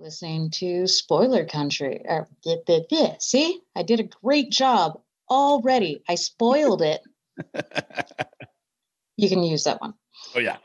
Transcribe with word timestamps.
listening 0.00 0.50
to 0.50 0.86
Spoiler 0.86 1.44
Country. 1.44 2.04
Uh, 2.08 2.22
or, 2.46 2.62
bleh. 2.66 3.20
See, 3.22 3.60
I 3.76 3.82
did 3.82 4.00
a 4.00 4.08
great 4.22 4.50
job 4.50 5.00
already. 5.28 6.02
I 6.08 6.14
spoiled 6.14 6.82
it. 6.82 7.00
you 9.16 9.28
can 9.28 9.42
use 9.42 9.64
that 9.64 9.80
one. 9.80 9.94
Oh 10.34 10.40
yeah. 10.40 10.56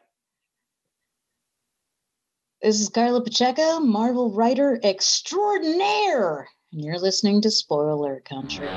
This 2.61 2.81
is 2.81 2.89
Karla 2.89 3.21
Pacheco, 3.21 3.79
Marvel 3.79 4.31
writer 4.31 4.79
extraordinaire, 4.83 6.47
and 6.71 6.83
you're 6.83 6.97
listening 6.97 7.41
to 7.41 7.51
Spoiler 7.51 8.21
Country. 8.21 8.67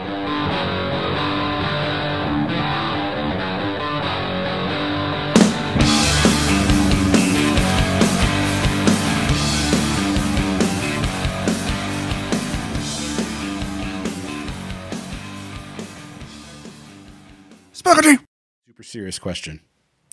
Super 18.67 18.83
serious 18.83 19.19
question. 19.19 19.61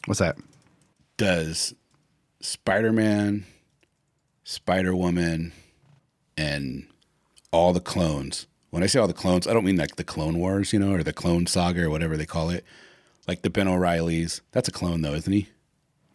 What's 0.05 0.19
that? 0.19 0.37
Does 1.17 1.73
Spider 2.39 2.91
Man, 2.91 3.45
Spider 4.43 4.95
Woman, 4.95 5.51
and 6.37 6.87
all 7.51 7.73
the 7.73 7.79
clones, 7.79 8.47
when 8.69 8.83
I 8.83 8.87
say 8.87 8.99
all 8.99 9.07
the 9.07 9.13
clones, 9.13 9.47
I 9.47 9.53
don't 9.53 9.65
mean 9.65 9.77
like 9.77 9.95
the 9.95 10.03
Clone 10.03 10.37
Wars, 10.37 10.73
you 10.73 10.79
know, 10.79 10.93
or 10.93 11.03
the 11.03 11.13
Clone 11.13 11.47
Saga 11.47 11.83
or 11.85 11.89
whatever 11.89 12.17
they 12.17 12.25
call 12.25 12.49
it. 12.49 12.63
Like 13.27 13.41
the 13.41 13.49
Ben 13.49 13.67
O'Reillys. 13.67 14.41
That's 14.51 14.67
a 14.67 14.71
clone 14.71 15.01
though, 15.01 15.13
isn't 15.13 15.31
he? 15.33 15.49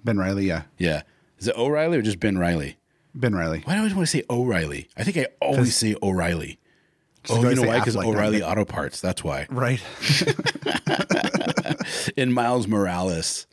Ben 0.04 0.18
Riley, 0.18 0.46
yeah. 0.46 0.62
Yeah. 0.78 1.02
Is 1.38 1.48
it 1.48 1.56
O'Reilly 1.56 1.98
or 1.98 2.02
just 2.02 2.20
Ben 2.20 2.38
Riley? 2.38 2.76
Ben 3.14 3.34
Riley. 3.34 3.62
Why 3.64 3.72
do 3.72 3.76
I 3.76 3.78
always 3.80 3.94
want 3.94 4.06
to 4.08 4.10
say 4.10 4.22
O'Reilly? 4.30 4.88
I 4.96 5.02
think 5.02 5.16
I 5.16 5.26
always 5.40 5.74
say 5.74 5.96
O'Reilly. 6.02 6.59
Oh, 7.28 7.48
you 7.48 7.54
know 7.54 7.62
why? 7.62 7.78
Because 7.78 7.96
O'Reilly 7.96 8.42
Auto 8.42 8.64
Parts. 8.64 9.00
That's 9.00 9.22
why. 9.22 9.46
Right. 9.50 9.80
In 12.16 12.32
Miles 12.32 12.66
Morales, 12.66 13.46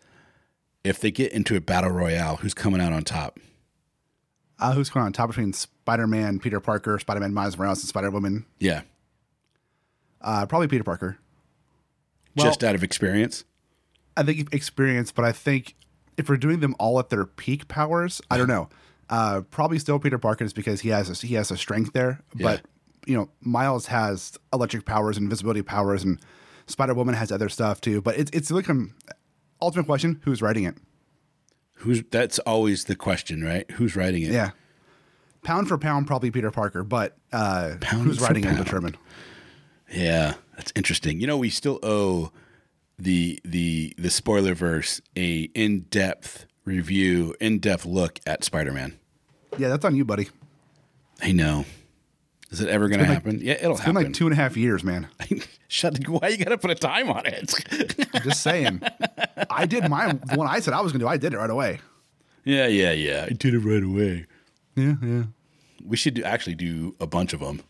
if 0.84 1.00
they 1.00 1.12
get 1.12 1.32
into 1.34 1.56
a 1.56 1.62
battle 1.62 1.92
royale, 1.92 2.38
who's 2.38 2.54
coming 2.54 2.82
out 2.82 2.94
on 2.94 3.04
top? 3.04 3.40
Uh, 4.60 4.74
who's 4.74 4.90
coming 4.90 5.06
on 5.06 5.14
top 5.14 5.30
between 5.30 5.54
Spider 5.54 6.08
Man, 6.08 6.40
Peter 6.40 6.60
Parker, 6.60 6.98
Spider 7.00 7.20
Man, 7.20 7.34
Miles 7.34 7.58
Morales, 7.58 7.80
and 7.82 7.90
Spider 7.90 8.10
Woman? 8.10 8.46
Yeah, 8.60 8.82
Uh, 10.22 10.46
probably 10.46 10.68
Peter 10.68 10.84
Parker. 10.84 11.18
Well- 12.36 12.48
just 12.48 12.64
out 12.64 12.76
of 12.76 12.84
experience. 12.84 13.44
I 14.16 14.24
think 14.24 14.54
experience, 14.54 15.12
but 15.12 15.26
I 15.26 15.32
think 15.32 15.76
if 16.18 16.28
we're 16.30 16.38
doing 16.38 16.60
them 16.60 16.76
all 16.80 16.98
at 17.00 17.10
their 17.10 17.26
peak 17.26 17.68
powers, 17.68 18.20
I 18.32 18.38
don't 18.38 18.48
know. 18.48 18.70
Uh, 19.10 19.42
probably 19.52 19.78
still 19.78 20.00
Peter 20.00 20.18
Parker 20.18 20.44
is 20.44 20.54
because 20.54 20.82
he 20.82 20.90
has 20.90 21.24
a, 21.24 21.28
he 21.28 21.36
has 21.36 21.52
a 21.52 21.58
strength 21.58 21.94
there, 21.94 22.22
but 22.34 22.62
you 23.08 23.16
know 23.16 23.30
Miles 23.42 23.88
has 23.88 24.38
electric 24.54 24.86
powers 24.86 25.18
and 25.18 25.26
invisibility 25.26 25.62
powers, 25.62 26.04
and 26.04 26.20
Spider 26.68 26.94
Woman 26.94 27.16
has 27.16 27.32
other 27.32 27.50
stuff 27.50 27.82
too. 27.82 28.02
But 28.02 28.18
it's 28.18 28.32
it's 28.32 28.52
like 28.52 28.70
um, 28.70 28.94
ultimate 29.62 29.86
question: 29.86 30.20
Who's 30.24 30.42
writing 30.42 30.66
it? 30.66 30.76
Who's 31.76 32.04
that's 32.12 32.40
always 32.40 32.86
the 32.86 32.96
question, 32.96 33.44
right? 33.44 33.70
Who's 33.72 33.96
writing 33.96 34.24
it? 34.24 34.32
Yeah, 34.32 34.52
pound 35.44 35.68
for 35.68 35.78
pound, 35.78 36.08
probably 36.08 36.32
Peter 36.32 36.52
Parker, 36.52 36.84
but 36.84 37.18
uh, 37.32 37.76
Pound 37.80 38.06
who's 38.06 38.20
writing 38.20 38.44
it 38.44 38.50
will 38.50 38.64
determine. 38.64 38.96
Yeah, 39.92 40.34
that's 40.56 40.74
interesting. 40.76 41.22
You 41.22 41.28
know, 41.28 41.38
we 41.38 41.50
still 41.50 41.80
owe 41.82 42.32
the 43.00 43.40
the 43.46 43.94
the 43.98 44.10
spoiler 44.10 44.54
verse 44.54 45.02
a 45.16 45.44
in 45.54 45.82
depth 45.90 46.46
review, 46.66 47.36
in 47.40 47.60
depth 47.60 47.86
look 47.86 48.20
at 48.26 48.44
Spider 48.44 48.74
Man. 48.74 49.00
Yeah, 49.58 49.70
that's 49.70 49.86
on 49.86 49.96
you, 49.96 50.04
buddy. 50.04 50.30
I 51.22 51.32
know. 51.32 51.66
Is 52.52 52.62
it 52.62 52.70
ever 52.70 52.88
going 52.88 53.00
to 53.00 53.06
been 53.06 53.14
like- 53.14 53.24
happen? 53.24 53.40
yeah, 53.42 53.54
it'll 53.54 53.76
happen. 53.76 53.76
It's 53.76 53.86
been 53.86 53.96
like 54.06 54.14
two 54.14 54.26
and 54.28 54.34
a 54.34 54.36
half 54.38 54.56
years, 54.56 54.84
man. 54.84 55.08
Shut. 55.68 55.98
Why 56.08 56.30
you 56.30 56.38
got 56.38 56.50
to 56.52 56.58
put 56.58 56.72
a 56.72 56.76
time 56.76 57.10
on 57.10 57.26
it? 57.26 57.54
I'm 58.14 58.22
just 58.24 58.42
saying. 58.42 58.82
I 59.50 59.66
did 59.66 59.90
mine. 59.90 60.22
The 60.26 60.38
one 60.38 60.48
I 60.48 60.60
said 60.62 60.74
I 60.74 60.80
was 60.82 60.92
going 60.94 61.00
to 61.00 61.06
do, 61.06 61.10
I 61.10 61.18
did 61.18 61.34
it 61.34 61.38
right 61.38 61.50
away. 61.50 61.80
yeah, 62.46 62.68
yeah, 62.68 62.92
yeah. 62.94 63.26
I 63.30 63.34
did 63.34 63.54
it 63.54 63.60
right 63.60 63.84
away. 63.84 64.26
Yeah, 64.76 64.94
yeah. 65.04 65.24
We 65.86 65.98
should 65.98 66.14
do, 66.14 66.24
actually 66.24 66.56
do 66.56 66.96
a 67.02 67.08
bunch 67.08 67.34
of 67.34 67.42
them. 67.42 67.62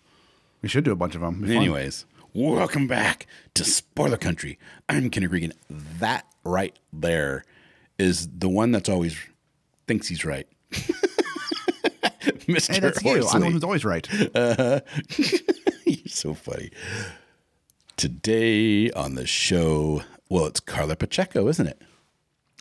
We 0.62 0.70
should 0.70 0.84
do 0.84 0.92
a 0.92 0.96
bunch 0.96 1.16
of 1.16 1.22
them. 1.22 1.44
Anyways, 1.50 2.06
welcome 2.34 2.88
back 2.88 3.26
to 3.56 3.64
Spoiler 3.64 4.18
Country. 4.18 4.60
I'm 4.90 5.10
Kenny 5.10 5.28
Regan. 5.28 5.54
That 5.70 6.26
right 6.44 6.78
there 6.94 7.44
is 7.98 8.28
the 8.28 8.50
one 8.50 8.72
that's 8.72 8.90
always 8.90 9.18
thinks 9.88 10.08
he's 10.08 10.24
right. 10.26 10.48
Mr. 12.56 12.74
Hey, 12.74 12.80
that's 12.80 13.04
you. 13.04 13.28
I'm 13.28 13.40
the 13.40 13.46
one 13.46 13.52
who's 13.54 13.64
always 13.64 13.86
right. 13.86 14.08
You're 15.86 16.08
so 16.08 16.34
funny. 16.34 16.72
Today 17.96 18.92
on 18.92 19.16
the 19.16 19.26
show, 19.26 20.04
well, 20.30 20.46
it's 20.46 20.60
Karla 20.60 20.96
Pacheco, 20.96 21.48
isn't 21.48 21.68
it? 21.68 21.82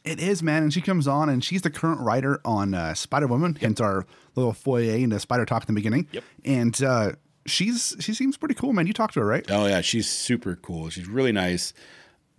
It 0.04 0.20
is, 0.20 0.42
man. 0.42 0.62
And 0.62 0.72
she 0.72 0.80
comes 0.80 1.06
on 1.08 1.28
and 1.28 1.44
she's 1.44 1.62
the 1.62 1.70
current 1.70 2.00
writer 2.00 2.41
on 2.44 2.75
uh, 2.75 2.94
Spider 2.94 3.26
Woman, 3.26 3.56
hence 3.60 3.80
our 3.80 4.06
little 4.34 4.52
foyer 4.52 4.94
into 4.96 5.19
Spider 5.19 5.44
Talk 5.44 5.64
in 5.69 5.75
the 5.75 5.78
beginning. 5.78 6.06
Yep. 6.12 6.25
And 6.44 6.82
uh, 6.82 7.12
she's 7.44 7.96
she 8.00 8.14
seems 8.14 8.36
pretty 8.36 8.54
cool, 8.54 8.72
man. 8.72 8.86
You 8.86 8.92
talked 8.92 9.14
to 9.14 9.20
her, 9.20 9.26
right? 9.26 9.44
Oh 9.50 9.66
yeah, 9.66 9.80
she's 9.80 10.08
super 10.08 10.56
cool. 10.56 10.91
She's 10.91 11.08
really 11.08 11.32
nice. 11.32 11.72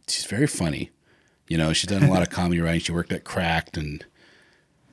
She's 0.07 0.25
very 0.25 0.47
funny. 0.47 0.91
You 1.49 1.57
know, 1.57 1.73
she's 1.73 1.89
done 1.89 2.03
a 2.03 2.09
lot 2.09 2.21
of 2.21 2.29
comedy 2.31 2.61
writing. 2.61 2.79
She 2.79 2.91
worked 2.93 3.11
at 3.11 3.23
Cracked 3.25 3.77
and 3.77 4.05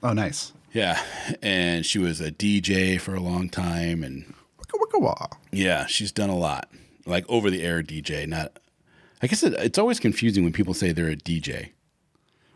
Oh, 0.02 0.12
nice. 0.12 0.52
Yeah, 0.74 1.00
and 1.40 1.86
she 1.86 1.98
was 1.98 2.20
a 2.20 2.30
DJ 2.30 3.00
for 3.00 3.14
a 3.14 3.20
long 3.20 3.48
time 3.48 4.02
and 4.02 4.34
Wicka, 4.58 4.78
wicka, 4.78 5.00
wah. 5.00 5.28
Yeah, 5.52 5.86
she's 5.86 6.12
done 6.12 6.28
a 6.28 6.36
lot. 6.36 6.68
Like 7.06 7.24
over 7.28 7.50
the 7.50 7.62
air 7.62 7.82
DJ, 7.82 8.26
not. 8.28 8.58
I 9.22 9.26
guess 9.26 9.42
it, 9.42 9.54
it's 9.54 9.78
always 9.78 10.00
confusing 10.00 10.44
when 10.44 10.52
people 10.52 10.74
say 10.74 10.92
they're 10.92 11.08
a 11.08 11.16
DJ. 11.16 11.70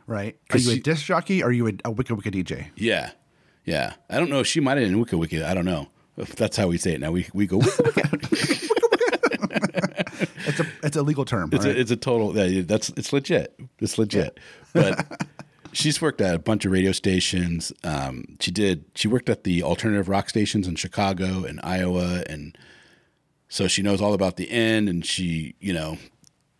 Right. 0.06 0.36
Are 0.50 0.58
you 0.58 0.72
a 0.72 0.78
disc 0.78 1.04
jockey 1.04 1.42
or 1.42 1.48
are 1.48 1.52
you 1.52 1.68
a, 1.68 1.72
a 1.84 1.90
Wicca 1.90 2.14
Wicca 2.14 2.30
DJ? 2.30 2.66
Yeah, 2.76 3.12
yeah. 3.64 3.94
I 4.10 4.18
don't 4.18 4.30
know. 4.30 4.42
She 4.42 4.60
might 4.60 4.78
have 4.78 4.86
been 4.86 4.98
Wicca 4.98 5.16
Wicca. 5.16 5.48
I 5.48 5.54
don't 5.54 5.64
know. 5.64 5.88
That's 6.16 6.56
how 6.56 6.66
we 6.66 6.78
say 6.78 6.94
it 6.94 7.00
now. 7.00 7.12
We 7.12 7.28
we 7.32 7.46
go. 7.46 7.58
Wicca 7.58 7.82
Wicca. 7.84 8.64
It's 10.48 10.60
a 10.60 10.66
it's 10.82 10.96
a 10.96 11.02
legal 11.02 11.24
term. 11.24 11.50
it's 11.52 11.64
right? 11.64 11.76
a 11.76 11.78
it's 11.78 11.90
a 11.90 11.96
total. 11.96 12.36
Yeah, 12.36 12.62
that's 12.62 12.88
it's 12.90 13.12
legit. 13.12 13.58
It's 13.80 13.98
legit. 13.98 14.40
But 14.72 15.06
she's 15.72 16.00
worked 16.00 16.20
at 16.20 16.34
a 16.34 16.38
bunch 16.38 16.64
of 16.64 16.72
radio 16.72 16.92
stations. 16.92 17.72
Um, 17.84 18.36
she 18.40 18.50
did. 18.50 18.84
She 18.94 19.08
worked 19.08 19.28
at 19.28 19.44
the 19.44 19.62
alternative 19.62 20.08
rock 20.08 20.28
stations 20.28 20.66
in 20.66 20.76
Chicago 20.76 21.44
and 21.44 21.60
Iowa, 21.62 22.22
and 22.28 22.56
so 23.48 23.68
she 23.68 23.82
knows 23.82 24.00
all 24.00 24.14
about 24.14 24.36
the 24.36 24.50
end. 24.50 24.88
And 24.88 25.04
she, 25.04 25.54
you 25.60 25.72
know, 25.72 25.98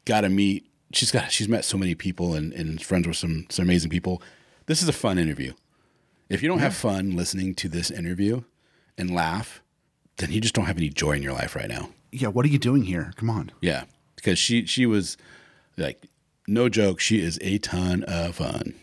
got 0.05 0.23
to 0.23 0.29
meet. 0.29 0.67
She's 0.93 1.11
got. 1.11 1.31
She's 1.33 1.49
met 1.49 1.65
so 1.65 1.77
many 1.77 1.95
people 1.95 2.35
and 2.35 2.53
and 2.53 2.81
friends 2.83 3.07
with 3.07 3.17
some 3.17 3.47
some 3.51 3.65
amazing 3.65 3.91
people. 3.91 4.23
This 4.67 4.83
is 4.83 4.89
a 4.89 4.93
fun 4.93 5.19
interview. 5.19 5.53
If 6.29 6.43
you 6.43 6.49
don't 6.49 6.59
have 6.59 6.75
fun 6.75 7.17
listening 7.17 7.55
to 7.57 7.69
this 7.69 7.91
interview 7.91 8.43
and 8.99 9.11
laugh, 9.11 9.63
then 10.19 10.31
you 10.31 10.41
just 10.41 10.55
don't 10.55 10.67
have 10.67 10.77
any 10.77 10.91
joy 10.91 11.13
in 11.13 11.23
your 11.23 11.33
life 11.33 11.57
right 11.57 11.69
now. 11.69 11.89
yeah. 12.13 12.29
What 12.29 12.45
are 12.45 12.49
you 12.49 12.59
doing 12.59 12.83
here? 12.83 13.13
Come 13.17 13.31
on. 13.31 13.51
Yeah, 13.63 13.85
because 14.17 14.39
she 14.39 14.67
she 14.67 14.85
was 14.87 15.17
like 15.79 16.03
no 16.47 16.69
joke. 16.69 17.01
She 17.01 17.21
is 17.21 17.39
a 17.43 17.59
ton 17.59 18.03
of 18.05 18.37
fun. 18.37 18.75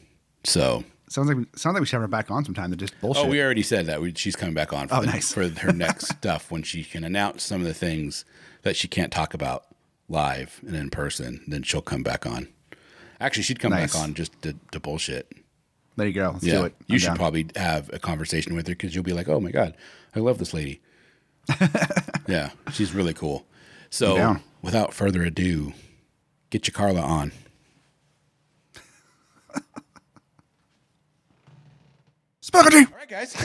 So 0.45 0.83
Sounds 1.07 1.27
like 1.29 1.37
sounds 1.55 1.73
like 1.75 1.81
we 1.81 1.85
should 1.85 1.93
have 1.97 2.01
her 2.01 2.07
back 2.07 2.31
on 2.31 2.43
sometime 2.43 2.71
to 2.71 2.77
just 2.77 2.93
oh, 2.97 3.07
bullshit. 3.07 3.25
oh, 3.25 3.29
we 3.29 3.41
already 3.41 3.61
said 3.61 3.85
that 3.85 4.01
we, 4.01 4.11
she's 4.15 4.35
coming 4.35 4.55
back 4.55 4.73
on 4.73 4.85
oh, 4.85 4.87
for, 4.87 4.95
Oh, 4.95 4.99
the- 5.01 5.05
nice. 5.07 5.31
for 5.33 5.47
her 5.47 5.71
next 5.71 6.07
stuff 6.17 6.51
when 6.51 6.63
she 6.63 6.83
can 6.83 7.03
announce 7.03 7.43
some 7.43 7.61
of 7.61 7.67
the 7.67 7.73
things 7.75 8.25
that 8.63 8.75
she 8.75 8.87
can't 8.87 9.11
talk 9.11 9.33
about 9.33 9.65
live 10.09 10.59
and 10.65 10.75
in 10.75 10.89
person. 10.89 11.41
Then 11.47 11.61
she'll 11.63 11.81
come 11.81 12.01
back 12.03 12.25
on. 12.25 12.47
Actually, 13.19 13.43
she'd 13.43 13.59
come 13.59 13.71
Nice. 13.71 13.93
back 13.93 14.01
on 14.01 14.13
just 14.13 14.41
to, 14.41 14.55
to 14.71 14.79
bullshit. 14.79 15.31
there 15.95 16.07
you 16.07 16.13
go. 16.13 16.31
Let's 16.33 16.43
yeah, 16.43 16.53
do 16.59 16.65
it. 16.65 16.75
you 16.87 16.95
I'm 16.95 16.99
should 16.99 17.07
down. 17.07 17.15
probably 17.17 17.47
have 17.55 17.89
a 17.93 17.99
conversation 17.99 18.55
with 18.55 18.67
her 18.67 18.73
because 18.73 18.93
you'll 18.95 19.03
be 19.05 19.13
like, 19.13 19.29
"Oh 19.29 19.39
my 19.39 19.51
god, 19.51 19.75
I 20.15 20.19
love 20.19 20.37
this 20.39 20.53
lady." 20.53 20.81
yeah, 22.27 22.49
she's 22.73 22.93
really 22.93 23.13
cool. 23.13 23.45
So, 23.91 24.37
without 24.63 24.93
further 24.93 25.21
ado, 25.23 25.73
get 26.49 26.67
your 26.67 26.73
Karla 26.73 27.01
on. 27.01 27.31
Spaghetti. 32.59 32.91
All 32.91 32.97
right, 32.97 33.09
guys. 33.09 33.35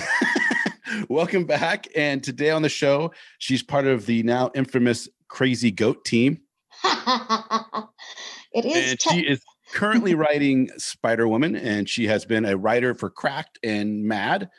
Welcome 1.08 1.44
back. 1.44 1.86
And 1.96 2.22
today 2.22 2.50
on 2.50 2.62
the 2.62 2.68
show, 2.68 3.12
she's 3.38 3.62
part 3.62 3.86
of 3.86 4.06
the 4.06 4.22
now 4.22 4.50
infamous 4.54 5.08
Crazy 5.28 5.70
Goat 5.70 6.04
team. 6.04 6.40
it 6.84 8.64
is. 8.64 8.90
And 8.92 9.00
she 9.00 9.20
is 9.20 9.40
currently 9.72 10.14
writing 10.16 10.68
Spider 10.78 11.28
Woman, 11.28 11.56
and 11.56 11.88
she 11.88 12.06
has 12.06 12.24
been 12.24 12.44
a 12.44 12.56
writer 12.56 12.94
for 12.94 13.10
Cracked 13.10 13.58
and 13.62 14.04
Mad. 14.04 14.50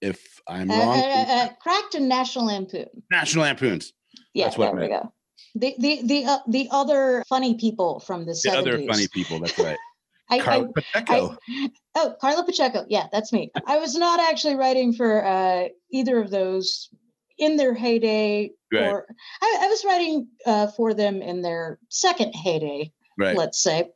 If 0.00 0.40
I'm 0.48 0.70
uh, 0.70 0.76
wrong, 0.76 0.98
uh, 0.98 1.24
uh, 1.28 1.48
cracked 1.60 1.94
and 1.94 2.08
National 2.08 2.46
Lampoon. 2.46 2.88
National 3.12 3.44
Lampoons. 3.44 3.92
Yeah, 4.34 4.46
That's 4.46 4.58
what 4.58 4.74
there 4.74 4.82
we 4.82 4.88
go. 4.88 5.12
The 5.54 5.74
the 5.78 6.00
the 6.04 6.24
uh, 6.24 6.38
the 6.48 6.68
other 6.72 7.22
funny 7.28 7.54
people 7.54 8.00
from 8.00 8.20
the 8.20 8.32
The 8.32 8.34
seventies. 8.34 8.74
other 8.74 8.86
funny 8.86 9.06
people. 9.12 9.38
That's 9.38 9.56
right. 9.58 9.78
I, 10.32 10.38
Karla 10.40 10.68
I, 10.68 10.80
Pacheco. 10.80 11.38
oh, 11.94 12.16
Karla 12.20 12.44
Pacheco. 12.44 12.84
Yeah, 12.88 13.06
that's 13.12 13.32
me. 13.32 13.50
I 13.66 13.78
was 13.78 13.94
not 13.94 14.20
actually 14.20 14.56
writing 14.56 14.92
for 14.92 15.24
uh, 15.24 15.68
either 15.90 16.20
of 16.20 16.30
those 16.30 16.88
in 17.38 17.56
their 17.56 17.74
heyday, 17.74 18.50
Right. 18.72 18.88
or 18.88 19.06
I, 19.42 19.58
I 19.62 19.68
was 19.68 19.84
writing 19.84 20.28
uh, 20.46 20.68
for 20.68 20.94
them 20.94 21.20
in 21.20 21.42
their 21.42 21.78
second 21.88 22.32
heyday, 22.32 22.92
right. 23.18 23.36
let's 23.36 23.62
say. 23.62 23.90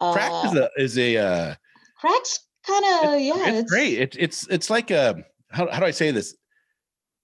Uh, 0.00 0.12
Crack 0.12 0.44
is 0.44 0.54
a 0.54 0.70
is 0.76 0.98
a 0.98 1.16
uh, 1.16 1.54
cracks 1.98 2.46
kind 2.66 2.84
of 2.84 3.20
yeah. 3.20 3.50
it's, 3.54 3.70
great. 3.70 3.98
It's 3.98 4.16
it's 4.16 4.46
it's 4.48 4.70
like 4.70 4.90
a 4.90 5.24
how 5.50 5.70
how 5.70 5.80
do 5.80 5.86
I 5.86 5.90
say 5.90 6.10
this? 6.10 6.36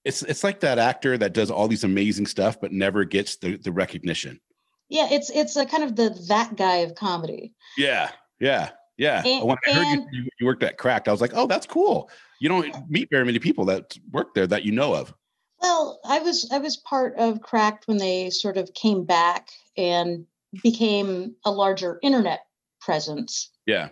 It's 0.05 0.23
it's 0.23 0.43
like 0.43 0.61
that 0.61 0.79
actor 0.79 1.19
that 1.19 1.35
does 1.35 1.51
all 1.51 1.69
these 1.69 1.85
amazing 1.85 2.27
stuff 2.27 2.61
but 2.61 2.73
never 2.73 3.05
gets 3.05 3.37
the 3.37 3.57
the 3.59 3.73
recognition. 3.73 4.41
Yeah, 4.89 5.09
it's 5.11 5.31
it's 5.31 5.57
a 5.57 5.67
kind 5.67 5.85
of 5.85 5.97
the 5.97 6.11
that 6.29 6.57
guy 6.57 6.77
of 6.79 6.95
comedy. 6.95 7.53
Yeah, 7.77 8.11
yeah, 8.43 8.71
yeah. 8.99 9.23
And- 9.25 9.47
when 9.47 9.57
I 9.67 9.73
heard 9.73 9.87
and- 9.87 10.07
you 10.13 10.29
you 10.39 10.47
worked 10.47 10.63
at 10.63 10.77
Cracked, 10.77 11.09
I 11.09 11.13
was 11.13 11.21
like, 11.21 11.33
oh, 11.35 11.47
that's 11.47 11.67
cool. 11.67 12.11
You 12.41 12.49
don't 12.49 12.91
meet 12.91 13.09
very 13.11 13.25
many 13.25 13.39
people 13.39 13.65
that 13.67 13.97
work 14.11 14.35
there 14.35 14.47
that 14.49 14.65
you 14.65 14.73
know 14.73 14.95
of. 14.95 15.15
Well, 15.61 16.01
I 16.05 16.19
was 16.19 16.49
I 16.53 16.59
was 16.59 16.77
part 16.77 17.15
of 17.17 17.41
Cracked 17.41 17.87
when 17.87 17.97
they 17.97 18.31
sort 18.31 18.57
of 18.57 18.75
came 18.75 19.05
back 19.05 19.49
and 19.77 20.27
became 20.63 21.35
a 21.45 21.51
larger 21.51 21.99
internet 22.03 22.41
presence. 22.81 23.51
Yeah, 23.65 23.91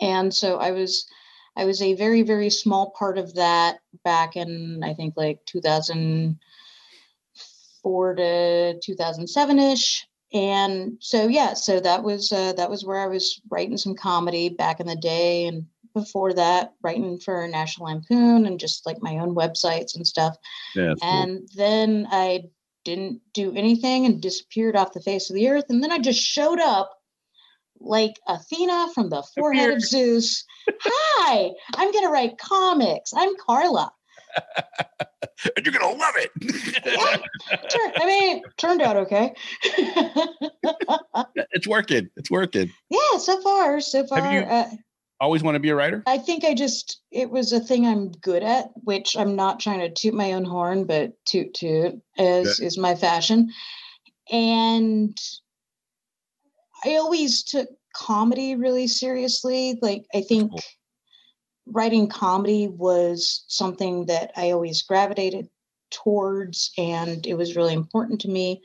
and 0.00 0.34
so 0.34 0.58
i 0.58 0.70
was 0.70 1.06
i 1.56 1.64
was 1.64 1.82
a 1.82 1.94
very 1.94 2.22
very 2.22 2.50
small 2.50 2.92
part 2.98 3.18
of 3.18 3.34
that 3.34 3.78
back 4.04 4.36
in 4.36 4.80
i 4.82 4.94
think 4.94 5.14
like 5.16 5.44
2004 5.46 8.14
to 8.14 8.80
2007ish 8.86 10.04
and 10.32 10.96
so 11.00 11.28
yeah 11.28 11.54
so 11.54 11.80
that 11.80 12.02
was 12.02 12.32
uh, 12.32 12.52
that 12.54 12.70
was 12.70 12.84
where 12.84 12.98
i 12.98 13.06
was 13.06 13.40
writing 13.50 13.76
some 13.76 13.94
comedy 13.94 14.48
back 14.48 14.80
in 14.80 14.86
the 14.86 14.96
day 14.96 15.46
and 15.46 15.66
before 15.94 16.32
that 16.32 16.72
writing 16.82 17.18
for 17.18 17.46
national 17.48 17.86
lampoon 17.86 18.46
and 18.46 18.58
just 18.58 18.86
like 18.86 19.02
my 19.02 19.18
own 19.18 19.34
websites 19.34 19.94
and 19.94 20.06
stuff. 20.06 20.36
Yeah. 20.74 20.88
that's 20.88 21.00
cool. 21.00 21.10
and 21.10 21.48
then 21.54 22.08
i 22.10 22.44
didn't 22.84 23.20
do 23.32 23.54
anything 23.54 24.06
and 24.06 24.20
disappeared 24.20 24.74
off 24.74 24.92
the 24.92 25.00
face 25.00 25.30
of 25.30 25.36
the 25.36 25.48
earth. 25.48 25.66
And 25.68 25.82
then 25.82 25.92
i 25.92 25.98
just 25.98 26.20
showed 26.20 26.60
up 26.60 26.98
like 27.78 28.14
athena 28.28 28.88
from 28.94 29.10
the 29.10 29.22
forehead 29.34 29.70
of 29.70 29.80
zeus. 29.82 30.44
Hi 30.80 31.50
i'm 31.74 31.92
going 31.92 32.04
to 32.04 32.10
write 32.10 32.38
comics. 32.38 33.12
I'm 33.14 33.36
karla 33.36 33.92
and 35.56 35.66
you're 35.66 35.72
gonna 35.72 35.94
love 35.96 36.14
it. 36.16 36.30
Tur- 37.70 37.92
i 37.96 38.06
mean 38.06 38.36
it 38.38 38.42
turned 38.56 38.80
out 38.82 38.96
okay 38.96 39.34
it's 41.52 41.66
working. 41.66 42.08
It's 42.16 42.30
working. 42.30 42.70
yeah 42.90 43.18
so 43.18 43.40
far 43.42 43.80
so 43.80 44.06
far 44.06 44.20
Have 44.22 44.32
you- 44.32 44.40
uh, 44.40 44.68
Always 45.20 45.44
want 45.44 45.54
to 45.54 45.60
be 45.60 45.68
a 45.68 45.74
writer. 45.76 46.02
I 46.04 46.18
think 46.18 46.42
I 46.44 46.52
just 46.52 47.00
it 47.12 47.30
was 47.30 47.52
a 47.52 47.60
thing 47.60 47.86
I'm 47.86 48.10
good 48.10 48.42
at, 48.42 48.70
which 48.82 49.16
I'm 49.16 49.36
not 49.36 49.60
trying 49.60 49.78
to 49.78 49.88
toot 49.88 50.14
my 50.14 50.32
own 50.32 50.44
horn, 50.44 50.82
but 50.84 51.12
toot 51.26 51.54
toot 51.54 52.02
is 52.18 52.58
is 52.58 52.76
my 52.76 52.96
fashion. 52.96 53.52
And 54.32 55.16
I 56.84 56.96
always 56.96 57.44
took 57.44 57.68
comedy 57.94 58.56
really 58.56 58.88
seriously. 58.88 59.78
Like 59.80 60.06
I 60.12 60.22
think 60.22 60.50
cool. 60.50 60.60
Writing 61.66 62.08
comedy 62.08 62.68
was 62.68 63.44
something 63.48 64.06
that 64.06 64.32
I 64.36 64.50
always 64.50 64.82
gravitated 64.82 65.48
towards 65.90 66.72
and 66.78 67.26
it 67.26 67.34
was 67.34 67.56
really 67.56 67.74
important 67.74 68.20
to 68.22 68.28
me. 68.28 68.62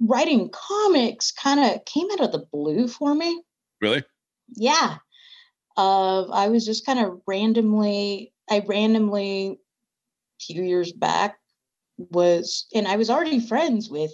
Writing 0.00 0.50
comics 0.50 1.30
kind 1.32 1.60
of 1.60 1.84
came 1.84 2.10
out 2.10 2.20
of 2.20 2.32
the 2.32 2.46
blue 2.52 2.88
for 2.88 3.14
me 3.14 3.42
Really? 3.80 4.02
yeah 4.56 4.96
of 5.76 6.30
i 6.30 6.48
was 6.48 6.66
just 6.66 6.84
kind 6.84 6.98
of 6.98 7.20
randomly 7.26 8.32
i 8.50 8.62
randomly 8.66 9.58
a 10.40 10.44
few 10.44 10.62
years 10.62 10.92
back 10.92 11.38
was 11.96 12.66
and 12.74 12.86
i 12.86 12.96
was 12.96 13.08
already 13.08 13.40
friends 13.40 13.88
with 13.88 14.12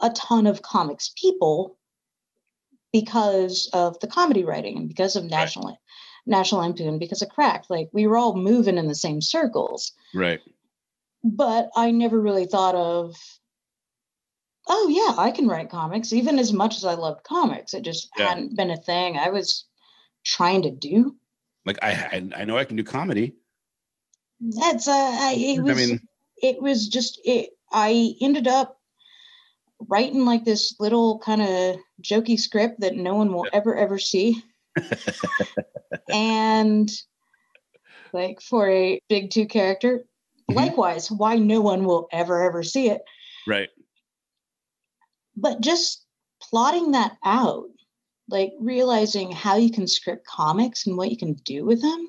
a 0.00 0.10
ton 0.10 0.46
of 0.46 0.62
comics 0.62 1.12
people 1.20 1.76
because 2.92 3.68
of 3.72 3.98
the 4.00 4.06
comedy 4.06 4.44
writing 4.44 4.76
and 4.76 4.88
because 4.88 5.16
of 5.16 5.24
national 5.24 5.76
national 6.26 6.60
lampoon 6.60 6.98
because 6.98 7.22
of 7.22 7.28
crack 7.28 7.64
like 7.70 7.88
we 7.92 8.06
were 8.06 8.16
all 8.16 8.36
moving 8.36 8.78
in 8.78 8.88
the 8.88 8.94
same 8.94 9.20
circles 9.20 9.92
Right. 10.14 10.40
but 11.22 11.70
i 11.76 11.90
never 11.90 12.20
really 12.20 12.46
thought 12.46 12.74
of 12.74 13.14
oh 14.68 14.88
yeah 14.88 15.14
i 15.22 15.30
can 15.30 15.46
write 15.46 15.70
comics 15.70 16.12
even 16.12 16.38
as 16.38 16.52
much 16.52 16.76
as 16.76 16.84
i 16.84 16.94
loved 16.94 17.22
comics 17.24 17.74
it 17.74 17.82
just 17.82 18.08
Yeah. 18.16 18.28
hadn't 18.28 18.56
been 18.56 18.70
a 18.70 18.76
thing 18.76 19.16
i 19.16 19.28
was 19.30 19.64
trying 20.24 20.62
to 20.62 20.70
do 20.70 21.16
Like 21.64 21.78
I 21.82 22.22
I, 22.36 22.44
know 22.44 22.58
I 22.58 22.64
can 22.64 22.76
do 22.76 22.82
comedy. 22.84 23.34
that's 24.40 24.88
uh 24.88 24.92
I, 24.92 25.34
it 25.38 25.62
was 25.62 25.70
I 25.70 25.86
mean, 25.86 26.00
it 26.42 26.60
was 26.60 26.88
just 26.88 27.20
it 27.24 27.50
i 27.72 28.14
ended 28.20 28.48
up 28.48 28.78
writing 29.88 30.24
like 30.24 30.44
this 30.44 30.74
little 30.80 31.18
kind 31.20 31.42
of 31.42 31.76
jokey 32.02 32.38
script 32.38 32.80
that 32.80 32.96
no 32.96 33.14
one 33.14 33.32
will 33.32 33.46
ever 33.52 33.76
ever 33.76 33.98
see 33.98 34.42
and 36.12 36.90
like 38.12 38.40
for 38.40 38.68
a 38.70 39.00
big 39.08 39.30
two 39.30 39.46
character 39.46 40.04
Mhm. 40.50 40.54
likewise 40.54 41.10
why 41.10 41.36
no 41.36 41.60
one 41.60 41.84
will 41.84 42.06
ever 42.12 42.44
ever 42.44 42.62
see 42.62 42.88
it 42.88 43.02
right. 43.48 43.68
but 45.36 45.60
just 45.60 46.04
plotting 46.40 46.92
that 46.92 47.16
out 47.24 47.64
like 48.28 48.52
realizing 48.60 49.32
how 49.32 49.56
you 49.56 49.70
can 49.70 49.86
script 49.86 50.26
comics 50.26 50.86
and 50.86 50.96
what 50.96 51.10
you 51.10 51.16
can 51.16 51.34
do 51.44 51.64
with 51.64 51.80
them 51.82 52.08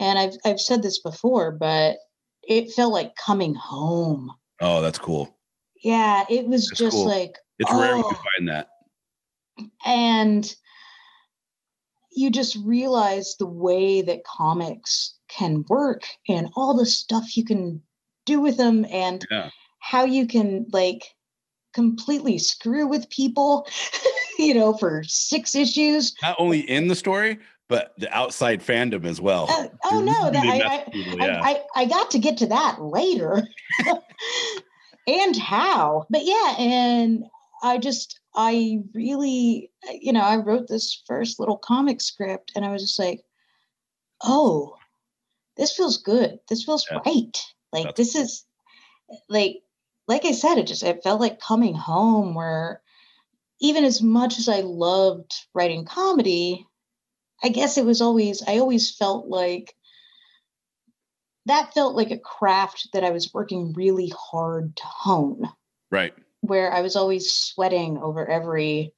and 0.00 0.18
i've 0.18 0.34
i've 0.46 0.60
said 0.60 0.82
this 0.82 1.00
before 1.00 1.50
but 1.52 1.96
it 2.42 2.72
felt 2.72 2.92
like 2.92 3.14
coming 3.16 3.54
home 3.54 4.32
Oh, 4.60 4.80
that's 4.82 4.98
cool. 4.98 5.38
yeah 5.84 6.24
it 6.28 6.46
was 6.46 6.66
That's 6.68 6.80
just 6.80 6.96
cool. 6.96 7.06
like 7.06 7.36
It's 7.60 7.70
rare 7.72 7.94
to 7.94 8.02
Oh. 8.02 8.14
find 8.36 8.48
that. 8.48 8.68
and 9.84 10.52
you 12.18 12.30
just 12.30 12.58
realize 12.64 13.36
the 13.38 13.46
way 13.46 14.02
that 14.02 14.24
comics 14.24 15.14
can 15.28 15.64
work 15.68 16.02
and 16.28 16.48
all 16.56 16.74
the 16.76 16.86
stuff 16.86 17.36
you 17.36 17.44
can 17.44 17.80
do 18.26 18.40
with 18.40 18.56
them 18.56 18.84
and 18.90 19.24
Yeah. 19.30 19.50
how 19.78 20.04
you 20.04 20.26
can 20.26 20.66
like 20.72 21.04
completely 21.74 22.38
screw 22.38 22.86
with 22.88 23.08
people 23.10 23.66
you 24.38 24.52
know 24.54 24.72
for 24.74 25.02
six 25.04 25.54
issues 25.54 26.14
Not 26.22 26.36
only 26.38 26.60
in 26.60 26.88
the 26.88 26.96
story, 26.96 27.38
but 27.68 27.92
the 27.98 28.12
outside 28.12 28.60
fandom 28.62 29.04
as 29.04 29.20
well. 29.20 29.46
Uh, 29.48 29.68
oh 29.84 30.00
You 30.00 30.06
no 30.06 30.30
that 30.32 30.44
I, 30.46 30.60
I, 30.60 30.90
people, 30.90 31.22
I, 31.22 31.26
yeah. 31.26 31.40
I 31.44 31.62
i 31.76 31.84
got 31.84 32.10
to 32.12 32.18
get 32.18 32.38
to 32.38 32.46
that 32.46 32.82
later 32.82 33.46
and 35.06 35.36
how 35.36 36.06
but 36.10 36.24
yeah 36.24 36.56
and 36.58 37.24
i 37.62 37.78
just 37.78 38.17
i 38.38 38.78
really 38.94 39.70
you 40.00 40.12
know 40.12 40.20
i 40.20 40.36
wrote 40.36 40.68
this 40.68 41.02
first 41.06 41.40
little 41.40 41.58
comic 41.58 42.00
script 42.00 42.52
and 42.54 42.64
i 42.64 42.70
was 42.70 42.80
just 42.80 42.98
like 42.98 43.22
oh 44.22 44.76
this 45.56 45.76
feels 45.76 45.98
good 45.98 46.38
this 46.48 46.62
feels 46.62 46.86
Yeah. 46.90 47.00
right 47.04 47.36
like 47.72 47.84
That's 47.84 47.96
this 47.96 48.14
is 48.14 48.44
like 49.28 49.56
like 50.06 50.24
i 50.24 50.30
said 50.32 50.56
it 50.56 50.68
just 50.68 50.84
it 50.84 51.02
felt 51.02 51.20
like 51.20 51.40
coming 51.40 51.74
home 51.74 52.34
where 52.34 52.80
even 53.60 53.84
as 53.84 54.00
much 54.00 54.38
as 54.38 54.48
i 54.48 54.60
loved 54.60 55.34
writing 55.52 55.84
comedy 55.84 56.64
i 57.42 57.48
guess 57.48 57.76
it 57.76 57.84
was 57.84 58.00
always 58.00 58.40
i 58.46 58.58
always 58.58 58.94
felt 58.94 59.26
like 59.26 59.74
that 61.46 61.74
felt 61.74 61.96
like 61.96 62.12
a 62.12 62.18
craft 62.18 62.88
that 62.92 63.02
i 63.02 63.10
was 63.10 63.34
working 63.34 63.72
really 63.72 64.12
hard 64.16 64.76
to 64.76 64.84
hone 64.84 65.50
right. 65.90 66.14
Where 66.40 66.72
I 66.72 66.80
was 66.80 66.96
always 66.96 67.32
sweating 67.32 67.98
over 67.98 68.26
every, 68.28 68.92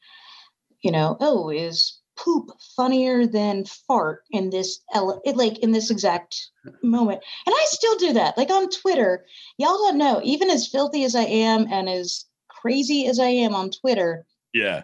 you 0.82 0.90
know, 0.90 1.16
oh, 1.20 1.50
is 1.50 1.99
poop 2.16 2.50
funnier 2.76 3.26
than 3.26 3.64
fart 3.64 4.23
in 4.30 4.50
this 4.50 4.80
ele- 4.94 5.23
like 5.35 5.59
in 5.61 5.73
this 5.73 5.90
exact 5.90 6.50
moment? 6.82 7.23
And 7.47 7.54
I 7.56 7.64
still 7.68 7.97
do 7.97 8.12
that. 8.14 8.37
Like 8.37 8.50
on 8.50 8.68
Twitter, 8.68 9.25
y'all 9.56 9.78
don't 9.78 9.99
know, 9.99 10.20
even 10.23 10.50
as 10.50 10.68
filthy 10.68 11.04
as 11.04 11.14
I 11.14 11.23
am 11.25 11.66
and 11.70 11.88
as 11.88 12.26
crazy 12.49 13.06
as 13.06 13.18
I 13.18 13.28
am 13.28 13.54
on 13.54 13.70
Twitter, 13.70 14.26
Yeah. 14.52 14.82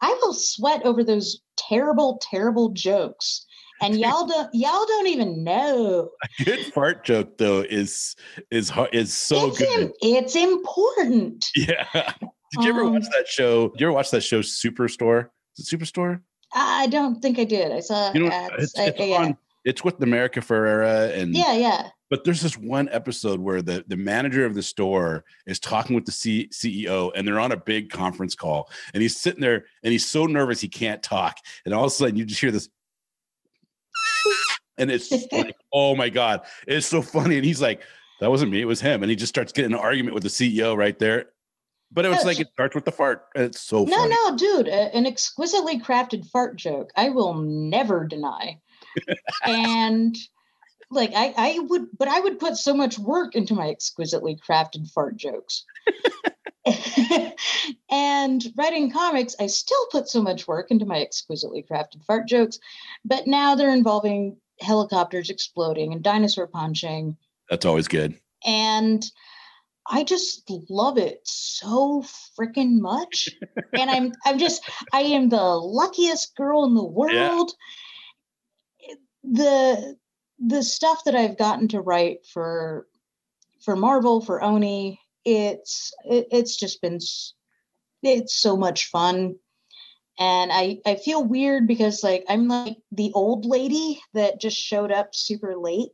I 0.00 0.16
will 0.22 0.34
sweat 0.34 0.84
over 0.84 1.02
those 1.02 1.40
terrible, 1.56 2.20
terrible 2.22 2.68
jokes. 2.70 3.46
And 3.82 3.98
y'all 3.98 4.26
don't 4.26 4.48
y'all 4.54 4.86
don't 4.86 5.06
even 5.08 5.44
know. 5.44 6.10
A 6.40 6.44
Good 6.44 6.60
fart 6.72 7.04
joke 7.04 7.36
though 7.38 7.60
is 7.60 8.16
is 8.50 8.72
is 8.92 9.12
so 9.14 9.48
it's, 9.48 9.58
good. 9.58 9.80
im- 9.80 9.92
it's 10.02 10.34
important. 10.34 11.44
Yeah. 11.56 12.12
Did 12.52 12.64
you 12.64 12.70
ever 12.70 12.82
Um, 12.84 12.94
watch 12.94 13.04
that 13.12 13.26
show? 13.28 13.68
Did 13.70 13.80
you 13.80 13.86
ever 13.88 13.92
watch 13.94 14.10
that 14.12 14.22
show 14.22 14.40
Superstore? 14.40 15.28
Is 15.58 15.70
it 15.72 15.78
Superstore? 15.78 16.20
I 16.54 16.86
don't 16.86 17.20
think 17.20 17.38
I 17.38 17.44
did. 17.44 17.72
I 17.72 17.80
saw 17.80 18.12
You 18.12 18.20
know, 18.20 18.30
ads. 18.30 18.52
it's, 18.62 18.78
I- 18.78 18.86
it's 18.86 18.98
yeah. 19.00 19.32
It's 19.64 19.82
with 19.82 20.00
America 20.00 20.38
Ferrera 20.40 21.12
and 21.18 21.34
yeah, 21.34 21.54
yeah. 21.54 21.88
But 22.08 22.22
there's 22.22 22.40
this 22.40 22.56
one 22.56 22.88
episode 22.92 23.40
where 23.40 23.62
the 23.62 23.84
the 23.88 23.96
manager 23.96 24.46
of 24.46 24.54
the 24.54 24.62
store 24.62 25.24
is 25.44 25.58
talking 25.58 25.96
with 25.96 26.04
the 26.04 26.12
C- 26.12 26.48
CEO, 26.52 27.10
and 27.16 27.26
they're 27.26 27.40
on 27.40 27.50
a 27.50 27.56
big 27.56 27.90
conference 27.90 28.36
call, 28.36 28.70
and 28.94 29.02
he's 29.02 29.16
sitting 29.16 29.40
there, 29.40 29.64
and 29.82 29.90
he's 29.90 30.06
so 30.06 30.26
nervous 30.26 30.60
he 30.60 30.68
can't 30.68 31.02
talk, 31.02 31.36
and 31.64 31.74
all 31.74 31.82
of 31.82 31.88
a 31.88 31.90
sudden 31.90 32.14
you 32.14 32.24
just 32.24 32.40
hear 32.40 32.52
this. 32.52 32.68
And 34.78 34.90
it's 34.90 35.10
like, 35.32 35.56
oh 35.72 35.94
my 35.96 36.08
God, 36.08 36.42
it's 36.66 36.86
so 36.86 37.02
funny. 37.02 37.36
And 37.36 37.44
he's 37.44 37.60
like, 37.62 37.82
that 38.20 38.30
wasn't 38.30 38.50
me, 38.50 38.60
it 38.60 38.66
was 38.66 38.80
him. 38.80 39.02
And 39.02 39.10
he 39.10 39.16
just 39.16 39.30
starts 39.34 39.52
getting 39.52 39.72
an 39.72 39.78
argument 39.78 40.14
with 40.14 40.22
the 40.22 40.28
CEO 40.28 40.76
right 40.76 40.98
there. 40.98 41.26
But 41.92 42.04
it 42.04 42.08
was 42.08 42.18
Yes. 42.18 42.24
like 42.24 42.40
it 42.40 42.48
starts 42.52 42.74
with 42.74 42.84
the 42.84 42.92
fart. 42.92 43.26
It's 43.34 43.60
so 43.60 43.84
No, 43.84 43.96
funny. 43.96 44.14
no, 44.24 44.36
dude, 44.36 44.68
a- 44.68 44.94
an 44.94 45.06
exquisitely 45.06 45.78
crafted 45.80 46.28
fart 46.30 46.56
joke. 46.56 46.90
I 46.96 47.10
will 47.10 47.34
never 47.34 48.04
deny. 48.06 48.58
and 49.46 50.16
like 50.90 51.12
I, 51.14 51.34
I 51.36 51.58
would, 51.60 51.86
but 51.98 52.08
I 52.08 52.20
would 52.20 52.38
put 52.38 52.56
so 52.56 52.74
much 52.74 52.98
work 52.98 53.34
into 53.34 53.54
my 53.54 53.68
exquisitely 53.70 54.36
crafted 54.36 54.90
fart 54.90 55.16
jokes. 55.16 55.64
and 57.90 58.42
writing 58.56 58.90
comics, 58.90 59.36
I 59.38 59.46
still 59.46 59.86
put 59.90 60.08
so 60.08 60.22
much 60.22 60.46
work 60.48 60.70
into 60.70 60.86
my 60.86 61.00
exquisitely 61.00 61.64
crafted 61.70 62.04
fart 62.06 62.26
jokes, 62.28 62.58
but 63.04 63.26
now 63.26 63.54
they're 63.54 63.70
involving 63.74 64.36
helicopters 64.60 65.30
exploding 65.30 65.92
and 65.92 66.02
dinosaur 66.02 66.46
punching 66.46 67.16
That's 67.50 67.66
always 67.66 67.88
good. 67.88 68.18
and 68.44 69.04
I 69.88 70.02
just 70.04 70.50
love 70.68 70.98
it 70.98 71.20
so 71.24 72.04
freaking 72.38 72.80
much. 72.80 73.28
and 73.78 73.90
I'm 73.90 74.12
I'm 74.24 74.38
just 74.38 74.68
I 74.92 75.02
am 75.02 75.28
the 75.28 75.42
luckiest 75.42 76.36
girl 76.36 76.64
in 76.64 76.74
the 76.74 76.84
world. 76.84 77.52
The 79.22 79.96
the 80.38 80.62
stuff 80.62 81.04
that 81.04 81.14
I've 81.14 81.38
gotten 81.38 81.68
to 81.68 81.80
write 81.80 82.26
for 82.32 82.86
for 83.64 83.76
Marvel 83.76 84.20
for 84.20 84.42
Oni, 84.42 85.00
it's 85.24 85.92
it, 86.04 86.26
it's 86.30 86.56
just 86.56 86.82
been 86.82 86.98
it's 88.02 88.34
so 88.34 88.56
much 88.56 88.86
fun. 88.86 89.36
And 90.18 90.50
I 90.52 90.78
I 90.86 90.96
feel 90.96 91.22
weird 91.22 91.66
because 91.66 92.02
like 92.02 92.24
I'm 92.28 92.48
like 92.48 92.78
the 92.92 93.12
old 93.14 93.44
lady 93.44 94.00
that 94.14 94.40
just 94.40 94.56
showed 94.56 94.90
up 94.90 95.14
super 95.14 95.56
late. 95.56 95.90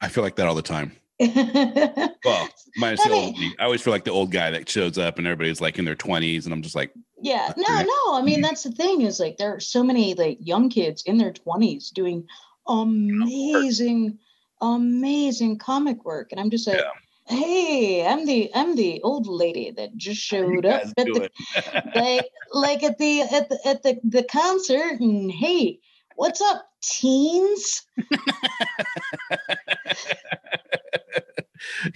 I 0.00 0.08
feel 0.08 0.22
like 0.24 0.36
that 0.36 0.46
all 0.46 0.54
the 0.54 0.62
time. 0.62 0.96
Well, 2.24 2.48
minus 2.76 3.00
I 3.04 3.08
the 3.08 3.14
old 3.14 3.38
me. 3.38 3.54
I 3.58 3.64
always 3.64 3.82
feel 3.82 3.92
like 3.92 4.04
the 4.04 4.12
old 4.12 4.30
guy 4.30 4.50
that 4.52 4.68
shows 4.68 4.96
up 4.96 5.18
and 5.18 5.26
everybody's 5.26 5.60
like 5.60 5.78
in 5.78 5.84
their 5.84 5.96
20s, 5.96 6.44
and 6.44 6.52
I'm 6.54 6.62
just 6.62 6.76
like, 6.76 6.92
Yeah, 7.20 7.52
no, 7.56 7.64
Yeah. 7.68 7.82
no. 7.82 8.14
I 8.14 8.22
mean, 8.22 8.34
mm-hmm. 8.36 8.42
that's 8.42 8.62
the 8.62 8.70
thing 8.72 9.02
is 9.02 9.18
like 9.18 9.38
there 9.38 9.54
are 9.54 9.60
so 9.60 9.82
many 9.82 10.14
like 10.14 10.38
young 10.40 10.68
kids 10.68 11.02
in 11.04 11.18
their 11.18 11.32
20s 11.32 11.92
doing 11.92 12.26
amazing, 12.68 14.18
amazing 14.60 15.58
comic 15.58 16.04
work. 16.04 16.30
And 16.30 16.40
I'm 16.40 16.50
just 16.50 16.66
like, 16.66 16.80
hey, 17.26 18.06
I'm 18.06 18.26
the 18.26 18.50
I'm 18.54 18.76
the 18.76 19.00
old 19.02 19.26
lady 19.26 19.70
that 19.72 19.96
just 19.96 20.20
showed 20.24 20.66
up 20.66 20.82
at 20.96 21.06
the 21.06 21.30
like 21.94 22.26
like 22.52 22.82
at 22.82 22.98
the 22.98 23.22
at 23.22 23.48
the 23.48 23.58
at 23.64 23.82
the, 23.82 24.00
the 24.04 24.24
concert 24.24 25.00
and 25.00 25.30
hey, 25.30 25.80
what's 26.16 26.40
up, 26.40 26.66
teens? 26.82 27.86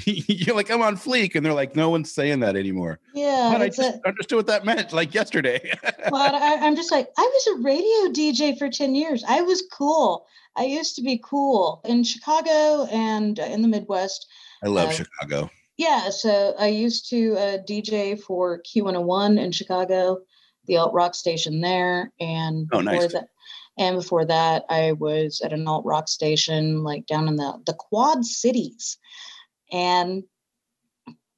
You're 0.04 0.54
like, 0.54 0.70
I'm 0.70 0.82
on 0.82 0.96
fleek. 0.96 1.34
And 1.34 1.44
they're 1.44 1.52
like, 1.52 1.76
no 1.76 1.90
one's 1.90 2.12
saying 2.12 2.40
that 2.40 2.56
anymore. 2.56 3.00
Yeah, 3.14 3.50
but 3.52 3.62
I 3.62 3.68
just 3.68 3.80
a, 3.80 4.00
understood 4.06 4.36
what 4.36 4.46
that 4.46 4.64
meant 4.64 4.92
like 4.92 5.14
yesterday. 5.14 5.72
but 5.82 6.34
I, 6.34 6.66
I'm 6.66 6.76
just 6.76 6.92
like, 6.92 7.08
I 7.18 7.22
was 7.22 7.46
a 7.46 7.62
radio 7.62 8.12
DJ 8.12 8.56
for 8.58 8.68
10 8.68 8.94
years. 8.94 9.24
I 9.26 9.42
was 9.42 9.62
cool. 9.72 10.26
I 10.56 10.64
used 10.64 10.96
to 10.96 11.02
be 11.02 11.20
cool 11.22 11.82
in 11.84 12.04
Chicago 12.04 12.86
and 12.90 13.38
uh, 13.38 13.44
in 13.44 13.62
the 13.62 13.68
Midwest. 13.68 14.26
I 14.62 14.68
love 14.68 14.88
Uh, 14.88 14.92
Chicago. 14.92 15.50
Yeah, 15.78 16.08
so 16.10 16.54
I 16.58 16.68
used 16.68 17.10
to 17.10 17.34
uh, 17.36 17.58
DJ 17.68 18.18
for 18.20 18.62
Q101 18.62 19.38
in 19.38 19.52
Chicago, 19.52 20.18
the 20.66 20.78
alt 20.78 20.94
rock 20.94 21.14
station 21.14 21.60
there, 21.60 22.12
and 22.18 22.66
Oh, 22.72 22.78
before 22.80 22.92
nice. 23.02 23.12
that, 23.12 23.28
and 23.78 23.96
before 23.96 24.24
that, 24.24 24.64
I 24.70 24.92
was 24.92 25.42
at 25.44 25.52
an 25.52 25.68
alt 25.68 25.84
rock 25.84 26.08
station 26.08 26.82
like 26.82 27.06
down 27.06 27.28
in 27.28 27.36
the 27.36 27.60
the 27.66 27.74
Quad 27.74 28.24
Cities, 28.24 28.96
and 29.70 30.24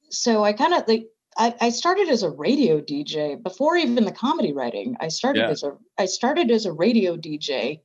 so 0.09 0.43
I 0.43 0.53
kind 0.53 0.73
of 0.73 0.87
like 0.87 1.07
I, 1.37 1.53
I 1.61 1.69
started 1.69 2.09
as 2.09 2.23
a 2.23 2.29
radio 2.29 2.81
DJ 2.81 3.41
before 3.41 3.75
even 3.77 4.03
the 4.05 4.11
comedy 4.11 4.53
writing. 4.53 4.95
I 4.99 5.09
started 5.09 5.41
Yeah. 5.41 5.49
as 5.49 5.63
a 5.63 5.77
I 5.97 6.05
started 6.05 6.49
as 6.49 6.65
a 6.65 6.71
radio 6.73 7.15
DJ 7.17 7.81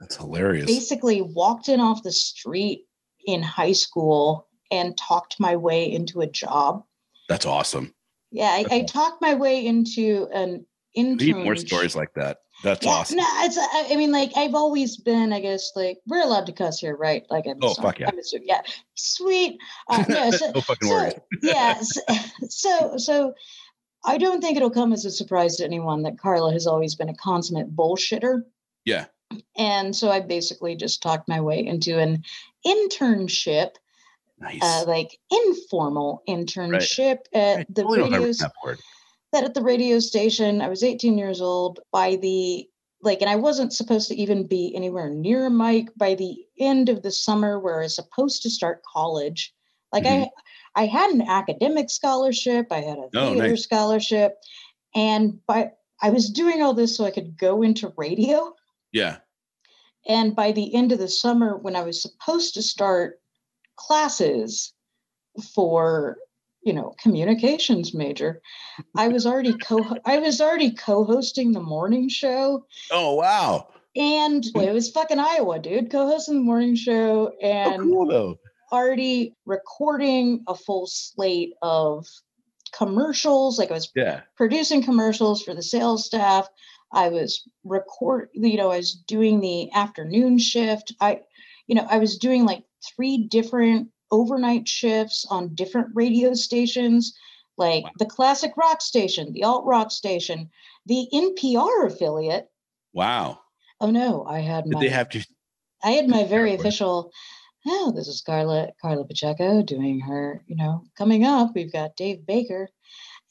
That's 0.00 0.16
hilarious. 0.16 0.66
basically 0.66 1.22
walked 1.22 1.68
in 1.68 1.80
off 1.80 2.02
the 2.02 2.12
street 2.12 2.86
in 3.24 3.42
high 3.42 3.72
school 3.72 4.48
and 4.72 4.96
talked 4.96 5.38
my 5.38 5.54
way 5.54 5.92
into 5.92 6.22
a 6.22 6.26
job. 6.26 6.82
That's 7.28 7.46
awesome. 7.46 7.94
Yeah, 8.32 8.48
I, 8.48 8.64
I 8.70 8.82
talked 8.82 9.20
my 9.22 9.34
way 9.34 9.64
into 9.64 10.28
an 10.32 10.66
We 10.96 11.02
intern. 11.02 11.26
need 11.26 11.44
more 11.44 11.56
stories 11.56 11.94
like 11.94 12.14
that. 12.14 12.38
That's 12.64 12.84
yeah, 12.86 12.92
awesome. 12.92 13.16
no, 13.18 13.24
it's. 13.38 13.58
I 13.58 13.96
mean, 13.96 14.12
like 14.12 14.32
I've 14.36 14.54
always 14.54 14.96
been. 14.96 15.32
I 15.32 15.40
guess 15.40 15.72
like 15.76 15.98
we're 16.06 16.22
allowed 16.22 16.46
to 16.46 16.52
cuss 16.52 16.78
here, 16.78 16.96
right? 16.96 17.24
Like 17.28 17.46
I'm. 17.46 17.58
Oh, 17.60 17.74
fuck 17.74 17.98
yeah. 17.98 18.08
I'm 18.08 18.18
assuming- 18.18 18.48
yeah, 18.48 18.62
sweet. 18.94 19.58
Uh, 19.88 20.04
no, 20.08 20.30
so, 20.32 20.50
no 20.52 20.60
fucking 20.60 20.88
so, 20.88 20.94
worries. 20.94 21.14
yeah, 21.42 21.80
so, 21.80 22.00
so 22.48 22.96
so 22.96 23.34
I 24.04 24.18
don't 24.18 24.40
think 24.40 24.56
it'll 24.56 24.70
come 24.70 24.92
as 24.92 25.04
a 25.04 25.10
surprise 25.10 25.56
to 25.56 25.64
anyone 25.64 26.02
that 26.02 26.18
Karla 26.18 26.52
has 26.52 26.66
always 26.66 26.94
been 26.94 27.08
a 27.08 27.14
consummate 27.16 27.74
bullshitter. 27.74 28.42
Yeah. 28.84 29.06
And 29.56 29.94
so 29.94 30.10
I 30.10 30.20
basically 30.20 30.76
just 30.76 31.02
talked 31.02 31.28
my 31.28 31.40
way 31.40 31.64
into 31.64 31.98
an 31.98 32.22
internship, 32.66 33.76
Nice. 34.42 34.58
uh, 34.62 34.84
like 34.86 35.18
informal 35.30 36.22
internship 36.28 37.18
at 37.32 37.60
I 37.60 37.66
the 37.70 37.82
totally 37.82 38.10
radio 38.10 38.32
that 38.32 38.78
that 39.32 39.44
at 39.44 39.54
the 39.54 39.62
radio 39.62 39.98
station. 40.00 40.60
I 40.60 40.68
was 40.68 40.82
18 40.82 41.16
years 41.16 41.40
old 41.40 41.80
by 41.92 42.16
the 42.16 42.68
like, 43.04 43.20
and 43.20 43.30
I 43.30 43.36
wasn't 43.36 43.72
supposed 43.72 44.08
to 44.08 44.14
even 44.14 44.46
be 44.46 44.72
anywhere 44.76 45.08
near 45.10 45.46
a 45.46 45.50
mic 45.50 45.88
by 45.96 46.14
the 46.14 46.36
end 46.58 46.88
of 46.88 47.02
the 47.02 47.10
summer 47.10 47.58
where 47.58 47.80
I 47.80 47.84
was 47.84 47.94
supposed 47.96 48.42
to 48.42 48.50
start 48.50 48.82
college. 48.84 49.52
Like 49.92 50.06
I, 50.06 50.28
I 50.76 50.86
had 50.86 51.10
an 51.10 51.22
academic 51.22 51.90
scholarship, 51.90 52.66
I 52.70 52.78
had 52.80 52.98
a 52.98 53.02
Mm-hmm. 53.02 53.18
Oh, 53.18 53.32
theater 53.34 53.48
nice. 53.50 53.62
scholarship, 53.64 54.34
and 54.94 55.44
by 55.46 55.70
I 56.02 56.10
was 56.10 56.30
doing 56.30 56.62
all 56.62 56.74
this 56.74 56.96
so 56.96 57.04
I 57.04 57.10
could 57.12 57.38
go 57.38 57.62
into 57.62 57.92
radio. 57.96 58.54
Yeah. 58.92 59.18
And 60.08 60.34
by 60.34 60.50
the 60.52 60.74
end 60.74 60.90
of 60.92 60.98
the 60.98 61.08
summer, 61.08 61.56
when 61.56 61.76
I 61.76 61.82
was 61.82 62.02
supposed 62.02 62.54
to 62.54 62.62
start 62.62 63.20
classes 63.76 64.72
for, 65.54 66.18
you 66.62 66.72
know, 66.72 66.94
communications 67.02 67.94
major, 67.94 68.40
I 68.96 69.08
was 69.08 69.26
already 69.26 69.54
co 69.54 69.96
I 70.04 70.18
was 70.18 70.40
already 70.40 70.72
co-hosting 70.72 71.52
the 71.52 71.60
morning 71.62 72.08
show. 72.08 72.66
Oh 72.90 73.14
wow. 73.14 73.68
And 73.94 74.44
it 74.44 74.72
was 74.72 74.90
fucking 74.90 75.18
Iowa, 75.18 75.58
dude. 75.58 75.90
Co-hosting 75.90 76.34
the 76.36 76.40
morning 76.40 76.74
show 76.76 77.26
So 77.26 77.46
and 77.46 77.82
cool 77.82 78.06
though. 78.06 78.38
already 78.70 79.34
recording 79.44 80.44
a 80.46 80.54
full 80.54 80.86
slate 80.86 81.54
of 81.60 82.06
commercials. 82.72 83.58
Like 83.58 83.70
I 83.70 83.74
was 83.74 83.90
Yeah. 83.94 84.22
producing 84.36 84.82
commercials 84.82 85.42
for 85.42 85.54
the 85.54 85.62
sales 85.62 86.06
staff. 86.06 86.48
I 86.92 87.08
was 87.08 87.48
record, 87.64 88.28
you 88.34 88.56
know, 88.56 88.70
I 88.70 88.76
was 88.78 88.92
doing 88.94 89.40
the 89.40 89.70
afternoon 89.72 90.38
shift. 90.38 90.94
I, 91.00 91.20
you 91.66 91.74
know, 91.74 91.86
I 91.88 91.98
was 91.98 92.18
doing 92.18 92.44
like 92.44 92.64
three 92.84 93.18
different 93.28 93.88
overnight 94.10 94.68
shifts 94.68 95.24
on 95.30 95.54
different 95.54 95.88
radio 95.94 96.34
stations, 96.34 97.16
like 97.56 97.84
Wow. 97.84 97.90
the 97.98 98.06
classic 98.06 98.52
rock 98.56 98.80
station, 98.82 99.32
the 99.32 99.44
alt 99.44 99.64
rock 99.64 99.90
station, 99.90 100.50
the 100.86 101.06
NPR 101.12 101.86
affiliate. 101.86 102.48
Wow. 102.92 103.40
Oh 103.80 103.90
no, 103.90 104.24
I 104.26 104.40
had 104.40 104.64
Did 104.64 104.74
my 104.74 104.80
they 104.80 104.88
have 104.90 105.08
to? 105.10 105.24
I 105.82 105.92
had 105.92 106.08
my 106.08 106.24
very 106.24 106.54
official. 106.54 107.10
Oh, 107.66 107.92
this 107.94 108.08
is 108.08 108.20
Karla 108.20 108.70
Karla 108.80 109.04
Pacheco 109.06 109.62
doing 109.62 110.00
her. 110.00 110.42
You 110.46 110.56
know, 110.56 110.84
coming 110.98 111.24
up, 111.24 111.52
we've 111.54 111.72
got 111.72 111.96
Dave 111.96 112.26
Baker, 112.26 112.68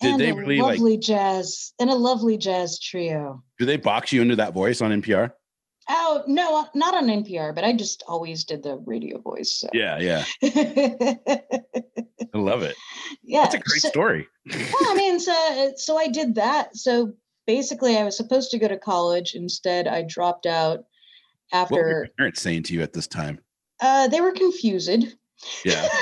Did 0.02 0.14
and 0.14 0.22
a 0.22 0.34
really, 0.34 0.60
like- 0.62 0.78
lovely 0.80 0.98
jazz 0.98 1.74
and 1.80 1.90
a 1.90 1.96
lovely 1.96 2.38
jazz 2.38 2.80
trio. 2.80 3.44
Do 3.60 3.66
they 3.66 3.78
box 3.78 4.12
you 4.14 4.22
into 4.22 4.36
that 4.38 4.54
voice 4.54 4.82
on 4.82 4.92
NPR? 4.92 5.32
Oh 5.90 6.24
no, 6.28 6.68
not 6.76 6.94
on 6.96 7.08
NPR, 7.08 7.54
but 7.56 7.64
I 7.64 7.74
just 7.74 8.04
always 8.08 8.44
did 8.46 8.64
the 8.64 8.78
radio 8.86 9.20
voice. 9.20 9.52
So. 9.60 9.70
Yeah. 9.74 9.98
Yeah. 10.00 10.24
I 12.34 12.38
love 12.38 12.62
it. 12.64 12.76
yeah, 13.24 13.42
That's 13.44 13.56
a 13.56 13.60
great 13.60 13.82
so- 13.82 13.90
story. 13.90 14.28
yeah, 14.46 14.66
I 14.90 14.94
mean, 14.96 15.20
so 15.20 15.74
so 15.76 15.98
I 15.98 16.08
did 16.08 16.36
that. 16.36 16.76
So 16.78 17.14
basically, 17.48 17.98
I 17.98 18.04
was 18.04 18.16
supposed 18.16 18.52
to 18.52 18.60
go 18.60 18.68
to 18.68 18.78
college. 18.78 19.34
Instead, 19.36 19.88
I 19.88 20.04
dropped 20.04 20.46
out 20.46 20.86
What 21.52 21.72
were 21.72 21.78
your 21.90 22.04
after. 22.04 22.14
parents 22.18 22.42
saying 22.42 22.64
to 22.64 22.74
you 22.74 22.82
at 22.84 22.94
this 22.94 23.08
time? 23.08 23.40
Uh, 23.82 24.08
they 24.08 24.22
were 24.22 24.32
confused. 24.32 24.90
Yeah. 25.66 25.88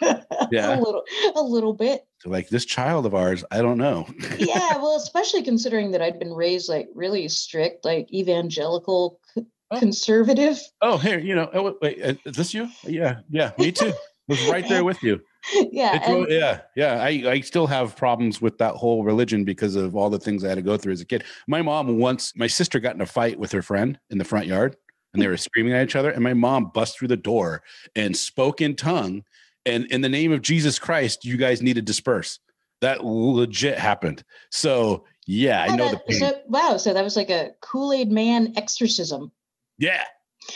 Yeah. 0.50 0.78
a 0.78 0.80
little, 0.80 1.02
a 1.36 1.42
little 1.42 1.74
bit. 1.74 2.06
So 2.20 2.30
like 2.30 2.48
this 2.48 2.64
child 2.64 3.04
of 3.06 3.14
ours, 3.14 3.44
I 3.50 3.60
don't 3.60 3.76
know. 3.78 4.06
yeah, 4.38 4.76
well, 4.78 4.96
especially 4.96 5.42
considering 5.42 5.90
that 5.90 6.00
I'd 6.02 6.18
been 6.18 6.32
raised 6.32 6.68
like 6.68 6.88
really 6.94 7.28
strict, 7.28 7.84
like 7.84 8.12
evangelical, 8.12 9.20
c- 9.34 9.44
Oh. 9.70 9.78
conservative. 9.78 10.58
Oh, 10.80 10.96
here, 10.96 11.18
you 11.18 11.34
know, 11.34 11.50
oh, 11.52 11.76
wait, 11.82 12.02
uh, 12.02 12.14
is 12.24 12.36
this 12.36 12.54
you? 12.54 12.70
Yeah, 12.84 13.20
yeah, 13.28 13.50
me 13.58 13.70
too. 13.70 13.92
was 14.26 14.42
right 14.48 14.66
there 14.66 14.82
with 14.82 15.02
you. 15.02 15.20
yeah. 15.72 16.00
And- 16.10 16.26
yeah, 16.30 16.60
yeah. 16.74 17.02
I, 17.02 17.08
I 17.26 17.40
still 17.40 17.66
have 17.66 17.94
problems 17.94 18.40
with 18.40 18.56
that 18.58 18.76
whole 18.76 19.04
religion 19.04 19.44
because 19.44 19.76
of 19.76 19.94
all 19.94 20.08
the 20.08 20.18
things 20.18 20.42
I 20.42 20.48
had 20.48 20.54
to 20.54 20.62
go 20.62 20.78
through 20.78 20.94
as 20.94 21.02
a 21.02 21.04
kid. 21.04 21.24
My 21.46 21.60
mom 21.60 21.98
once, 21.98 22.32
my 22.34 22.46
sister 22.46 22.80
got 22.80 22.94
in 22.94 23.02
a 23.02 23.06
fight 23.06 23.38
with 23.38 23.52
her 23.52 23.60
friend 23.60 23.98
in 24.08 24.16
the 24.16 24.24
front 24.24 24.46
yard 24.46 24.74
and 25.12 25.22
they 25.22 25.28
were 25.28 25.36
screaming 25.36 25.74
at 25.74 25.84
each 25.84 25.96
other. 25.96 26.10
And 26.12 26.24
my 26.24 26.32
mom 26.34 26.70
bust 26.72 26.98
through 26.98 27.08
the 27.08 27.16
door 27.18 27.62
and 27.94 28.16
spoke 28.16 28.62
in 28.62 28.74
tongue. 28.74 29.22
And 29.68 29.86
in 29.86 30.00
the 30.00 30.08
name 30.08 30.32
of 30.32 30.42
Jesus 30.42 30.78
Christ, 30.78 31.24
you 31.24 31.36
guys 31.36 31.62
need 31.62 31.74
to 31.74 31.82
disperse. 31.82 32.38
That 32.80 33.04
legit 33.04 33.78
happened. 33.78 34.22
So, 34.50 35.04
yeah, 35.26 35.62
I 35.68 35.74
know 35.76 35.90
the 35.90 35.98
pain. 36.08 36.18
so, 36.18 36.40
wow. 36.46 36.76
So 36.76 36.94
that 36.94 37.02
was 37.04 37.16
like 37.16 37.30
a 37.30 37.50
Kool 37.60 37.92
Aid 37.92 38.10
Man 38.10 38.52
exorcism. 38.56 39.30
yeah. 39.78 40.04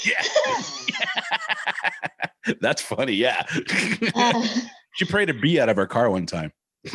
Yeah. 0.04 0.22
That's 2.60 2.80
funny. 2.82 3.12
Yeah. 3.12 3.42
Uh, 4.14 4.46
she 4.94 5.04
prayed 5.04 5.30
a 5.30 5.34
bee 5.34 5.60
out 5.60 5.68
of 5.68 5.76
her 5.76 5.86
car 5.86 6.10
one 6.10 6.26
time. 6.26 6.52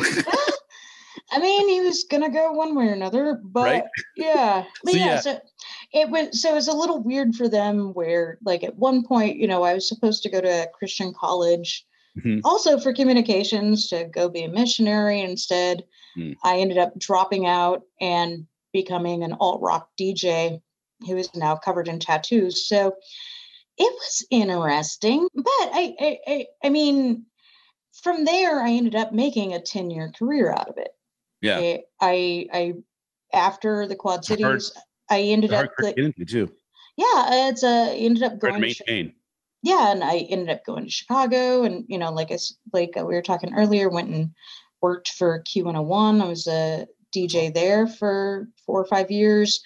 I 1.30 1.38
mean, 1.40 1.68
he 1.68 1.80
was 1.82 2.04
gonna 2.10 2.30
go 2.30 2.52
one 2.52 2.74
way 2.74 2.86
or 2.88 2.92
another, 2.92 3.40
but 3.44 3.64
Right? 3.64 3.84
yeah, 4.16 4.64
but 4.82 4.92
So, 4.92 4.98
yeah, 4.98 5.06
yeah. 5.06 5.20
So 5.20 5.38
it 5.92 6.08
was 6.10 6.40
so 6.42 6.50
it 6.52 6.54
was 6.54 6.68
a 6.68 6.72
little 6.72 7.02
weird 7.02 7.34
for 7.34 7.48
them. 7.48 7.92
Where 7.94 8.38
like 8.44 8.64
at 8.64 8.76
one 8.76 9.04
point, 9.04 9.36
you 9.36 9.46
know, 9.46 9.62
I 9.62 9.74
was 9.74 9.88
supposed 9.88 10.22
to 10.24 10.30
go 10.30 10.40
to 10.40 10.48
a 10.48 10.66
Christian 10.76 11.12
college, 11.14 11.84
Mhm. 12.18 12.40
also 12.44 12.78
for 12.78 12.92
communications 12.92 13.88
to 13.88 14.04
go 14.04 14.28
be 14.28 14.42
a 14.44 14.48
missionary. 14.48 15.20
Instead, 15.20 15.84
Mm. 16.16 16.34
I 16.42 16.58
ended 16.58 16.78
up 16.78 16.98
dropping 16.98 17.46
out 17.46 17.82
and 18.00 18.46
becoming 18.72 19.22
an 19.22 19.34
alt 19.40 19.60
rock 19.62 19.90
DJ 19.98 20.60
who 21.06 21.16
is 21.16 21.32
now 21.34 21.54
covered 21.56 21.86
in 21.88 22.00
tattoos. 22.00 22.66
So 22.66 22.94
it 23.76 23.92
was 23.92 24.26
interesting, 24.30 25.28
but 25.34 25.44
I, 25.48 25.94
I, 26.00 26.18
I, 26.26 26.46
I 26.64 26.68
mean, 26.70 27.26
from 28.02 28.24
there, 28.24 28.60
I 28.60 28.70
ended 28.72 28.94
up 28.96 29.12
making 29.12 29.54
a 29.54 29.60
10 29.60 29.90
year 29.90 30.10
career 30.18 30.50
out 30.52 30.68
of 30.68 30.76
it. 30.78 30.90
Yeah. 31.40 31.58
I, 31.58 31.82
I, 32.00 32.46
I 32.52 32.74
after 33.32 33.86
the 33.86 33.94
Quad 33.96 34.20
It's 34.20 34.42
hard- 34.42 34.62
Cities, 34.62 34.82
I 35.10 35.20
ended 35.22 35.52
up, 35.52 35.70
like, 35.80 35.96
into 35.96 36.24
too. 36.24 36.50
yeah, 36.96 37.48
it's 37.48 37.62
a, 37.62 37.94
ended 37.96 38.22
up 38.24 38.38
going 38.40 38.54
to 38.54 38.60
maintain. 38.60 39.14
Yeah 39.62 39.90
and 39.92 40.02
i 40.04 40.18
ended 40.18 40.48
up 40.50 40.64
going 40.64 40.84
to 40.84 40.90
chicago 40.90 41.64
and 41.64 41.84
you 41.88 41.98
know 41.98 42.12
like 42.12 42.30
i 42.30 42.38
like 42.72 42.96
uh, 42.96 43.04
we 43.04 43.14
were 43.14 43.22
talking 43.22 43.54
earlier 43.54 43.88
went 43.88 44.08
and 44.10 44.30
worked 44.80 45.08
for 45.08 45.42
q101 45.42 46.22
i 46.22 46.26
was 46.28 46.46
a 46.46 46.86
dj 47.14 47.52
there 47.52 47.86
for 47.86 48.48
four 48.66 48.80
or 48.80 48.86
five 48.86 49.10
years 49.10 49.60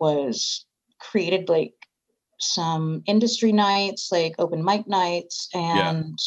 was 0.00 0.64
created 1.00 1.48
like 1.48 1.74
some 2.40 3.02
industry 3.06 3.52
nights 3.52 4.10
like 4.12 4.34
open 4.38 4.64
mic 4.64 4.86
nights 4.86 5.48
Yeah. 5.54 5.90
and 5.90 6.18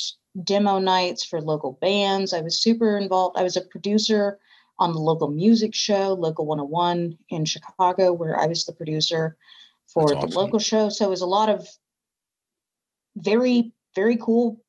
demo 0.43 0.79
nights 0.79 1.23
for 1.25 1.41
local 1.41 1.77
bands 1.81 2.33
i 2.33 2.41
was 2.41 2.61
super 2.61 2.97
involved 2.97 3.37
i 3.37 3.43
was 3.43 3.55
a 3.57 3.61
producer 3.61 4.39
on 4.79 4.93
the 4.93 4.99
local 4.99 5.29
music 5.29 5.75
show 5.75 6.13
local 6.13 6.45
101 6.45 7.17
in 7.29 7.45
chicago 7.45 8.11
where 8.13 8.37
i 8.39 8.47
was 8.47 8.65
the 8.65 8.73
producer 8.73 9.37
for 9.93 10.09
That's 10.09 10.21
the 10.21 10.27
awesome. 10.27 10.41
local 10.41 10.59
show 10.59 10.89
so 10.89 11.05
it 11.05 11.09
was 11.09 11.21
a 11.21 11.25
lot 11.25 11.49
of 11.49 11.67
very 13.15 13.73
very 13.95 14.17
cool 14.17 14.61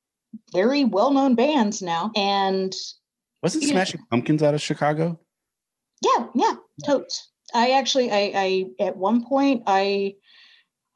very 0.52 0.84
well-known 0.84 1.34
bands 1.34 1.82
now 1.82 2.10
and 2.16 2.74
Wasn't. 3.42 3.64
Smashing 3.64 4.00
Pumpkins 4.10 4.42
out 4.42 4.54
of 4.54 4.60
Chicago? 4.62 5.18
yeah 6.02 6.26
yeah 6.34 6.54
totes 6.84 7.30
i 7.54 7.72
actually 7.72 8.10
i 8.10 8.32
i 8.34 8.64
at 8.80 8.96
one 8.96 9.24
point 9.24 9.62
i 9.66 10.14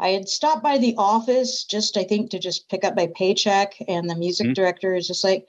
i 0.01 0.09
had 0.09 0.29
stopped 0.29 0.63
by 0.65 0.79
the 0.79 0.95
office 0.99 1.65
just 1.65 1.97
i 1.97 2.03
think 2.03 2.31
to 2.31 2.39
just 2.41 2.69
pick 2.69 2.83
up 2.85 2.97
my 2.97 3.09
paycheck 3.15 3.75
and 3.87 4.11
the 4.11 4.17
music 4.17 4.49
Mhm. 4.49 4.55
director 4.55 4.95
is 4.97 5.07
just 5.07 5.23
like 5.23 5.47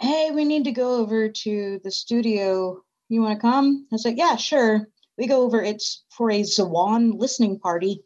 hey 0.00 0.30
we 0.30 0.44
need 0.44 0.64
to 0.64 0.72
go 0.72 0.94
over 0.96 1.28
to 1.28 1.80
the 1.84 1.90
studio 1.90 2.80
you 3.10 3.20
want 3.20 3.36
to 3.38 3.40
come 3.42 3.86
i 3.90 3.94
was 3.94 4.04
like 4.06 4.16
yeah 4.16 4.36
sure 4.36 4.88
we 5.18 5.26
go 5.26 5.42
over 5.42 5.62
it's 5.62 6.04
for 6.10 6.30
a 6.30 6.40
zwan 6.40 7.18
listening 7.18 7.58
party 7.58 8.00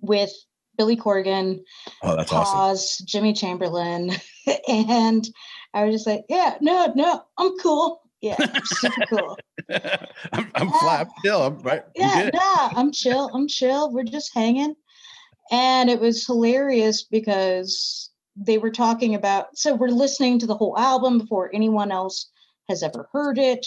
with 0.00 0.32
billy 0.76 0.96
corgan 0.96 1.60
Oh, 2.02 2.16
that's 2.16 2.32
awesome. 2.32 3.06
Jimmy 3.06 3.32
Chamberlin. 3.32 4.12
and 4.68 5.28
I 5.74 5.84
was 5.84 5.94
just 5.94 6.06
like, 6.06 6.24
yeah, 6.28 6.56
no, 6.60 6.92
no, 6.94 7.22
I'm 7.38 7.56
cool. 7.58 8.02
Yeah, 8.20 8.36
I'm 8.38 8.64
super 8.64 9.04
cool. 9.08 9.38
I'm, 10.32 10.50
I'm 10.54 10.68
Yeah. 10.68 10.78
flat 10.80 11.08
still. 11.18 11.42
I'm 11.42 11.58
right. 11.60 11.82
Yeah, 11.94 12.30
nah, 12.32 12.70
I'm 12.74 12.92
chill. 12.92 13.30
I'm 13.34 13.48
chill. 13.48 13.92
We're 13.92 14.04
just 14.04 14.32
hanging. 14.34 14.74
And 15.50 15.90
it 15.90 16.00
was 16.00 16.26
hilarious 16.26 17.02
because 17.04 18.10
they 18.36 18.58
were 18.58 18.70
talking 18.70 19.14
about, 19.14 19.56
so 19.58 19.74
we're 19.74 19.88
listening 19.88 20.38
to 20.38 20.46
the 20.46 20.54
whole 20.54 20.78
album 20.78 21.18
before 21.18 21.50
anyone 21.54 21.90
else 21.92 22.30
has 22.68 22.82
ever 22.82 23.08
heard 23.12 23.38
it. 23.38 23.66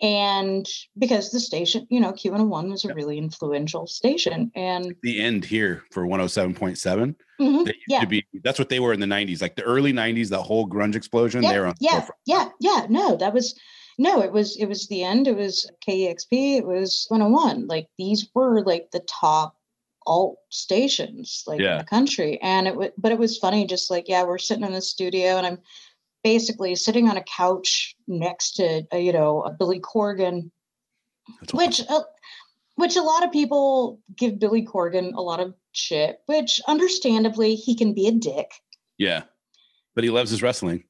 And 0.00 0.66
because 0.96 1.30
the 1.30 1.40
station, 1.40 1.86
you 1.90 1.98
know, 1.98 2.12
Q101 2.12 2.70
was 2.70 2.84
a 2.84 2.94
really 2.94 3.18
influential 3.18 3.86
station. 3.86 4.50
And 4.54 4.94
The 5.02 5.20
end 5.20 5.44
here 5.44 5.82
for 5.90 6.06
107.7. 6.06 7.16
mhm, 7.40 7.64
They 7.64 7.72
used 7.72 7.80
yeah, 7.88 8.04
be 8.04 8.24
that's 8.44 8.58
what 8.58 8.68
they 8.68 8.78
were 8.80 8.92
in 8.92 9.00
the 9.00 9.06
90s, 9.06 9.42
like 9.42 9.56
the 9.56 9.62
early 9.62 9.92
90s, 9.92 10.28
the 10.28 10.42
whole 10.42 10.68
grunge 10.68 10.94
explosion. 10.94 11.42
yeah, 11.42 11.52
they 11.52 11.58
were 11.58 11.66
on 11.66 11.74
yeah, 11.80 12.06
yeah, 12.26 12.48
yeah. 12.60 12.86
No, 12.88 13.16
that 13.16 13.34
was 13.34 13.58
no, 13.98 14.22
it 14.22 14.32
was 14.32 14.56
it 14.56 14.66
was 14.66 14.86
the 14.86 15.02
end. 15.02 15.26
It 15.26 15.36
was 15.36 15.68
KEXP. 15.88 16.58
It 16.58 16.66
was 16.66 17.06
101. 17.08 17.66
Like 17.66 17.88
these 17.98 18.28
were 18.34 18.62
like 18.62 18.90
the 18.92 19.00
top 19.00 19.56
alt 20.06 20.36
stations 20.48 21.42
like 21.46 21.60
in 21.60 21.78
the 21.78 21.84
country. 21.84 22.40
And 22.40 22.66
it 22.68 22.76
was 22.76 22.90
but 22.96 23.10
it 23.12 23.18
was 23.18 23.36
funny, 23.38 23.66
just 23.66 23.90
like, 23.90 24.08
yeah, 24.08 24.22
we're 24.22 24.38
sitting 24.38 24.64
in 24.64 24.72
the 24.72 24.80
studio 24.80 25.36
and 25.36 25.46
I'm 25.46 25.58
basically 26.22 26.74
sitting 26.74 27.08
on 27.08 27.16
a 27.16 27.22
couch 27.22 27.94
next 28.06 28.52
to 28.52 28.84
uh, 28.92 28.96
you 28.96 29.12
know 29.12 29.54
Billy 29.58 29.80
Corgan, 29.80 30.50
That's 31.40 31.54
which 31.54 31.82
uh, 31.88 32.02
which 32.76 32.96
a 32.96 33.02
lot 33.02 33.24
of 33.24 33.32
people 33.32 34.00
give 34.16 34.38
Billy 34.38 34.64
Corgan 34.64 35.14
a 35.14 35.20
lot 35.20 35.40
of 35.40 35.54
shit, 35.72 36.20
which 36.26 36.60
understandably 36.68 37.54
he 37.54 37.74
can 37.74 37.92
be 37.92 38.06
a 38.06 38.12
dick. 38.12 38.50
Yeah. 38.98 39.22
But 39.94 40.04
he 40.04 40.10
loves 40.10 40.30
his 40.30 40.42
wrestling. 40.42 40.84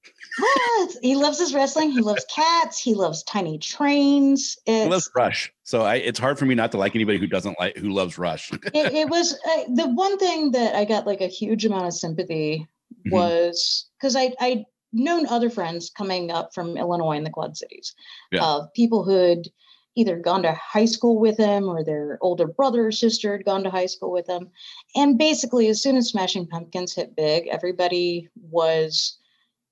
He 1.01 1.17
loves 1.17 1.39
his 1.39 1.55
wrestling. 1.55 1.91
He 1.91 2.03
loves 2.03 2.27
cats. 2.27 2.79
He 2.79 2.95
loves 2.95 3.23
tiny 3.23 3.59
trains. 3.59 4.59
He 4.67 4.85
loves 4.85 5.11
Rush. 5.17 5.51
So 5.63 5.83
I, 5.83 5.97
it's 5.97 6.19
hard 6.19 6.39
for 6.39 6.45
me 6.45 6.55
not 6.55 6.73
to 6.73 6.79
like 6.79 6.95
anybody 6.95 7.19
who 7.19 7.27
doesn't 7.27 7.59
like 7.59 7.77
who 7.79 7.89
loves 7.89 8.19
Rush. 8.19 8.53
it, 8.53 8.61
it 8.75 9.09
was 9.09 9.33
uh, 9.33 9.63
the 9.75 9.89
one 9.89 10.19
thing 10.19 10.53
that 10.53 10.75
I 10.75 10.85
got 10.85 11.07
like 11.07 11.23
a 11.23 11.27
huge 11.27 11.65
amount 11.65 11.87
of 11.87 11.95
sympathy 11.95 12.69
Mhm. 13.07 13.13
was 13.13 13.87
because 13.99 14.17
I 14.17 14.33
I'd 14.41 14.65
known 14.99 15.27
other 15.27 15.51
friends 15.51 15.91
coming 15.91 16.31
up 16.31 16.55
from 16.55 16.77
Illinois 16.77 17.17
in 17.17 17.25
the 17.25 17.31
Quad 17.31 17.57
Cities 17.57 17.95
Yeah. 18.33 18.45
of 18.45 18.73
people 18.75 19.05
who 19.05 19.15
had 19.15 19.49
either 19.95 20.17
gone 20.17 20.43
to 20.43 20.53
high 20.53 20.85
school 20.85 21.19
with 21.19 21.37
him 21.37 21.65
or 21.65 21.83
their 21.83 22.19
older 22.21 22.47
brother 22.47 22.87
or 22.87 22.93
sister 22.93 23.33
had 23.33 23.45
gone 23.45 23.65
to 23.65 23.71
high 23.71 23.87
school 23.87 24.13
with 24.13 24.29
him. 24.29 24.49
And 24.95 25.19
basically, 25.19 25.69
as 25.69 25.83
soon 25.83 25.97
as 25.97 26.09
Smashing 26.09 26.47
Pumpkins 26.47 26.95
hit 26.95 27.17
big, 27.17 27.49
everybody 27.49 28.29
was, 28.41 29.19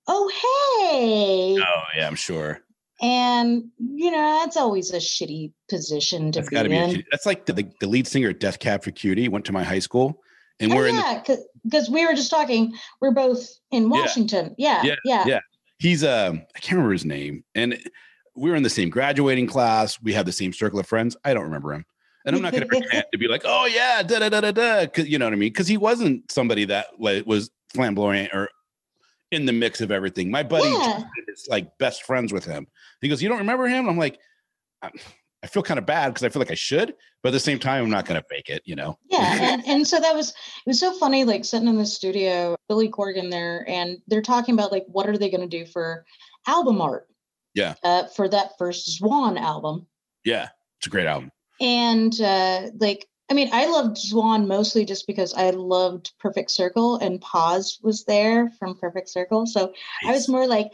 oh, 0.08 0.28
hey. 0.28 1.62
oh 1.62 1.82
yeah, 1.96 2.06
I'm 2.06 2.16
sure. 2.16 2.60
And, 3.00 3.66
you 3.78 4.10
know, 4.10 4.40
that's 4.40 4.56
always 4.56 4.90
a 4.90 4.96
shitty 4.96 5.52
position 5.68 6.32
to 6.32 6.40
That's 6.40 6.48
be 6.48 6.56
to 6.56 6.68
be. 6.68 6.76
In. 6.76 7.04
that's 7.10 7.26
like 7.26 7.46
the, 7.46 7.52
the, 7.52 7.70
the 7.80 7.86
lead 7.86 8.06
singer 8.06 8.30
of 8.30 8.38
Death 8.38 8.58
Cab 8.58 8.82
for 8.82 8.90
Cutie 8.90 9.28
went 9.28 9.44
to 9.44 9.52
my 9.52 9.62
high 9.62 9.80
school, 9.80 10.22
and 10.60 10.72
Oh, 10.72 10.76
we're 10.76 10.88
yeah, 10.88 11.22
because 11.64 11.90
we 11.90 12.06
were 12.06 12.14
just 12.14 12.30
talking. 12.30 12.74
We're 13.00 13.10
both 13.12 13.46
in 13.70 13.88
Washington. 13.90 14.54
Yeah, 14.58 14.82
Yeah, 14.84 14.94
yeah, 15.04 15.24
yeah. 15.26 15.40
he's 15.78 16.02
um 16.04 16.42
I 16.54 16.58
can't 16.60 16.72
remember 16.76 16.92
his 16.92 17.04
name, 17.04 17.44
and 17.54 17.78
we 18.34 18.50
were 18.50 18.56
in 18.56 18.62
the 18.62 18.70
same 18.70 18.90
graduating 18.90 19.46
class. 19.46 20.00
We 20.02 20.12
had 20.12 20.26
the 20.26 20.32
same 20.32 20.52
circle 20.52 20.78
of 20.78 20.86
friends. 20.86 21.16
I 21.24 21.34
don't 21.34 21.44
remember 21.44 21.72
him, 21.72 21.84
and 22.24 22.34
I'm 22.36 22.42
not 22.42 22.52
going 22.52 22.62
to 22.68 22.68
pretend 22.68 23.04
to 23.12 23.18
be 23.18 23.28
like, 23.28 23.42
oh 23.44 23.66
yeah, 23.66 24.02
da 24.02 24.18
da 24.18 24.28
da 24.28 24.40
da 24.40 24.50
da, 24.52 24.86
'cause 24.86 25.06
you 25.06 25.18
know 25.18 25.26
what 25.26 25.32
I 25.32 25.36
mean? 25.36 25.50
Because 25.52 25.68
he 25.68 25.76
wasn't 25.76 26.30
somebody 26.30 26.64
that 26.66 26.86
like 26.98 27.26
was 27.26 27.50
flamboyant 27.74 28.32
or 28.32 28.48
in 29.32 29.44
the 29.44 29.52
mix 29.52 29.80
of 29.80 29.90
everything. 29.90 30.30
My 30.30 30.42
buddy 30.44 30.68
Yeah. 30.68 31.02
is 31.28 31.46
like 31.50 31.76
best 31.78 32.04
friends 32.04 32.32
with 32.32 32.44
him. 32.44 32.66
He 33.00 33.08
goes, 33.08 33.20
you 33.22 33.28
don't 33.28 33.38
remember 33.38 33.66
him? 33.66 33.88
I'm 33.88 33.98
like. 33.98 34.18
I, 35.46 35.48
feel 35.48 35.62
kind 35.62 35.78
of 35.78 35.86
bad 35.86 36.08
because 36.08 36.24
I 36.24 36.28
feel 36.28 36.40
like 36.40 36.50
I 36.50 36.54
should, 36.54 36.94
but 37.22 37.30
at 37.30 37.32
the 37.32 37.40
same 37.40 37.58
time, 37.58 37.84
I'm 37.84 37.90
not 37.90 38.06
going 38.06 38.20
to 38.20 38.26
fake 38.28 38.48
it, 38.48 38.62
you 38.64 38.76
know? 38.76 38.98
yeah. 39.10 39.38
And, 39.40 39.66
and 39.66 39.86
so 39.86 40.00
that 40.00 40.14
was 40.14 40.30
it 40.30 40.68
was 40.68 40.80
so 40.80 40.92
funny, 40.98 41.24
like 41.24 41.44
sitting 41.44 41.68
in 41.68 41.76
the 41.76 41.86
studio, 41.86 42.56
Billy 42.68 42.88
Corgan 42.88 43.30
there, 43.30 43.64
and 43.68 43.98
they're 44.06 44.22
talking 44.22 44.54
about 44.54 44.72
like 44.72 44.84
what 44.88 45.08
are 45.08 45.18
they 45.18 45.30
going 45.30 45.48
to 45.48 45.58
do 45.58 45.66
for 45.66 46.04
album 46.46 46.80
art? 46.80 47.06
Yeah. 47.54 47.74
Uh, 47.82 48.04
for 48.14 48.28
that 48.28 48.52
first 48.58 49.00
Zwan 49.00 49.40
album. 49.40 49.86
Yeah, 50.24 50.48
it's 50.78 50.86
a 50.86 50.90
great 50.90 51.06
album. 51.06 51.30
and 51.60 52.20
uh 52.20 52.68
like 52.78 53.06
I 53.28 53.34
mean, 53.34 53.48
I 53.52 53.66
loved 53.66 53.96
Zwan 53.96 54.46
mostly 54.46 54.84
just 54.84 55.06
because 55.06 55.34
I 55.34 55.50
loved 55.50 56.12
Perfect 56.20 56.50
Circle 56.50 56.98
and 56.98 57.20
Paz 57.20 57.78
was 57.82 58.04
there 58.04 58.50
from 58.58 58.78
Perfect 58.78 59.08
Circle. 59.08 59.46
So 59.46 59.66
nice. 59.66 59.74
I 60.06 60.12
was 60.12 60.28
more 60.28 60.46
like 60.46 60.72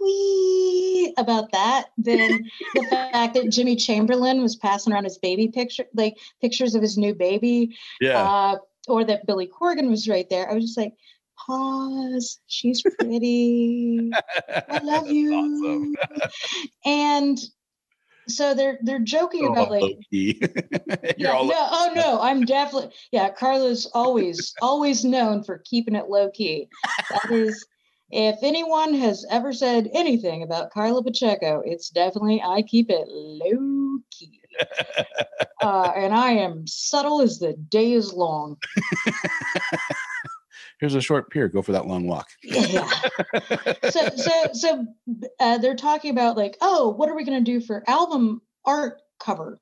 squee 0.00 1.14
about 1.18 1.52
that 1.52 1.86
than 1.98 2.44
the 2.74 2.86
fact 2.90 3.34
that 3.34 3.50
Jimmy 3.50 3.76
Chamberlin 3.76 4.42
was 4.42 4.56
passing 4.56 4.92
around 4.92 5.04
his 5.04 5.18
baby 5.18 5.48
picture, 5.48 5.84
like 5.94 6.16
pictures 6.40 6.74
of 6.74 6.82
his 6.82 6.96
new 6.96 7.14
baby. 7.14 7.76
Yeah. 8.00 8.22
Uh, 8.22 8.58
or 8.88 9.04
that 9.04 9.26
Billy 9.26 9.46
Corgan 9.48 9.90
was 9.90 10.08
right 10.08 10.28
there. 10.30 10.50
I 10.50 10.54
was 10.54 10.64
just 10.64 10.78
like, 10.78 10.94
pause. 11.46 12.40
She's 12.46 12.82
pretty. 12.82 14.10
I 14.48 14.78
love 14.82 15.06
you. 15.10 15.34
Awesome. 15.34 15.94
and 16.84 17.38
so 18.28 18.54
they're 18.54 18.78
they're 18.82 19.00
joking 19.00 19.46
oh, 19.48 19.52
about 19.52 19.70
like 19.70 19.96
yeah, 20.10 20.32
no, 21.18 21.50
oh 21.52 21.92
no 21.96 22.20
i'm 22.20 22.44
definitely 22.44 22.90
yeah 23.10 23.28
karla's 23.28 23.86
always 23.92 24.54
always 24.62 25.04
known 25.04 25.42
for 25.42 25.62
keeping 25.64 25.96
it 25.96 26.08
low 26.08 26.30
key 26.30 26.68
that 27.10 27.30
is 27.32 27.66
if 28.10 28.38
anyone 28.42 28.94
has 28.94 29.24
ever 29.30 29.52
said 29.52 29.90
anything 29.92 30.42
about 30.42 30.70
karla 30.70 31.02
pacheco 31.02 31.62
it's 31.64 31.90
definitely 31.90 32.42
i 32.42 32.62
keep 32.62 32.90
it 32.90 33.06
low 33.08 33.98
key 34.10 34.40
uh, 35.62 35.92
and 35.94 36.14
i 36.14 36.32
am 36.32 36.66
subtle 36.66 37.20
as 37.20 37.38
the 37.38 37.52
day 37.52 37.92
is 37.92 38.12
long. 38.12 38.56
Here's 40.80 40.94
a 40.94 41.00
short 41.00 41.30
pier. 41.30 41.48
Go 41.48 41.62
for 41.62 41.72
that 41.72 41.86
long 41.86 42.06
walk. 42.06 42.28
Yeah. 42.42 42.88
So 43.90 44.08
so 44.16 44.30
so 44.52 44.86
uh, 45.38 45.58
they're 45.58 45.76
talking 45.76 46.10
about 46.10 46.36
like 46.36 46.56
oh 46.60 46.90
what 46.90 47.08
are 47.08 47.16
we 47.16 47.24
going 47.24 47.44
to 47.44 47.52
do 47.52 47.60
for 47.60 47.84
album 47.86 48.40
art 48.64 49.00
cover? 49.18 49.60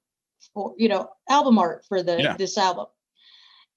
For 0.55 0.75
you 0.79 0.89
know 0.89 1.11
album 1.29 1.59
art 1.59 1.85
for 1.89 2.03
the 2.03 2.23
yeah. 2.23 2.37
this 2.37 2.57
album. 2.57 2.87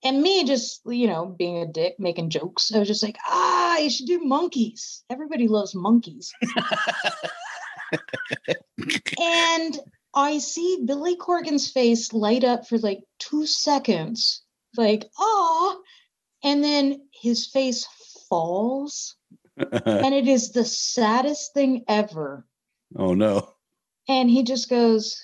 And 0.04 0.22
me 0.22 0.44
just 0.44 0.82
you 0.86 1.08
know 1.08 1.26
being 1.26 1.58
a 1.58 1.66
dick 1.66 1.96
making 2.00 2.32
jokes 2.32 2.74
i 2.74 2.80
was 2.80 2.88
just 2.88 3.04
like 3.04 3.18
ah 3.28 3.61
you 3.78 3.90
should 3.90 4.08
do 4.08 4.20
monkeys. 4.20 5.04
Everybody 5.10 5.48
loves 5.48 5.76
monkeys. 5.76 6.34
And 9.20 9.80
i 10.14 10.40
see 10.40 10.84
billy 10.86 11.16
corgan's 11.16 11.72
face 11.72 12.14
light 12.14 12.44
up 12.44 12.68
for 12.68 12.78
like 12.80 13.04
two 13.20 13.46
seconds. 13.46 14.44
Like 14.78 15.10
ah 15.20 15.78
and 16.44 16.64
then 16.64 17.08
his 17.14 17.48
face 17.48 17.88
falls. 18.30 19.16
And 19.58 20.16
it 20.16 20.28
is 20.28 20.52
the 20.52 20.66
saddest 20.66 21.54
thing 21.54 21.84
ever. 21.88 22.46
Oh 22.96 23.14
no. 23.14 23.50
And 24.08 24.30
he 24.30 24.44
just 24.44 24.70
goes 24.70 25.22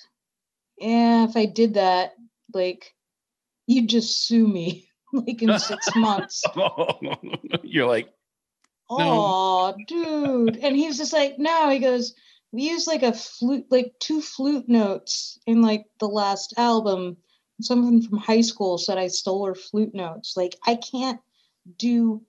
yeah 0.78 1.24
if 1.24 1.36
i 1.36 1.44
did 1.44 1.74
that 1.74 2.12
like 2.54 2.94
you'd 3.66 3.88
just 3.88 4.26
sue 4.26 4.46
me 4.46 4.88
like 5.12 5.42
in 5.42 5.58
six 5.58 5.88
months. 5.96 6.44
You're 7.62 7.86
like 7.86 8.08
oh 8.90 9.74
no. 9.76 9.84
dude 9.86 10.56
and 10.58 10.76
he 10.76 10.86
was 10.86 10.98
just 10.98 11.12
like 11.12 11.38
no 11.38 11.68
he 11.68 11.78
goes 11.78 12.14
we 12.52 12.62
used 12.62 12.86
like 12.86 13.02
a 13.02 13.12
flute 13.12 13.66
like 13.70 13.92
two 14.00 14.20
flute 14.20 14.68
notes 14.68 15.38
in 15.46 15.60
like 15.60 15.84
the 16.00 16.08
last 16.08 16.54
album 16.56 17.16
someone 17.60 18.02
from 18.02 18.18
high 18.18 18.40
school 18.40 18.78
said 18.78 18.98
I 18.98 19.08
stole 19.08 19.46
her 19.46 19.54
flute 19.54 19.94
notes. 19.94 20.36
Like 20.36 20.56
I 20.66 20.76
can't 20.76 21.20
do 21.76 22.22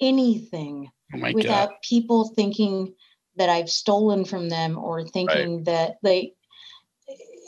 anything 0.00 0.90
oh 1.14 1.32
without 1.32 1.70
God. 1.70 1.78
people 1.82 2.28
thinking 2.28 2.94
that 3.36 3.48
I've 3.48 3.70
stolen 3.70 4.24
from 4.24 4.48
them 4.48 4.78
or 4.78 5.06
thinking 5.06 5.56
right. 5.56 5.64
that 5.66 5.96
they 6.02 6.34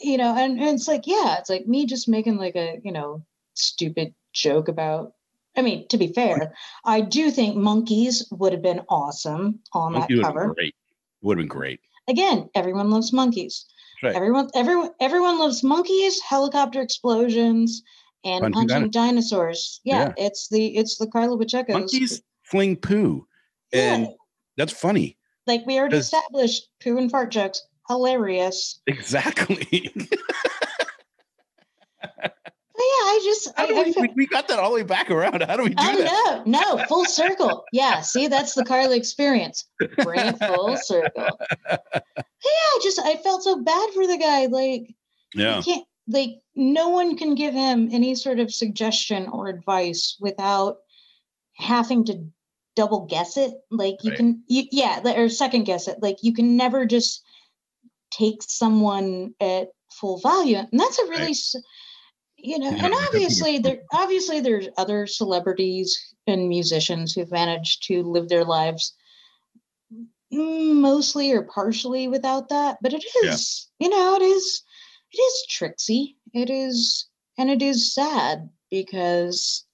you 0.00 0.16
know, 0.16 0.32
and, 0.36 0.60
and 0.60 0.76
it's 0.76 0.86
like, 0.86 1.08
yeah, 1.08 1.38
it's 1.40 1.50
like 1.50 1.66
me 1.66 1.84
just 1.84 2.08
making 2.08 2.36
like 2.36 2.54
a, 2.54 2.80
you 2.84 2.92
know, 2.92 3.24
stupid 3.54 4.14
joke 4.32 4.68
about 4.68 5.14
I 5.56 5.62
mean, 5.62 5.88
to 5.88 5.98
be 5.98 6.08
fair, 6.08 6.54
I 6.84 7.00
do 7.00 7.30
think 7.30 7.56
monkeys 7.56 8.26
would 8.30 8.52
have 8.52 8.62
been 8.62 8.82
awesome 8.88 9.60
on 9.72 9.92
Monkey 9.92 10.16
that 10.16 10.22
cover. 10.22 10.54
Great. 10.54 10.74
Would 11.22 11.38
have 11.38 11.42
been 11.42 11.48
great. 11.48 11.80
Again, 12.08 12.48
everyone 12.54 12.90
loves 12.90 13.12
monkeys. 13.12 13.66
Right. 14.02 14.14
Everyone, 14.14 14.48
everyone, 14.54 14.90
everyone 15.00 15.38
loves 15.38 15.64
monkeys, 15.64 16.20
helicopter 16.22 16.80
explosions, 16.80 17.82
and 18.24 18.42
punching, 18.42 18.68
punching 18.68 18.90
dinosaurs. 18.90 19.80
Yeah, 19.84 20.12
yeah, 20.16 20.26
it's 20.26 20.48
the 20.48 20.76
it's 20.76 20.98
the 20.98 21.08
Karla 21.08 21.36
Pacheco. 21.36 21.72
Monkeys 21.72 22.22
fling 22.44 22.76
poo, 22.76 23.26
and 23.72 24.04
yeah. 24.04 24.12
that's 24.56 24.72
funny. 24.72 25.16
Like 25.46 25.66
we 25.66 25.78
already 25.78 25.96
established, 25.96 26.68
poo 26.80 26.98
and 26.98 27.10
fart 27.10 27.30
jokes 27.32 27.62
hilarious. 27.88 28.80
Exactly. 28.86 29.92
yeah, 32.84 33.04
I 33.06 33.20
just 33.24 33.48
I, 33.56 33.66
we, 33.66 33.94
I, 33.96 34.08
we, 34.14 34.26
got 34.26 34.46
that 34.48 34.58
all 34.58 34.70
the 34.70 34.76
way 34.76 34.82
back 34.82 35.10
around. 35.10 35.42
How 35.42 35.56
do 35.56 35.64
we 35.64 35.70
do 35.70 35.76
oh, 35.78 36.02
that? 36.02 36.46
No, 36.46 36.76
no, 36.76 36.84
full 36.86 37.04
circle. 37.04 37.64
Yeah, 37.72 38.00
see, 38.02 38.28
that's 38.28 38.54
the 38.54 38.64
Karla 38.64 38.94
experience. 38.94 39.66
Bring 40.02 40.20
it 40.20 40.38
full 40.38 40.76
circle. 40.82 41.28
Yeah, 41.68 41.78
I 42.44 42.80
just 42.82 43.00
I 43.04 43.16
felt 43.16 43.42
so 43.42 43.62
bad 43.62 43.90
for 43.94 44.06
the 44.06 44.16
guy. 44.16 44.46
Like, 44.46 44.94
yeah, 45.34 45.60
can't 45.62 45.84
like 46.06 46.40
no 46.54 46.90
one 46.90 47.16
can 47.16 47.34
give 47.34 47.52
him 47.52 47.88
any 47.92 48.14
sort 48.14 48.38
of 48.38 48.52
suggestion 48.52 49.28
or 49.28 49.48
advice 49.48 50.16
without 50.20 50.78
having 51.54 52.04
to 52.04 52.24
double 52.76 53.06
guess 53.06 53.36
it. 53.36 53.54
Like 53.70 53.96
you 54.04 54.10
right. 54.10 54.16
can, 54.16 54.42
you, 54.46 54.64
yeah, 54.70 55.00
or 55.16 55.28
second 55.28 55.64
guess 55.64 55.88
it. 55.88 55.98
Like 56.00 56.18
you 56.22 56.32
can 56.32 56.56
never 56.56 56.86
just 56.86 57.24
take 58.12 58.42
someone 58.42 59.34
at 59.40 59.70
full 59.90 60.20
value, 60.20 60.58
and 60.58 60.80
that's 60.80 60.98
a 60.98 61.04
really. 61.04 61.26
Right 61.26 61.62
you 62.38 62.58
know, 62.58 62.70
and 62.70 62.94
obviously 62.94 63.58
there 63.58 63.80
obviously 63.92 64.40
there's 64.40 64.68
other 64.76 65.06
celebrities 65.06 66.14
and 66.26 66.48
musicians 66.48 67.12
who've 67.12 67.30
managed 67.30 67.82
to 67.84 68.02
live 68.02 68.28
their 68.28 68.44
lives 68.44 68.94
mostly 70.30 71.32
or 71.32 71.42
partially 71.42 72.06
without 72.06 72.48
that. 72.50 72.78
But 72.82 72.92
it 72.92 73.04
is, 73.24 73.68
yeah. 73.78 73.86
you 73.86 73.90
know, 73.90 74.14
it 74.16 74.22
is 74.22 74.62
it 75.12 75.18
is 75.18 75.46
tricksy. 75.48 76.16
It 76.32 76.50
is 76.50 77.08
and 77.38 77.50
it 77.50 77.62
is 77.62 77.94
sad 77.94 78.48
because 78.70 79.64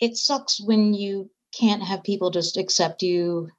it 0.00 0.16
sucks 0.16 0.60
when 0.60 0.94
you 0.94 1.30
can't 1.52 1.82
have 1.82 2.04
people 2.04 2.30
just 2.30 2.56
accept 2.56 3.02
you, 3.02 3.50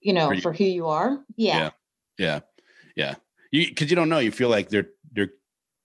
you 0.00 0.12
know, 0.12 0.32
you, 0.32 0.40
for 0.40 0.52
who 0.52 0.64
you 0.64 0.86
are. 0.86 1.18
Yeah. 1.36 1.58
Yeah. 1.58 1.70
Yeah. 2.18 2.40
Yeah. 2.96 3.14
You 3.50 3.66
because 3.68 3.90
you 3.90 3.96
don't 3.96 4.08
know. 4.08 4.18
You 4.18 4.30
feel 4.30 4.50
like 4.50 4.68
they're 4.68 4.90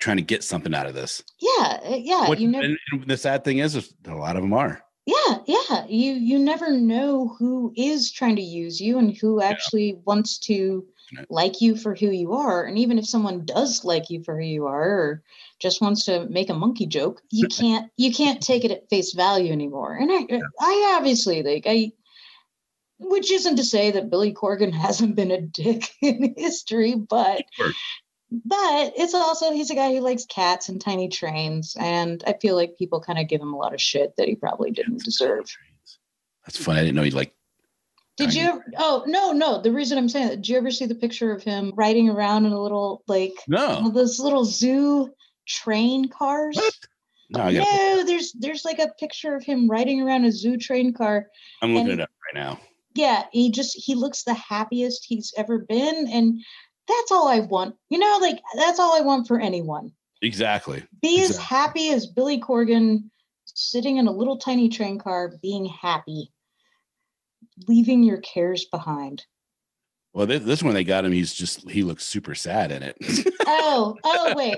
trying 0.04 0.18
to 0.18 0.24
get 0.24 0.44
something 0.44 0.74
out 0.74 0.86
of 0.86 0.94
this. 0.94 1.24
Yeah, 1.40 1.80
uh, 1.86 1.96
yeah. 1.96 2.28
What, 2.28 2.40
you 2.40 2.50
never, 2.50 2.66
and, 2.66 2.78
and 2.92 3.08
the 3.08 3.18
sad 3.18 3.44
thing 3.44 3.60
is, 3.60 3.76
is, 3.76 3.94
a 4.06 4.14
lot 4.14 4.36
of 4.36 4.42
them 4.42 4.54
are. 4.54 4.84
Yeah, 5.06 5.40
yeah. 5.46 5.86
You 5.88 6.14
you 6.14 6.40
never 6.40 6.72
know 6.72 7.36
who 7.40 7.74
is 7.76 8.12
trying 8.12 8.36
to 8.38 8.42
use 8.42 8.80
you 8.80 8.98
and 9.00 9.18
who 9.18 9.42
actually 9.42 9.92
yeah. 9.92 10.00
wants 10.06 10.38
to 10.40 10.86
like 11.30 11.62
you 11.62 11.76
for 11.76 11.94
who 11.94 12.10
you 12.10 12.34
are. 12.34 12.64
And 12.64 12.78
even 12.78 12.98
if 12.98 13.06
someone 13.06 13.46
does 13.46 13.84
like 13.84 14.10
you 14.10 14.24
for 14.24 14.40
who 14.40 14.46
you 14.46 14.66
are, 14.68 14.90
or 14.90 15.24
just 15.60 15.82
wants 15.82 16.06
to 16.06 16.26
make 16.30 16.50
a 16.50 16.54
monkey 16.54 16.86
joke, 16.86 17.22
you 17.32 17.48
can't 17.60 17.92
you 17.98 18.14
can't 18.14 18.42
take 18.42 18.64
it 18.64 18.72
at 18.72 18.90
face 18.90 19.14
value 19.14 19.52
anymore. 19.52 19.96
And 19.96 20.12
I 20.12 20.26
yeah. 20.30 20.40
I 20.60 20.96
obviously 20.98 21.44
like 21.44 21.64
I 21.66 21.92
which 23.00 23.32
isn't 23.32 23.58
to 23.58 23.64
say 23.64 23.92
that 23.92 24.10
Billy 24.10 24.34
Corgan 24.34 24.74
hasn't 24.86 25.16
been 25.16 25.32
a 25.32 25.42
dick 25.42 25.90
in 26.02 26.34
history, 26.38 26.96
but 26.96 27.44
but 28.46 28.94
it's 28.98 29.14
also 29.14 29.52
he's 29.52 29.70
a 29.70 29.76
guy 29.76 29.94
who 29.94 30.00
likes 30.00 30.26
cats 30.26 30.70
and 30.70 30.82
tiny 30.82 31.08
trains 31.08 31.76
and 31.80 32.24
i 32.26 32.34
feel 32.34 32.56
like 32.56 32.78
people 32.78 33.00
kind 33.00 33.20
of 33.20 33.28
give 33.28 33.42
him 33.42 33.54
a 33.54 33.58
lot 33.58 33.74
of 33.74 33.82
shit 33.82 34.14
that 34.18 34.28
he 34.28 34.36
probably 34.36 34.72
didn't 34.72 35.04
deserve 35.04 35.46
that's 36.46 36.58
funny 36.58 36.80
i 36.80 36.84
didn't 36.84 36.96
know 36.96 37.04
he 37.04 37.12
like 37.12 37.34
did 38.18 38.30
tiny. 38.30 38.40
you 38.40 38.50
ever, 38.50 38.64
oh 38.78 39.04
no 39.08 39.32
no 39.32 39.62
the 39.62 39.72
reason 39.72 39.98
i'm 39.98 40.10
saying 40.10 40.28
that 40.28 40.38
did 40.38 40.50
you 40.50 40.58
ever 40.58 40.72
see 40.72 40.86
the 40.86 40.96
picture 40.96 41.32
of 41.32 41.44
him 41.44 41.72
riding 41.76 42.10
around 42.10 42.46
in 42.46 42.52
a 42.52 42.62
little 42.62 43.04
like 43.08 43.34
no 43.48 43.90
those 43.90 44.20
little 44.20 44.46
zoo 44.46 45.14
train 45.46 46.08
cars 46.10 46.56
what? 46.56 46.74
No, 47.30 47.50
no 47.50 48.04
there's 48.06 48.32
there's 48.34 48.64
like 48.64 48.80
a 48.80 48.90
picture 49.00 49.36
of 49.36 49.44
him 49.44 49.68
riding 49.68 50.02
around 50.02 50.26
a 50.26 50.32
zoo 50.32 50.58
train 50.58 50.94
car. 50.94 51.28
I'm 51.62 51.74
looking 51.74 51.92
and, 51.92 52.00
it 52.00 52.04
up 52.04 52.12
right 52.28 52.42
now. 52.42 52.60
Yeah, 52.96 53.24
he 53.32 53.50
just 53.50 53.76
he 53.76 53.96
looks 53.96 54.24
the 54.24 54.36
happiest 54.36 55.06
he's 55.06 55.34
ever 55.36 55.58
been, 55.58 56.08
and 56.12 56.42
that's 56.88 57.12
all 57.12 57.28
I 57.28 57.40
want. 57.40 57.76
You 57.90 58.00
know, 58.00 58.18
like 58.22 58.40
that's 58.56 58.80
all 58.80 58.96
I 58.96 59.02
want 59.02 59.28
for 59.28 59.40
anyone. 59.40 59.92
Exactly. 60.22 60.84
Be 61.02 61.16
exactly. 61.16 61.24
as 61.24 61.38
happy 61.38 61.90
as 61.90 62.08
Billy 62.08 62.40
Corgan 62.40 63.10
sitting 63.46 63.98
in 63.98 64.08
a 64.08 64.12
little 64.12 64.38
tiny 64.38 64.70
train 64.70 64.98
car, 64.98 65.34
being 65.42 65.66
happy, 65.66 66.32
leaving 67.68 68.04
your 68.04 68.18
cares 68.18 68.66
behind. 68.66 69.26
Well, 70.14 70.28
this, 70.28 70.44
this 70.44 70.64
one 70.64 70.76
they 70.76 70.84
got 70.84 71.06
him. 71.06 71.12
He's 71.12 71.34
just 71.34 71.70
he 71.70 71.82
looks 71.82 72.06
super 72.06 72.36
sad 72.36 72.72
in 72.72 72.84
it. 72.84 72.96
oh, 73.48 73.98
oh 74.04 74.34
wait, 74.36 74.58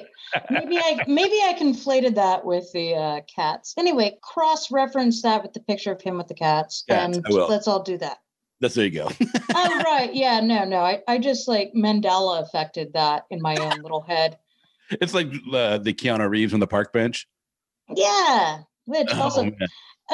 maybe 0.49 0.77
I 0.77 0.99
maybe 1.07 1.39
I 1.43 1.55
conflated 1.57 2.15
that 2.15 2.45
with 2.45 2.69
the 2.73 2.93
uh, 2.93 3.21
cats. 3.33 3.73
Anyway, 3.77 4.17
cross 4.21 4.69
reference 4.69 5.21
that 5.21 5.41
with 5.41 5.53
the 5.53 5.61
picture 5.61 5.93
of 5.93 6.01
him 6.01 6.17
with 6.17 6.27
the 6.27 6.33
cats, 6.33 6.83
cats 6.89 7.17
and 7.17 7.25
let's 7.29 7.69
all 7.69 7.81
do 7.81 7.97
that. 7.99 8.17
That's 8.61 8.73
there 8.75 8.85
you 8.85 8.91
go. 8.91 9.09
oh 9.55 9.81
right, 9.85 10.13
yeah, 10.13 10.39
no, 10.39 10.63
no. 10.65 10.77
I, 10.79 11.01
I 11.07 11.17
just 11.17 11.47
like 11.47 11.73
Mandela 11.75 12.41
affected 12.41 12.93
that 12.93 13.25
in 13.29 13.41
my 13.41 13.55
own 13.57 13.81
little 13.81 14.01
head. 14.01 14.37
It's 15.01 15.13
like 15.13 15.27
uh, 15.53 15.79
the 15.79 15.93
Keanu 15.93 16.29
Reeves 16.29 16.53
on 16.53 16.59
the 16.59 16.67
park 16.67 16.93
bench. 16.93 17.27
Yeah. 17.93 18.59
Which 18.85 19.07
Oh, 19.11 19.21
also 19.23 19.43
man. 19.43 19.57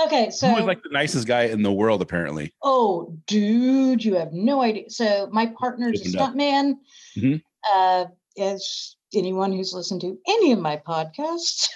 okay, 0.05 0.25
He 0.25 0.31
so 0.31 0.53
was 0.53 0.63
like 0.65 0.81
the 0.81 0.89
nicest 0.91 1.27
guy 1.27 1.43
in 1.43 1.61
the 1.61 1.71
world, 1.71 2.01
apparently. 2.01 2.53
oh 2.63 3.15
dude, 3.27 4.03
you 4.03 4.15
have 4.15 4.31
no 4.33 4.61
idea. 4.61 4.89
So 4.89 5.29
my 5.31 5.45
partner's 5.59 6.01
a 6.01 6.05
stuntman. 6.17 6.75
Mhm. 7.17 7.41
Uh 7.73 8.05
as 8.39 8.95
anyone 9.13 9.51
who's 9.51 9.73
listened 9.73 9.99
to 10.01 10.17
any 10.27 10.53
of 10.53 10.59
my 10.59 10.77
podcasts 10.87 11.67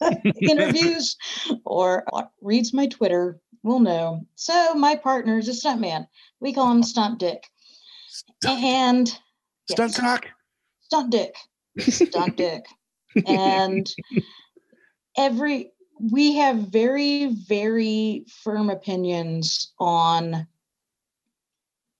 interviews 0.40 1.16
or 1.64 2.04
reads 2.40 2.72
my 2.72 2.86
Twitter 2.86 3.40
will 3.64 3.80
know. 3.80 4.24
So 4.36 4.74
my 4.74 4.94
partner 4.94 5.38
is 5.38 5.48
a 5.48 5.54
stunt 5.54 5.80
man. 5.80 6.06
We 6.38 6.52
call 6.52 6.70
him 6.70 6.82
Stunt 6.84 7.18
Dick. 7.18 7.42
Stunt, 8.08 8.62
And 8.62 9.08
stunt 9.68 9.90
yes, 9.92 10.00
cock. 10.00 10.26
Stunt 10.82 11.10
Dick. 11.10 11.34
Stunt 11.80 12.36
Dick. 12.44 12.66
And 13.26 13.90
every 15.16 15.72
we 16.12 16.34
have 16.36 16.56
very, 16.68 17.34
very 17.48 18.26
firm 18.42 18.68
opinions 18.68 19.72
on 19.78 20.46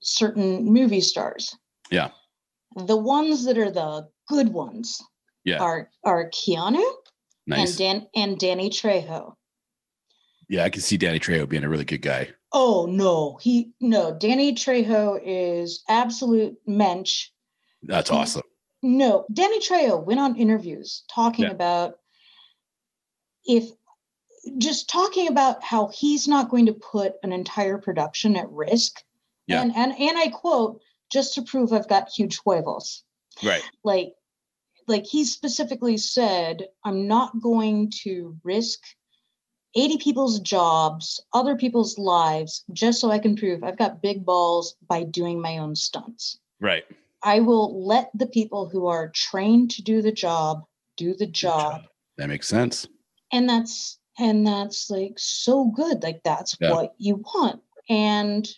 certain 0.03 0.65
movie 0.67 1.01
stars. 1.01 1.57
Yeah. 1.91 2.11
The 2.77 2.97
ones 2.97 3.45
that 3.47 3.57
are 3.57 3.71
the 3.71 4.09
good 4.29 4.49
ones 4.53 5.01
Yeah. 5.45 5.63
are 5.63 5.89
are 6.05 6.29
Keanu 6.31 6.85
Nice. 7.47 7.69
and 7.71 7.79
Dan 7.79 8.07
and 8.15 8.39
Danny 8.39 8.69
Trejo. 8.69 9.35
Yeah, 10.49 10.65
I 10.65 10.71
can 10.71 10.83
see 10.83 10.97
Danny 10.97 11.19
Trejo 11.19 11.49
being 11.49 11.65
a 11.65 11.69
really 11.69 11.85
good 11.85 12.03
guy. 12.03 12.31
Oh 12.53 12.87
no, 12.87 13.39
he 13.41 13.73
no, 13.81 14.17
Danny 14.17 14.55
Trejo 14.55 15.21
is 15.25 15.83
absolute 15.89 16.57
mensch. 16.67 17.29
That's 17.83 18.11
awesome. 18.11 18.43
No, 18.83 19.25
Danny 19.33 19.61
Trejo 19.61 20.05
went 20.05 20.21
on 20.21 20.37
interviews 20.37 21.05
talking 21.13 21.47
Yeah. 21.47 21.51
about 21.53 21.99
if 23.47 23.71
just 24.59 24.91
talking 24.91 25.29
about 25.29 25.63
how 25.65 25.89
he's 25.89 26.29
not 26.29 26.51
going 26.51 26.67
to 26.67 26.75
put 26.75 27.15
an 27.23 27.33
entire 27.33 27.79
production 27.79 28.37
at 28.37 28.51
risk. 28.51 29.03
Yeah. 29.47 29.63
And 29.63 29.75
and 29.75 29.93
and 29.99 30.19
I 30.19 30.29
quote, 30.29 30.81
just 31.11 31.35
to 31.35 31.43
prove 31.43 31.73
I've 31.73 31.89
got 31.89 32.09
huge 32.11 32.41
huevos. 32.45 33.03
Right. 33.43 33.63
Like 33.83 34.13
like 34.87 35.07
he 35.07 35.25
specifically 35.25 35.97
said, 35.97 36.67
I'm 36.85 37.09
not 37.09 37.41
going 37.41 37.91
to 38.03 38.37
risk 38.45 38.81
80 39.77 39.99
people's 39.99 40.41
jobs, 40.41 41.21
other 41.33 41.57
people's 41.57 41.99
lives, 41.99 42.65
just 42.73 43.01
so 43.01 43.11
I 43.11 43.19
can 43.19 43.37
prove 43.37 43.65
I've 43.65 43.79
got 43.79 44.03
big 44.03 44.25
balls 44.25 44.77
by 44.89 45.03
doing 45.03 45.41
my 45.41 45.59
own 45.59 45.75
stunts. 45.75 46.39
Right. 46.61 46.85
I 47.23 47.41
will 47.41 47.85
let 47.87 48.11
the 48.15 48.27
people 48.27 48.69
who 48.69 48.87
are 48.87 49.11
trained 49.15 49.71
to 49.73 49.83
do 49.83 50.03
the 50.03 50.13
job 50.13 50.65
do 50.97 51.15
the 51.15 51.27
job. 51.27 51.83
That 52.19 52.29
makes 52.29 52.49
sense. 52.49 52.87
And 53.33 53.49
that's 53.49 53.99
and 54.19 54.47
that's 54.47 54.91
like 54.91 55.15
so 55.17 55.65
good. 55.65 56.03
Like 56.03 56.23
that's 56.23 56.57
Yeah. 56.61 56.71
what 56.71 56.95
you 56.99 57.17
want. 57.17 57.61
And 57.89 58.49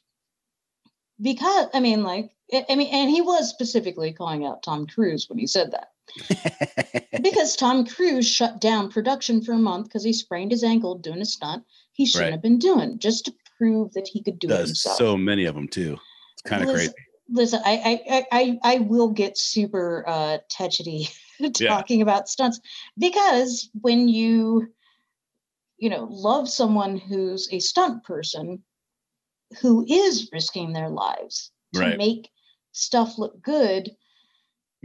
because 1.21 1.69
I 1.73 1.81
mean 1.81 2.03
like 2.03 2.31
I 2.53 2.67
I 2.69 2.75
mean 2.75 2.89
and 2.93 3.09
he 3.09 3.23
was 3.23 3.49
specifically 3.49 4.13
calling 4.13 4.45
out 4.45 4.63
Tom 4.63 4.87
Cruise 4.87 5.29
when 5.29 5.39
he 5.39 5.47
said 5.47 5.71
that. 5.73 5.93
Because 7.23 7.57
Tom 7.57 7.87
Cruise 7.87 8.29
shut 8.29 8.61
down 8.61 8.91
production 8.91 9.43
for 9.43 9.53
a 9.53 9.59
month 9.59 9.87
because 9.89 10.05
he 10.05 10.13
sprained 10.13 10.51
his 10.51 10.63
ankle 10.63 10.97
doing 10.99 11.21
a 11.23 11.25
stunt 11.25 11.65
he 11.93 12.05
shouldn't 12.05 12.27
Right. 12.27 12.33
have 12.33 12.43
been 12.43 12.59
doing 12.59 12.99
just 12.99 13.25
to 13.25 13.35
prove 13.57 13.93
that 13.95 14.07
he 14.07 14.23
could 14.23 14.39
do 14.39 14.49
it 14.49 14.51
Does 14.51 14.69
himself. 14.69 14.99
so 14.99 15.17
many 15.17 15.47
of 15.47 15.55
them 15.55 15.67
too. 15.67 15.97
It's 16.35 16.43
kind 16.43 16.63
of 16.63 16.69
crazy. 16.69 16.93
listen 17.31 17.61
I, 17.65 18.01
I 18.11 18.27
i 18.33 18.59
i 18.75 18.79
will 18.81 19.09
get 19.09 19.37
super 19.39 20.05
uh 20.07 20.39
touchety 20.53 21.11
talking 21.55 22.03
about 22.03 22.29
stunts 22.29 22.61
because 22.99 23.69
when 23.81 24.09
you 24.09 24.69
you 25.79 25.89
know 25.91 26.07
love 26.11 26.49
someone 26.49 26.99
who's 26.99 27.49
a 27.51 27.59
stunt 27.59 28.05
person 28.05 28.63
who 29.61 29.85
is 29.89 30.29
risking 30.33 30.73
their 30.73 30.91
lives 30.91 31.51
to 31.75 31.81
Right. 31.81 31.97
make 31.99 32.31
stuff 32.73 33.17
look 33.19 33.41
good 33.43 33.91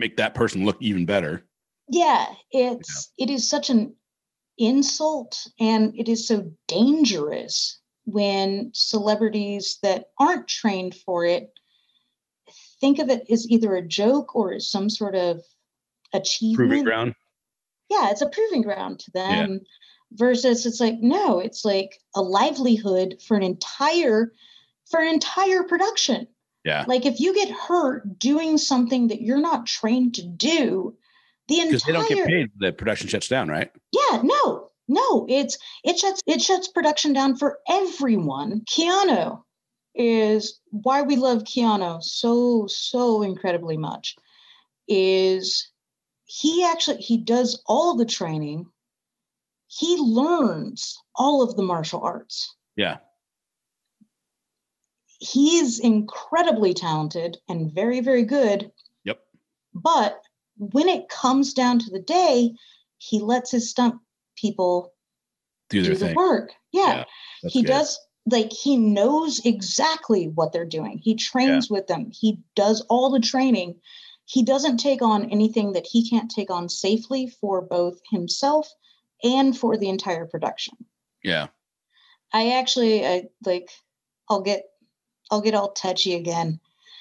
Make 0.02 0.18
that 0.18 0.34
person 0.34 0.66
look 0.66 0.78
even 0.82 1.06
better. 1.06 1.46
yeah 1.88 2.26
it's 2.52 3.12
it 3.20 3.30
is 3.30 3.48
such 3.48 3.70
an 3.70 3.96
insult 4.58 5.38
and 5.60 5.94
it 5.96 6.10
is 6.10 6.28
so 6.28 6.52
dangerous 6.68 7.80
when 8.06 8.72
celebrities 8.74 9.78
that 9.84 10.06
aren't 10.20 10.48
trained 10.48 10.96
for 11.06 11.24
it 11.26 11.52
think 12.80 12.98
of 12.98 13.10
it 13.10 13.30
as 13.30 13.48
either 13.48 13.76
a 13.76 13.88
joke 13.88 14.36
or 14.36 14.54
as 14.54 14.72
some 14.72 14.90
sort 14.90 15.14
of 15.16 15.40
achievement 16.14 16.70
Proving 16.70 16.84
ground. 16.84 17.14
yeah 17.92 18.10
it's 18.10 18.22
a 18.24 18.30
proving 18.30 18.64
ground 18.64 18.98
to 19.02 19.12
Yeah. 19.14 19.36
them 19.46 19.60
versus 20.14 20.66
it's 20.66 20.80
like 20.80 20.96
no 21.00 21.40
it's 21.40 21.64
like 21.64 21.92
a 22.16 22.22
livelihood 22.24 23.22
for 23.28 23.38
an 23.38 23.44
entire 23.44 24.34
for 24.90 25.00
an 25.00 25.10
entire 25.14 25.62
production 25.64 26.26
Yeah. 26.64 26.86
like 26.88 27.06
if 27.06 27.20
you 27.20 27.34
get 27.34 27.50
hurt 27.50 28.20
doing 28.20 28.58
something 28.58 29.08
that 29.08 29.22
you're 29.22 29.42
not 29.42 29.66
trained 29.66 30.16
to 30.16 30.24
do 30.24 30.96
the 31.48 31.56
entire 31.56 31.72
Because 31.72 31.84
they 31.84 31.94
don't 31.94 32.10
get 32.10 32.28
paid. 32.28 32.52
The 32.58 32.72
production 32.72 33.08
shuts 33.08 33.28
down, 33.28 33.50
right? 33.50 33.72
yeah 33.92 34.22
no 34.24 34.70
no 34.88 35.26
it's 35.30 35.58
it 35.84 35.98
shuts 35.98 36.22
it 36.28 36.42
shuts 36.42 36.68
production 36.68 37.14
down 37.14 37.36
for 37.36 37.60
everyone 37.70 38.62
keanu 38.62 39.42
is 39.96 40.60
why 40.70 41.02
we 41.02 41.16
love 41.16 41.44
keanu 41.44 42.02
so 42.02 42.66
so 42.68 43.22
incredibly 43.22 43.78
much 43.78 44.16
is 44.88 45.70
he 46.26 46.64
actually 46.66 46.98
he 46.98 47.18
does 47.18 47.62
all 47.66 47.96
the 47.96 48.06
training 48.06 48.66
he 49.68 49.98
learns 49.98 50.98
all 51.16 51.42
of 51.42 51.56
the 51.56 51.64
martial 51.64 52.02
arts 52.02 52.56
Yeah. 52.76 52.98
He's 55.22 55.78
incredibly 55.80 56.74
talented 56.74 57.38
and 57.48 57.72
very 57.72 58.00
very 58.02 58.24
good 58.24 58.72
Yep. 59.06 59.20
but 59.74 60.20
when 60.58 60.90
it 60.90 61.10
comes 61.10 61.54
down 61.54 61.78
to 61.80 61.92
the 61.92 62.02
day 62.02 62.54
he 62.98 63.20
lets 63.20 63.52
his 63.52 63.70
stunt 63.70 63.96
people 64.36 64.94
Do 65.70 65.82
do 65.82 65.90
their 65.90 65.96
the 65.96 66.06
thing. 66.08 66.16
work 66.16 66.52
yeah, 66.72 67.06
Yeah, 67.44 67.50
he 67.50 67.62
good. 67.62 67.68
does 67.70 68.00
like 68.26 68.52
he 68.52 68.78
knows 68.78 69.40
exactly 69.46 70.28
what 70.28 70.52
they're 70.54 70.66
doing 70.66 70.98
he 71.04 71.16
trains 71.16 71.70
with 71.70 71.86
them 71.88 72.10
he 72.12 72.40
does 72.56 72.82
all 72.90 73.12
the 73.12 73.20
training 73.20 73.80
he 74.26 74.44
doesn't 74.44 74.78
take 74.78 75.02
on 75.04 75.30
anything 75.32 75.74
that 75.74 75.86
he 75.86 76.08
can't 76.10 76.32
take 76.32 76.50
on 76.50 76.68
safely 76.70 77.28
for 77.42 77.62
both 77.62 78.00
himself 78.10 78.68
and 79.24 79.56
for 79.58 79.78
the 79.78 79.90
entire 79.90 80.26
production 80.26 80.76
Yeah. 81.24 81.48
i 82.34 82.52
actually 82.54 83.06
I, 83.06 83.24
like 83.46 83.70
i'll 84.30 84.42
get 84.42 84.64
i'll 85.32 85.42
get 85.42 85.56
all 85.56 85.72
touchy 85.72 86.14
again 86.16 86.60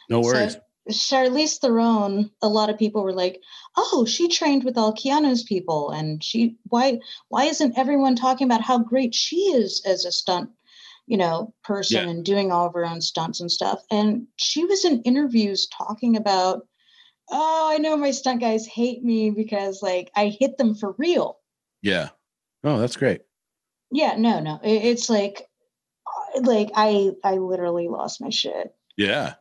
No 0.08 0.20
worries. 0.20 0.54
so 0.54 0.60
Charlize 0.88 1.58
Theron, 1.60 2.30
a 2.42 2.48
lot 2.48 2.70
of 2.70 2.78
people 2.78 3.04
were 3.04 3.12
like, 3.12 3.40
"Oh, 3.76 4.04
she 4.08 4.26
trained 4.28 4.64
with 4.64 4.76
all 4.78 4.92
Keanu's 4.94 5.44
people, 5.44 5.90
and 5.90 6.24
she 6.24 6.56
why 6.68 6.98
why 7.28 7.44
isn't 7.44 7.78
everyone 7.78 8.16
talking 8.16 8.46
about 8.46 8.62
how 8.62 8.78
great 8.78 9.14
she 9.14 9.36
is 9.52 9.82
as 9.86 10.04
a 10.04 10.10
stunt, 10.10 10.50
you 11.06 11.16
know, 11.18 11.54
person 11.62 12.04
Yeah. 12.04 12.08
and 12.10 12.24
doing 12.24 12.50
all 12.50 12.66
of 12.66 12.72
her 12.74 12.84
own 12.86 13.02
stunts 13.02 13.40
and 13.40 13.52
stuff?" 13.52 13.84
And 13.90 14.26
she 14.36 14.64
was 14.64 14.84
in 14.84 15.02
interviews 15.02 15.68
talking 15.68 16.16
about, 16.16 16.66
"Oh, 17.30 17.68
I 17.70 17.76
know 17.78 17.96
my 17.96 18.10
stunt 18.10 18.40
guys 18.40 18.66
hate 18.66 19.04
me 19.04 19.30
because 19.30 19.82
like 19.82 20.10
I 20.16 20.28
hit 20.28 20.56
them 20.56 20.74
for 20.74 20.94
real." 20.98 21.38
yeah. 21.82 22.08
Oh, 22.64 22.78
that's 22.78 22.96
great. 22.96 23.20
Yeah, 23.92 24.16
no, 24.16 24.40
no, 24.40 24.58
it- 24.64 24.84
it's 24.86 25.08
like, 25.10 25.46
like 26.42 26.70
I 26.74 27.12
I 27.24 27.36
literally 27.36 27.88
lost 27.88 28.20
my 28.20 28.30
shit. 28.30 28.74
Yeah. 28.96 29.34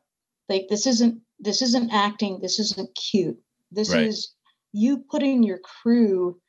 like 0.47 0.67
this 0.69 0.87
isn't 0.87 1.21
this 1.39 1.61
isn't 1.61 1.91
acting 1.91 2.39
this 2.41 2.59
isn't 2.59 2.95
cute 2.95 3.39
this 3.71 3.91
Right. 3.93 4.07
is 4.07 4.33
you 4.71 4.97
putting 5.09 5.43
your 5.43 5.59
crew 5.59 6.39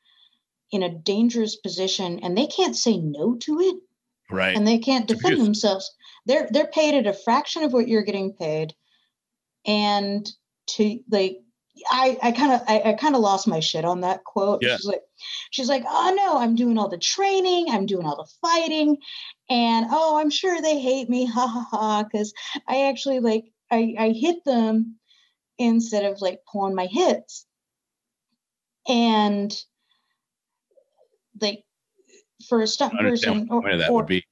in 0.71 0.83
a 0.83 0.89
dangerous 0.89 1.55
position 1.57 2.19
and 2.23 2.37
they 2.37 2.47
can't 2.47 2.75
say 2.75 2.97
no 2.97 3.35
to 3.35 3.59
it 3.59 3.75
Right. 4.29 4.55
and 4.55 4.65
they 4.67 4.77
can't 4.79 5.07
defend 5.07 5.33
abuse. 5.33 5.45
themselves 5.45 5.91
they're 6.25 6.47
they're 6.51 6.67
paid 6.67 6.93
at 6.95 7.07
a 7.07 7.13
fraction 7.13 7.63
of 7.63 7.73
what 7.73 7.87
you're 7.87 8.03
getting 8.03 8.33
paid 8.33 8.73
and 9.65 10.27
to 10.67 10.99
like 11.09 11.40
i 11.89 12.17
i 12.21 12.31
kind 12.31 12.51
of 12.51 12.61
I, 12.67 12.81
I 12.91 12.93
kind 12.93 13.15
of 13.15 13.21
lost 13.21 13.47
my 13.47 13.59
shit 13.59 13.85
on 13.85 14.01
that 14.01 14.23
quote 14.23 14.59
Yeah. 14.61 14.75
she's 14.75 14.85
like 14.85 15.01
she's 15.51 15.69
like 15.69 15.83
oh 15.87 16.13
no 16.15 16.37
i'm 16.37 16.55
doing 16.55 16.77
all 16.77 16.89
the 16.89 16.97
training 16.97 17.67
i'm 17.69 17.85
doing 17.85 18.05
all 18.05 18.15
the 18.17 18.31
fighting 18.41 18.97
and 19.49 19.85
oh 19.89 20.17
i'm 20.19 20.29
sure 20.29 20.61
they 20.61 20.79
hate 20.79 21.09
me 21.09 21.25
ha 21.33 21.47
ha 21.47 21.67
ha 21.71 22.03
because 22.03 22.33
i 22.67 22.83
actually 22.89 23.19
like 23.19 23.45
I, 23.71 23.95
I 23.97 24.09
hit 24.09 24.43
them 24.45 24.97
instead 25.57 26.03
of 26.05 26.19
like 26.21 26.39
pulling 26.51 26.75
my 26.75 26.87
hits 26.87 27.45
and 28.87 29.55
like 31.39 31.63
for 32.49 32.61
a 32.61 32.67
stunt 32.67 32.93
person 32.97 33.31
what 33.31 33.47
the 33.47 33.61
point 33.61 33.73
of 33.73 33.79
that 33.79 33.89
or, 33.91 33.95
would 33.97 34.07
be. 34.07 34.23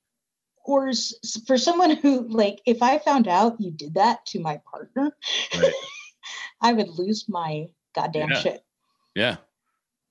or 0.66 0.90
s- 0.90 1.14
for 1.48 1.58
someone 1.58 1.92
who 1.92 2.28
like 2.28 2.60
if 2.66 2.82
i 2.82 2.98
found 2.98 3.28
out 3.28 3.60
you 3.62 3.72
did 3.72 3.94
that 3.94 4.26
to 4.26 4.40
my 4.40 4.60
partner 4.70 5.12
Right. 5.58 5.74
i 6.62 6.74
would 6.74 6.90
lose 6.90 7.26
my 7.30 7.66
goddamn 7.96 8.30
Yeah. 8.30 8.40
shit 8.40 8.64
Yeah. 9.16 9.36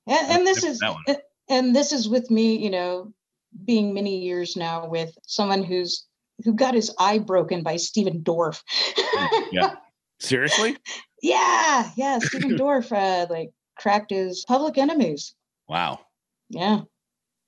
and, 0.07 0.31
and 0.33 0.47
this 0.47 0.65
is 0.65 0.79
that 0.81 0.93
one. 0.95 1.03
a- 1.09 1.23
and 1.51 1.75
this 1.75 1.93
is 1.93 2.09
with 2.11 2.31
me, 2.31 2.57
you 2.59 2.69
know, 2.69 3.13
being 3.65 3.95
many 3.95 4.19
years 4.19 4.55
now 4.55 4.87
with 4.87 5.17
someone 5.27 5.63
who's 5.65 6.05
who 6.45 6.53
got 6.53 6.75
his 6.75 6.95
eye 6.99 7.19
broken 7.19 7.63
by 7.63 7.77
Stephen 7.77 8.21
Dorff. 8.23 8.63
yeah. 9.51 9.75
Seriously? 10.21 10.77
yeah, 11.23 11.91
yeah. 11.97 12.19
Stephen 12.23 12.57
Dorff 12.59 12.93
uh, 12.93 13.27
like 13.31 13.51
cracked 13.79 14.11
his 14.11 14.45
public 14.47 14.77
enemies. 14.77 15.35
Wow. 15.69 16.01
Yeah. 16.51 16.83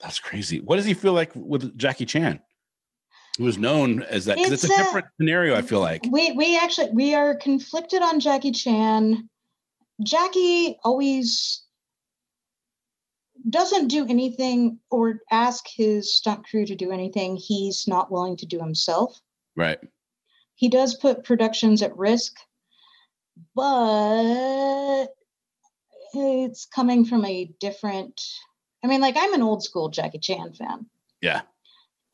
That's 0.00 0.18
crazy. 0.18 0.60
What 0.60 0.76
does 0.76 0.86
he 0.86 0.94
feel 0.94 1.12
like 1.12 1.32
with 1.34 1.76
Jackie 1.76 2.06
Chan? 2.06 2.40
Who 3.38 3.44
was 3.44 3.58
known 3.58 4.02
as 4.02 4.24
that? 4.26 4.36
Because 4.36 4.52
it's, 4.52 4.64
it's, 4.64 4.74
a 4.74 4.76
different 4.76 5.06
scenario, 5.16 5.56
I 5.56 5.62
feel 5.62 5.80
like. 5.80 6.06
We 6.10 6.32
we 6.32 6.58
actually 6.58 6.90
we 6.92 7.14
are 7.14 7.34
conflicted 7.36 8.02
on 8.02 8.20
Jackie 8.20 8.52
Chan. 8.52 9.28
Jackie 10.02 10.76
always 10.84 11.62
doesn't 13.48 13.88
do 13.88 14.06
anything 14.08 14.78
or 14.90 15.20
ask 15.30 15.64
his 15.66 16.14
stunt 16.14 16.44
crew 16.46 16.66
to 16.66 16.74
do 16.74 16.90
anything 16.90 17.36
he's 17.36 17.86
not 17.86 18.10
willing 18.10 18.36
to 18.36 18.46
do 18.46 18.58
himself. 18.58 19.18
Right. 19.56 19.78
He 20.56 20.68
does 20.68 20.94
put 20.94 21.24
productions 21.24 21.80
at 21.80 21.96
risk, 21.96 22.36
but 23.54 25.06
it's 26.12 26.66
coming 26.66 27.04
from 27.06 27.24
a 27.24 27.50
different 27.60 28.20
I 28.82 28.86
mean, 28.86 29.00
like 29.00 29.16
I'm 29.18 29.34
an 29.34 29.42
old 29.42 29.62
school 29.62 29.88
Jackie 29.88 30.18
Chan 30.18 30.54
fan. 30.54 30.86
Yeah. 31.20 31.42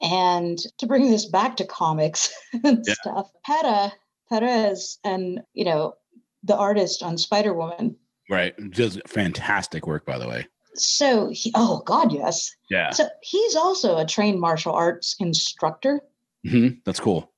And 0.02 0.59
to 0.78 0.87
bring 0.87 1.11
this 1.11 1.26
back 1.26 1.56
to 1.56 1.64
comics 1.64 2.32
and 2.64 2.85
yeah. 2.87 2.94
stuff, 2.94 3.30
Pere 3.44 3.92
Perez 4.28 4.98
and 5.04 5.40
you 5.54 5.64
know 5.64 5.94
the 6.42 6.56
artist 6.56 7.02
on 7.02 7.18
Spider 7.18 7.54
Woman. 7.54 7.96
Right, 8.28 8.54
does 8.72 9.00
fantastic 9.06 9.87
work, 9.87 10.04
by 10.04 10.18
the 10.18 10.28
way. 10.28 10.46
So, 10.74 11.30
he, 11.30 11.52
oh 11.54 11.82
God, 11.87 12.12
yes. 12.12 12.54
Yeah. 12.68 12.90
So 12.90 13.09
he's 13.22 13.56
also 13.56 13.96
a 13.96 14.04
trained 14.04 14.40
martial 14.40 14.72
arts 14.72 15.16
instructor. 15.18 16.00
Mm-hmm. 16.46 16.78
That's 16.85 17.00
cool. 17.00 17.32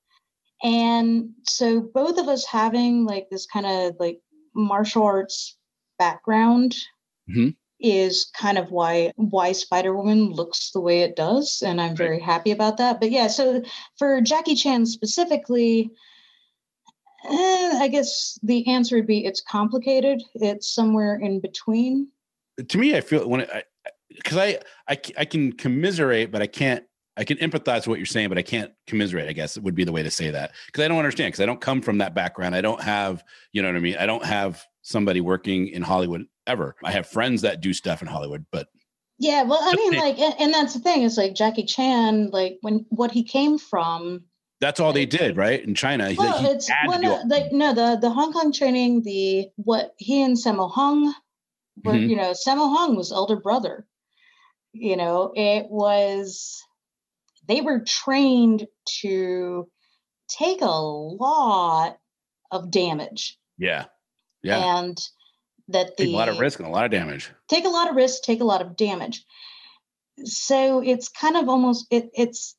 And 0.61 1.29
so 1.43 1.79
both 1.79 2.17
of 2.17 2.27
us 2.27 2.45
having 2.45 3.05
like 3.05 3.29
this 3.29 3.45
kind 3.45 3.65
of 3.65 3.95
like 3.99 4.19
martial 4.53 5.03
arts 5.03 5.57
background 5.97 6.75
mm-hmm 7.29 7.49
is 7.79 8.29
kind 8.35 8.57
of 8.57 8.71
why 8.71 9.11
why 9.15 9.51
Spider 9.51 9.95
Woman 9.95 10.31
looks 10.31 10.71
the 10.71 10.81
way 10.81 11.01
it 11.01 11.15
does, 11.15 11.63
and 11.65 11.79
I'm 11.79 11.95
very 11.95 12.19
happy 12.19 12.51
about 12.51 12.77
that. 12.77 12.99
But 12.99 13.11
yeah, 13.11 13.27
so 13.27 13.61
for 13.97 14.21
Jackie 14.21 14.55
Chan 14.55 14.87
specifically, 14.87 15.89
eh, 17.25 17.79
I 17.79 17.87
guess 17.87 18.37
the 18.43 18.67
answer 18.67 18.95
would 18.95 19.07
be 19.07 19.25
it's 19.25 19.41
complicated. 19.41 20.21
It's 20.35 20.73
somewhere 20.73 21.15
in 21.15 21.39
between. 21.39 22.09
To 22.67 22.77
me, 22.77 22.95
I 22.95 23.01
feel 23.01 23.27
when 23.27 23.41
I 23.41 23.63
because 24.09 24.37
I, 24.37 24.59
I 24.87 24.99
I 25.17 25.25
can 25.25 25.53
commiserate, 25.53 26.31
but 26.31 26.41
I 26.41 26.47
can't. 26.47 26.83
I 27.17 27.25
can 27.25 27.37
empathize 27.39 27.79
with 27.79 27.87
what 27.87 27.99
you're 27.99 28.05
saying, 28.05 28.29
but 28.29 28.37
I 28.37 28.43
can't 28.43 28.71
commiserate. 28.87 29.27
I 29.27 29.33
guess 29.33 29.57
it 29.57 29.63
would 29.63 29.75
be 29.75 29.83
the 29.83 29.91
way 29.91 30.03
to 30.03 30.11
say 30.11 30.31
that 30.31 30.53
because 30.67 30.85
I 30.85 30.87
don't 30.87 30.99
understand 30.99 31.33
because 31.33 31.43
I 31.43 31.45
don't 31.45 31.59
come 31.59 31.81
from 31.81 31.97
that 31.97 32.15
background. 32.15 32.55
I 32.55 32.61
don't 32.61 32.81
have, 32.81 33.25
you 33.51 33.61
know 33.61 33.67
what 33.67 33.75
I 33.75 33.79
mean. 33.79 33.97
I 33.99 34.05
don't 34.05 34.23
have 34.23 34.63
somebody 34.83 35.19
working 35.19 35.67
in 35.67 35.81
Hollywood 35.81 36.25
ever. 36.49 36.75
I 36.83 36.91
have 36.91 37.07
friends 37.07 37.41
that 37.43 37.61
do 37.61 37.73
stuff 37.73 38.01
in 38.01 38.07
Hollywood, 38.07 38.45
but 38.51 38.67
yeah, 39.19 39.43
well, 39.43 39.59
I 39.61 39.75
mean, 39.75 39.93
like, 39.93 40.17
and, 40.17 40.53
that's 40.53 40.73
the 40.73 40.79
thing 40.79 41.03
is 41.03 41.17
like 41.17 41.35
Jackie 41.35 41.65
Chan, 41.65 42.29
like 42.31 42.57
when 42.61 42.85
what 42.89 43.11
he 43.11 43.23
came 43.23 43.57
from. 43.57 44.23
That's 44.61 44.79
all 44.79 44.93
they 44.93 45.05
did, 45.05 45.37
right? 45.37 45.63
In 45.63 45.75
China, 45.75 46.13
well, 46.17 46.39
he, 46.39 46.47
it's 46.47 46.69
well, 46.87 47.01
no, 47.01 47.21
like 47.27 47.51
no, 47.51 47.73
the 47.73 47.97
the 47.99 48.09
Hong 48.09 48.33
Kong 48.33 48.51
training, 48.51 49.03
the 49.03 49.49
what 49.55 49.93
he 49.97 50.21
and 50.21 50.37
Sammo 50.37 50.71
Hung 50.71 51.13
were, 51.83 51.93
mm-hmm. 51.93 52.09
you 52.09 52.15
know, 52.15 52.31
Sammo 52.31 52.75
Hung 52.75 52.95
was 52.95 53.11
elder 53.11 53.37
brother. 53.37 53.85
You 54.73 54.97
know, 54.97 55.31
it 55.35 55.67
was 55.69 56.61
they 57.47 57.61
were 57.61 57.83
trained 57.85 58.67
to 59.01 59.67
take 60.29 60.61
a 60.61 60.65
lot 60.65 61.97
of 62.51 62.71
damage. 62.71 63.37
Yeah. 63.57 63.85
Yeah. 64.43 64.79
And 64.79 64.97
that 65.69 65.97
the 65.97 66.05
take 66.05 66.13
a 66.13 66.17
lot 66.17 66.29
of 66.29 66.39
risk 66.39 66.59
and 66.59 66.67
a 66.67 66.71
lot 66.71 66.85
of 66.85 66.91
damage. 66.91 67.31
Take 67.47 67.65
a 67.65 67.69
lot 67.69 67.89
of 67.89 67.95
risk, 67.95 68.23
take 68.23 68.41
a 68.41 68.45
lot 68.45 68.61
of 68.61 68.75
damage. 68.75 69.25
So 70.25 70.81
it's 70.81 71.07
kind 71.09 71.37
of 71.37 71.47
almost 71.47 71.87
it, 71.91 72.09
it's 72.13 72.55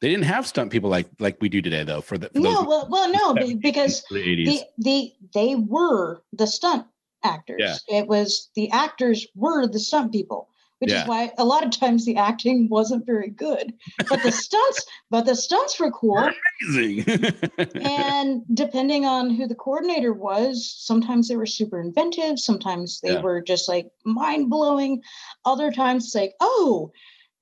they 0.00 0.08
didn't 0.08 0.24
have 0.24 0.46
stunt 0.46 0.70
people 0.70 0.90
like 0.90 1.08
like 1.18 1.38
we 1.40 1.48
do 1.48 1.62
today 1.62 1.84
though 1.84 2.00
for 2.00 2.18
the 2.18 2.28
for 2.30 2.40
no 2.40 2.62
well, 2.62 2.88
well 2.90 3.10
no 3.10 3.56
because 3.56 4.04
the, 4.10 4.44
the, 4.44 4.62
the 4.78 5.12
they 5.34 5.54
were 5.54 6.22
the 6.32 6.46
stunt 6.46 6.86
actors 7.24 7.58
yeah. 7.58 7.76
it 7.88 8.06
was 8.06 8.50
the 8.54 8.70
actors 8.70 9.26
were 9.34 9.66
the 9.66 9.80
stunt 9.80 10.12
people 10.12 10.47
which 10.78 10.90
yeah. 10.90 11.02
is 11.02 11.08
why 11.08 11.32
a 11.38 11.44
lot 11.44 11.64
of 11.64 11.70
times 11.70 12.04
the 12.04 12.16
acting 12.16 12.68
wasn't 12.68 13.06
very 13.06 13.30
good. 13.30 13.72
But 14.08 14.22
the 14.22 14.32
stunts, 14.32 14.86
but 15.10 15.26
the 15.26 15.34
stunts 15.34 15.78
were 15.78 15.90
cool. 15.90 16.30
Amazing. 16.68 17.04
and 17.74 18.42
depending 18.52 19.04
on 19.04 19.30
who 19.30 19.46
the 19.46 19.54
coordinator 19.54 20.12
was, 20.12 20.72
sometimes 20.76 21.28
they 21.28 21.36
were 21.36 21.46
super 21.46 21.80
inventive, 21.80 22.38
sometimes 22.38 23.00
they 23.00 23.14
yeah. 23.14 23.20
were 23.20 23.40
just 23.40 23.68
like 23.68 23.90
mind 24.04 24.50
blowing. 24.50 25.02
Other 25.44 25.72
times 25.72 26.06
it's 26.06 26.14
like, 26.14 26.34
oh, 26.40 26.92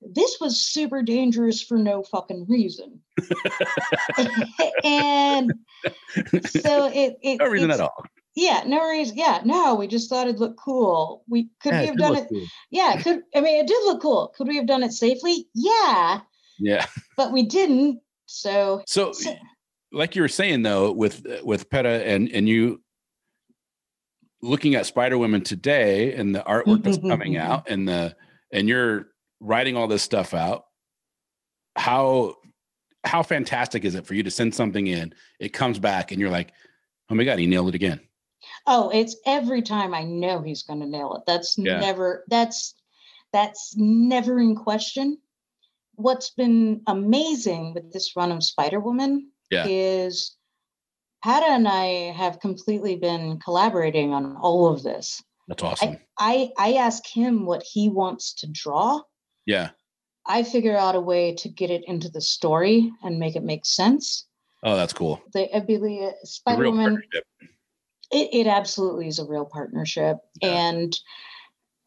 this 0.01 0.37
was 0.39 0.59
super 0.59 1.01
dangerous 1.01 1.61
for 1.61 1.77
no 1.77 2.03
fucking 2.03 2.45
reason. 2.47 3.01
and 4.83 5.53
so 6.45 6.91
it, 6.93 7.17
it 7.21 7.39
no 7.39 7.49
reason 7.49 7.71
at 7.71 7.79
all. 7.79 8.03
Yeah, 8.37 8.61
no 8.67 8.87
reason. 8.87 9.17
Yeah, 9.17 9.41
no, 9.45 9.73
we 9.73 9.87
just 9.87 10.11
thought 10.11 10.27
it 10.27 10.37
looked 10.37 10.59
cool. 10.59 11.23
We 11.27 11.49
could 11.59 11.73
yeah, 11.73 11.81
we 11.81 11.87
have 11.87 11.97
done 11.97 12.15
it. 12.17 12.29
Cool. 12.29 12.45
Yeah, 12.69 13.01
could 13.01 13.23
I 13.33 13.41
mean 13.41 13.59
it 13.59 13.67
did 13.67 13.83
look 13.85 13.99
cool. 13.99 14.31
Could 14.37 14.47
we 14.47 14.57
have 14.57 14.67
done 14.67 14.83
it 14.83 14.93
safely? 14.93 15.47
Yeah. 15.55 16.21
Yeah. 16.59 16.85
But 17.17 17.31
we 17.31 17.41
didn't. 17.41 17.99
So 18.27 18.83
So, 18.85 19.11
so 19.11 19.33
like 19.91 20.15
you 20.15 20.21
were 20.21 20.27
saying 20.27 20.61
though, 20.61 20.91
with 20.91 21.25
uh, 21.25 21.43
with 21.43 21.67
Pere 21.71 22.03
and 22.05 22.29
and 22.29 22.47
you 22.47 22.83
looking 24.43 24.75
at 24.75 24.85
Spider 24.85 25.17
Woman 25.17 25.41
today 25.41 26.13
and 26.13 26.35
the 26.35 26.41
artwork 26.41 26.83
that's 26.83 26.99
coming 26.99 27.37
out 27.47 27.67
and 27.67 27.87
the 27.87 28.15
and 28.53 28.69
you're 28.69 29.07
writing 29.39 29.75
all 29.75 29.87
this 29.87 30.03
stuff 30.03 30.35
out, 30.35 30.65
how 31.75 32.35
how 33.03 33.23
fantastic 33.23 33.83
is 33.83 33.95
it 33.95 34.05
for 34.05 34.13
you 34.13 34.21
to 34.21 34.31
send 34.31 34.53
something 34.53 34.85
in, 34.85 35.15
it 35.39 35.53
comes 35.53 35.79
back 35.79 36.11
and 36.11 36.21
you're 36.21 36.29
like, 36.29 36.53
oh 37.09 37.15
my 37.15 37.23
God, 37.23 37.39
he 37.39 37.47
nailed 37.47 37.69
it 37.69 37.75
again. 37.75 37.99
Oh, 38.67 38.89
it's 38.89 39.15
every 39.25 39.61
time 39.61 39.93
I 39.93 40.03
know 40.03 40.41
he's 40.41 40.63
going 40.63 40.81
to 40.81 40.85
nail 40.85 41.15
it. 41.15 41.23
That's 41.25 41.57
yeah. 41.57 41.79
never 41.79 42.25
that's 42.27 42.75
that's 43.33 43.75
never 43.77 44.39
in 44.39 44.55
question. 44.55 45.17
What's 45.95 46.31
been 46.31 46.81
amazing 46.85 47.73
with 47.73 47.91
this 47.91 48.15
run 48.15 48.31
of 48.31 48.43
Spider 48.43 48.79
Woman 48.79 49.31
yeah. 49.49 49.65
is 49.67 50.35
Pere 51.23 51.43
and 51.43 51.67
I 51.67 52.13
have 52.15 52.39
completely 52.39 52.95
been 52.95 53.39
collaborating 53.39 54.13
on 54.13 54.35
all 54.37 54.71
of 54.71 54.83
this. 54.83 55.23
That's 55.47 55.63
awesome. 55.63 55.97
I, 56.19 56.51
I, 56.57 56.73
I 56.73 56.73
ask 56.73 57.05
him 57.07 57.45
what 57.45 57.63
he 57.63 57.89
wants 57.89 58.33
to 58.35 58.47
draw. 58.47 59.01
Yeah. 59.45 59.69
I 60.25 60.43
figure 60.43 60.77
out 60.77 60.95
a 60.95 61.01
way 61.01 61.33
to 61.35 61.49
get 61.49 61.71
it 61.71 61.83
into 61.87 62.09
the 62.09 62.21
story 62.21 62.91
and 63.01 63.17
make 63.17 63.35
it 63.35 63.43
make 63.43 63.65
sense. 63.65 64.27
Oh, 64.63 64.75
that's 64.75 64.93
cool. 64.93 65.21
The 65.33 65.49
ability 65.55 66.09
Spider 66.23 66.69
Woman 66.69 67.01
it, 68.11 68.29
it 68.33 68.47
absolutely 68.47 69.07
is 69.07 69.19
a 69.19 69.25
real 69.25 69.45
partnership. 69.45 70.17
Yeah. 70.41 70.49
And 70.49 70.99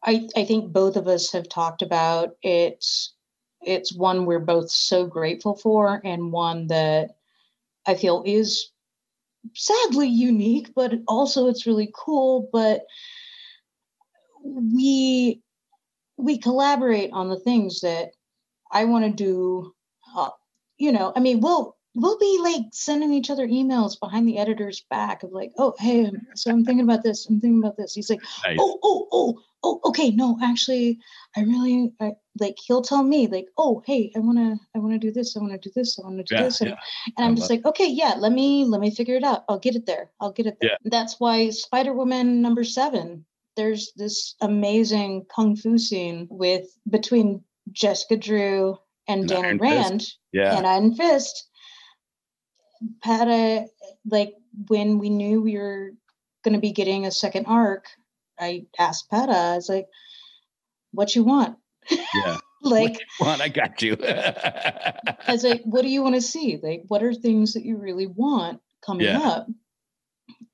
I, 0.03 0.27
I 0.35 0.45
think 0.45 0.71
both 0.71 0.95
of 0.95 1.07
us 1.07 1.31
have 1.31 1.49
talked 1.49 1.81
about 1.81 2.31
it's 2.41 3.13
it's 3.61 3.93
one 3.93 4.25
we're 4.25 4.39
both 4.39 4.71
so 4.71 5.05
grateful 5.05 5.55
for 5.55 6.01
and 6.03 6.31
one 6.31 6.67
that 6.67 7.17
I 7.85 7.93
feel 7.93 8.23
is 8.25 8.71
sadly 9.53 10.07
unique, 10.07 10.73
but 10.75 10.93
also 11.07 11.47
it's 11.47 11.67
really 11.67 11.91
cool. 11.95 12.49
But 12.51 12.85
we 14.43 15.41
we 16.17 16.37
collaborate 16.37 17.11
on 17.13 17.29
the 17.29 17.39
things 17.39 17.81
that 17.81 18.11
I 18.71 18.85
want 18.85 19.05
to 19.05 19.11
do. 19.11 19.73
Uh, 20.15 20.29
you 20.77 20.91
know, 20.91 21.13
I 21.15 21.19
mean, 21.19 21.41
we'll 21.41 21.75
we'll 21.93 22.17
be 22.17 22.39
like 22.41 22.63
sending 22.71 23.13
each 23.13 23.29
other 23.29 23.47
emails 23.47 23.99
behind 23.99 24.27
the 24.27 24.37
editor's 24.37 24.85
back 24.89 25.23
of 25.23 25.31
like, 25.31 25.51
oh, 25.57 25.73
hey, 25.79 26.09
so 26.35 26.51
I'm 26.51 26.63
thinking 26.63 26.83
about 26.85 27.03
this. 27.03 27.27
I'm 27.27 27.39
thinking 27.39 27.59
about 27.59 27.77
this. 27.77 27.93
He's 27.93 28.09
like, 28.09 28.21
nice. 28.45 28.57
oh, 28.59 28.79
oh, 28.83 29.07
oh, 29.11 29.39
oh, 29.63 29.81
okay, 29.85 30.09
no, 30.11 30.37
actually, 30.41 30.99
I 31.35 31.41
really 31.41 31.91
I, 31.99 32.13
like. 32.39 32.55
He'll 32.65 32.81
tell 32.81 33.03
me 33.03 33.27
like, 33.27 33.47
oh, 33.57 33.83
hey, 33.85 34.11
I 34.15 34.19
wanna, 34.19 34.55
I 34.75 34.79
wanna 34.79 34.99
do 34.99 35.11
this. 35.11 35.35
I 35.35 35.41
wanna 35.41 35.57
do 35.57 35.71
this. 35.75 35.99
I 35.99 36.03
wanna 36.03 36.23
do 36.23 36.35
yeah, 36.35 36.43
this. 36.43 36.61
And, 36.61 36.69
yeah. 36.71 36.77
and 37.17 37.25
I'm 37.25 37.35
just 37.35 37.49
like, 37.49 37.65
okay, 37.65 37.87
yeah, 37.87 38.15
let 38.17 38.31
me, 38.31 38.65
let 38.65 38.79
me 38.79 38.91
figure 38.91 39.15
it 39.15 39.23
out. 39.23 39.43
I'll 39.49 39.59
get 39.59 39.75
it 39.75 39.85
there. 39.85 40.11
I'll 40.19 40.31
get 40.31 40.45
it 40.45 40.57
there. 40.61 40.71
Yeah. 40.71 40.89
That's 40.89 41.19
why 41.19 41.49
Spider 41.49 41.93
Woman 41.93 42.41
number 42.41 42.63
seven. 42.63 43.25
There's 43.57 43.91
this 43.97 44.35
amazing 44.39 45.25
kung 45.35 45.57
fu 45.57 45.77
scene 45.77 46.25
with 46.31 46.67
between 46.89 47.43
Jessica 47.73 48.15
Drew 48.15 48.77
and, 49.09 49.19
and 49.19 49.29
Danny 49.29 49.57
Rand 49.57 50.01
Fist. 50.01 50.17
yeah. 50.31 50.57
and 50.57 50.65
Iron 50.65 50.95
Fist 50.95 51.49
Pere, 53.03 53.67
like 54.05 54.35
when 54.67 54.99
we 54.99 55.09
knew 55.09 55.41
we 55.41 55.57
were 55.57 55.91
going 56.43 56.53
to 56.53 56.59
be 56.59 56.71
getting 56.71 57.05
a 57.05 57.11
second 57.11 57.45
arc, 57.45 57.85
I 58.39 58.65
asked 58.79 59.09
Pere, 59.09 59.29
I 59.29 59.55
was 59.55 59.69
like, 59.69 59.87
what 60.91 61.15
you 61.15 61.23
want? 61.23 61.57
Yeah. 61.89 62.37
like 62.61 62.99
what 63.17 63.41
I 63.41 63.49
got 63.49 63.81
you. 63.81 63.97
I 64.03 65.13
was 65.27 65.43
like, 65.43 65.61
what 65.63 65.81
do 65.81 65.89
you 65.89 66.03
want 66.03 66.15
to 66.15 66.21
see? 66.21 66.59
Like, 66.61 66.83
what 66.87 67.03
are 67.03 67.13
things 67.13 67.53
that 67.53 67.65
you 67.65 67.77
really 67.77 68.07
want 68.07 68.61
coming 68.85 69.07
Yeah. 69.07 69.19
up? 69.19 69.47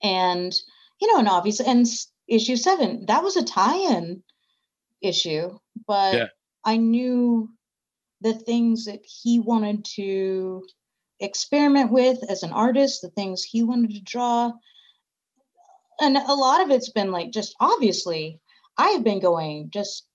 And, 0.03 0.53
you 1.01 1.11
know, 1.11 1.19
and 1.19 1.27
obviously, 1.27 1.65
and 1.65 1.87
issue 2.27 2.55
seven, 2.55 3.05
that 3.07 3.23
was 3.23 3.35
a 3.35 3.43
tie 3.43 3.77
in 3.95 4.23
issue, 5.01 5.57
but 5.87 6.13
Yeah. 6.13 6.27
I 6.63 6.77
knew 6.77 7.49
the 8.21 8.33
things 8.33 8.85
that 8.85 9.01
he 9.05 9.39
wanted 9.39 9.85
to 9.95 10.63
experiment 11.19 11.91
with 11.91 12.19
as 12.29 12.43
an 12.43 12.51
artist, 12.51 13.01
the 13.01 13.09
things 13.09 13.43
he 13.43 13.63
wanted 13.63 13.91
to 13.91 14.01
draw. 14.01 14.51
And 15.99 16.17
a 16.17 16.33
lot 16.33 16.61
of 16.61 16.69
it's 16.69 16.89
been 16.89 17.11
like 17.11 17.31
just 17.31 17.55
obviously, 17.59 18.39
I 18.77 18.89
have 18.89 19.03
been 19.03 19.19
going 19.19 19.69
just 19.71 20.07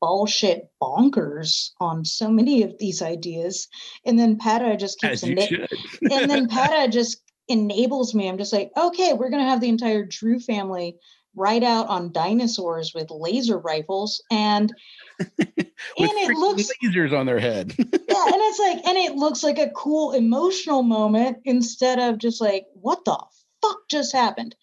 bullshit 0.00 0.70
bonkers 0.82 1.70
on 1.80 2.04
so 2.04 2.28
many 2.28 2.62
of 2.62 2.78
these 2.78 3.02
ideas. 3.02 3.68
And 4.04 4.18
then 4.18 4.36
Pere 4.36 4.76
just 4.76 5.00
keeps 5.00 5.22
ena- 5.24 5.68
and 6.02 6.30
then 6.30 6.48
Pere 6.50 6.88
just 6.88 7.22
enables 7.48 8.14
me. 8.14 8.28
I'm 8.28 8.38
just 8.38 8.52
like, 8.52 8.70
okay, 8.76 9.12
we're 9.12 9.30
gonna 9.30 9.48
have 9.48 9.60
the 9.60 9.68
entire 9.68 10.04
Drew 10.04 10.38
family 10.38 10.96
ride 11.34 11.64
out 11.64 11.86
on 11.88 12.12
dinosaurs 12.12 12.92
with 12.94 13.10
laser 13.10 13.58
rifles, 13.58 14.22
and 14.30 14.72
and 15.38 15.58
it 15.98 16.36
looks 16.36 16.70
lasers 16.82 17.12
on 17.16 17.26
their 17.26 17.38
head. 17.38 17.74
yeah, 17.78 17.84
and 17.86 17.98
it's 18.08 18.58
like, 18.58 18.86
and 18.86 18.96
it 18.98 19.16
looks 19.16 19.42
like 19.42 19.58
a 19.58 19.70
cool 19.70 20.12
emotional 20.12 20.82
moment 20.82 21.38
instead 21.44 21.98
of 21.98 22.18
just 22.18 22.40
like, 22.40 22.66
what 22.74 23.04
the 23.04 23.18
fuck 23.62 23.78
just 23.90 24.12
happened? 24.14 24.54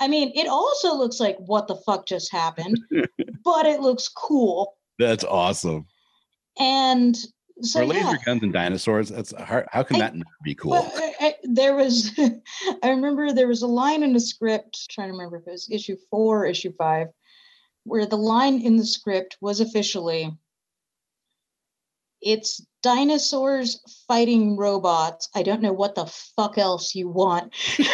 I 0.00 0.08
mean, 0.08 0.32
it 0.34 0.48
also 0.48 0.94
looks 0.94 1.20
like 1.20 1.36
what 1.38 1.68
the 1.68 1.76
fuck 1.76 2.06
just 2.06 2.30
happened, 2.32 2.78
but 3.44 3.66
it 3.66 3.80
looks 3.80 4.08
cool. 4.08 4.76
That's 4.98 5.24
awesome. 5.24 5.86
And 6.58 7.16
so 7.62 7.80
For 7.80 7.86
laser 7.86 8.00
yeah. 8.10 8.16
guns 8.24 8.42
and 8.42 8.52
dinosaurs, 8.52 9.08
that's 9.08 9.32
hard. 9.32 9.66
How 9.70 9.82
can 9.82 9.96
I- 9.96 10.00
that 10.00 10.16
not 10.16 10.26
be 10.44 10.54
cool? 10.54 10.72
Well, 10.72 10.92
I, 10.96 11.14
I, 11.20 11.34
there 11.44 11.74
was, 11.74 12.10
I 12.82 12.88
remember 12.90 13.32
there 13.32 13.48
was 13.48 13.62
a 13.62 13.66
line 13.66 14.02
in 14.02 14.12
the 14.12 14.20
script, 14.20 14.90
trying 14.90 15.08
to 15.08 15.12
remember 15.12 15.36
if 15.36 15.46
it 15.46 15.50
was 15.52 15.68
issue 15.70 15.96
four 16.10 16.42
or 16.42 16.46
issue 16.46 16.72
five, 16.76 17.08
where 17.84 18.06
the 18.06 18.16
line 18.16 18.60
in 18.60 18.76
the 18.76 18.86
script 18.86 19.36
was 19.40 19.60
officially, 19.60 20.36
it's 22.20 22.64
dinosaurs 22.82 23.80
fighting 24.08 24.56
robots. 24.56 25.28
I 25.34 25.42
don't 25.42 25.62
know 25.62 25.72
what 25.72 25.94
the 25.94 26.06
fuck 26.36 26.58
else 26.58 26.94
you 26.94 27.08
want. 27.08 27.54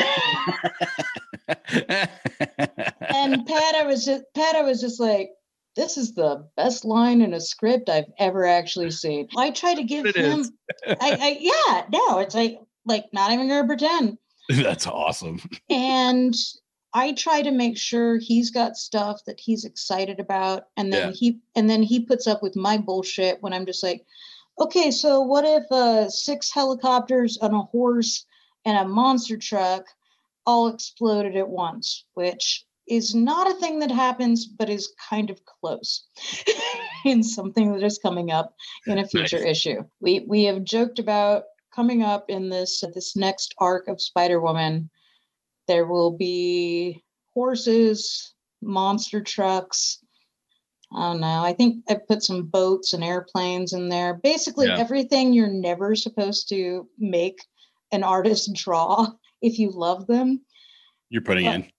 And 3.14 3.46
Pere 3.46 3.86
was 3.86 4.04
just, 4.04 4.24
Pere 4.34 4.64
was 4.64 4.80
just 4.80 5.00
like, 5.00 5.30
this 5.76 5.96
is 5.96 6.14
the 6.14 6.48
best 6.56 6.84
line 6.84 7.20
in 7.20 7.34
a 7.34 7.40
script 7.40 7.88
I've 7.88 8.10
ever 8.18 8.44
actually 8.44 8.90
seen. 8.90 9.28
I 9.36 9.50
try 9.50 9.74
to 9.74 9.84
give 9.84 10.06
It 10.06 10.16
him. 10.16 10.44
I, 10.86 10.96
I, 11.00 11.38
yeah, 11.40 11.84
no, 11.92 12.18
it's 12.18 12.34
like, 12.34 12.60
like 12.86 13.06
not 13.12 13.30
even 13.30 13.48
gonna 13.48 13.66
pretend. 13.66 14.18
that's 14.48 14.86
awesome. 14.86 15.40
and 15.68 16.34
I 16.92 17.12
try 17.12 17.42
to 17.42 17.50
make 17.50 17.78
sure 17.78 18.18
he's 18.18 18.50
got 18.50 18.76
stuff 18.76 19.20
that 19.26 19.38
he's 19.38 19.64
excited 19.64 20.18
about, 20.20 20.64
and 20.76 20.92
then 20.92 21.08
Yeah. 21.08 21.12
he 21.14 21.38
and 21.54 21.70
then 21.70 21.82
he 21.82 22.00
puts 22.00 22.26
up 22.26 22.42
with 22.42 22.56
my 22.56 22.78
bullshit 22.78 23.40
when 23.42 23.52
I'm 23.52 23.66
just 23.66 23.82
like, 23.82 24.04
okay, 24.60 24.90
so 24.90 25.20
what 25.20 25.44
if 25.44 25.64
uh, 25.70 26.08
six 26.08 26.52
helicopters 26.52 27.38
and 27.40 27.54
a 27.54 27.62
horse 27.62 28.26
and 28.64 28.76
a 28.76 28.88
monster 28.88 29.36
truck 29.36 29.84
all 30.46 30.68
exploded 30.68 31.36
at 31.36 31.48
once, 31.48 32.04
which 32.14 32.66
is 32.88 33.14
not 33.14 33.48
a 33.48 33.54
thing 33.54 33.78
that 33.78 33.90
happens, 33.92 34.46
but 34.46 34.68
is 34.68 34.92
kind 35.08 35.30
of 35.30 35.40
close 35.44 36.06
in 37.04 37.22
something 37.22 37.72
that 37.72 37.84
is 37.84 37.98
coming 37.98 38.32
up 38.32 38.54
in 38.86 38.98
a 38.98 39.06
future 39.14 39.38
Nice. 39.38 39.46
issue. 39.64 39.84
We 40.00 40.20
we 40.26 40.44
have 40.44 40.64
joked 40.64 40.98
about 40.98 41.44
coming 41.72 42.02
up 42.02 42.24
in 42.28 42.48
this 42.48 42.82
this 42.94 43.14
next 43.14 43.54
arc 43.58 43.86
of 43.86 44.02
Spider 44.02 44.40
Woman. 44.40 44.90
There 45.70 45.86
will 45.86 46.10
be 46.10 47.00
horses, 47.32 48.34
monster 48.60 49.20
trucks. 49.22 50.00
I 50.92 51.12
don't 51.12 51.20
know. 51.20 51.44
I 51.44 51.52
think 51.52 51.84
I 51.88 51.94
put 52.08 52.24
some 52.24 52.46
boats 52.46 52.92
and 52.92 53.04
airplanes 53.04 53.72
in 53.72 53.88
there. 53.88 54.14
Basically, 54.14 54.66
Yeah. 54.66 54.78
everything 54.80 55.32
you're 55.32 55.46
never 55.46 55.94
supposed 55.94 56.48
to 56.48 56.88
make 56.98 57.38
an 57.92 58.02
artist 58.02 58.52
draw 58.56 59.06
if 59.42 59.60
you 59.60 59.70
love 59.70 60.08
them. 60.08 60.44
You're 61.08 61.22
putting 61.22 61.44
Well, 61.46 61.54
in. 61.54 61.70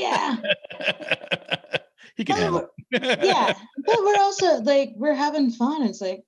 Yeah. 0.00 0.36
he 2.16 2.24
can 2.24 2.36
handle 2.36 2.68
it. 2.92 3.18
yeah 3.22 3.52
but 3.84 3.98
we're 4.00 4.16
also 4.18 4.62
like 4.62 4.92
we're 4.96 5.12
having 5.14 5.50
fun 5.50 5.82
it's 5.82 6.00
like 6.00 6.22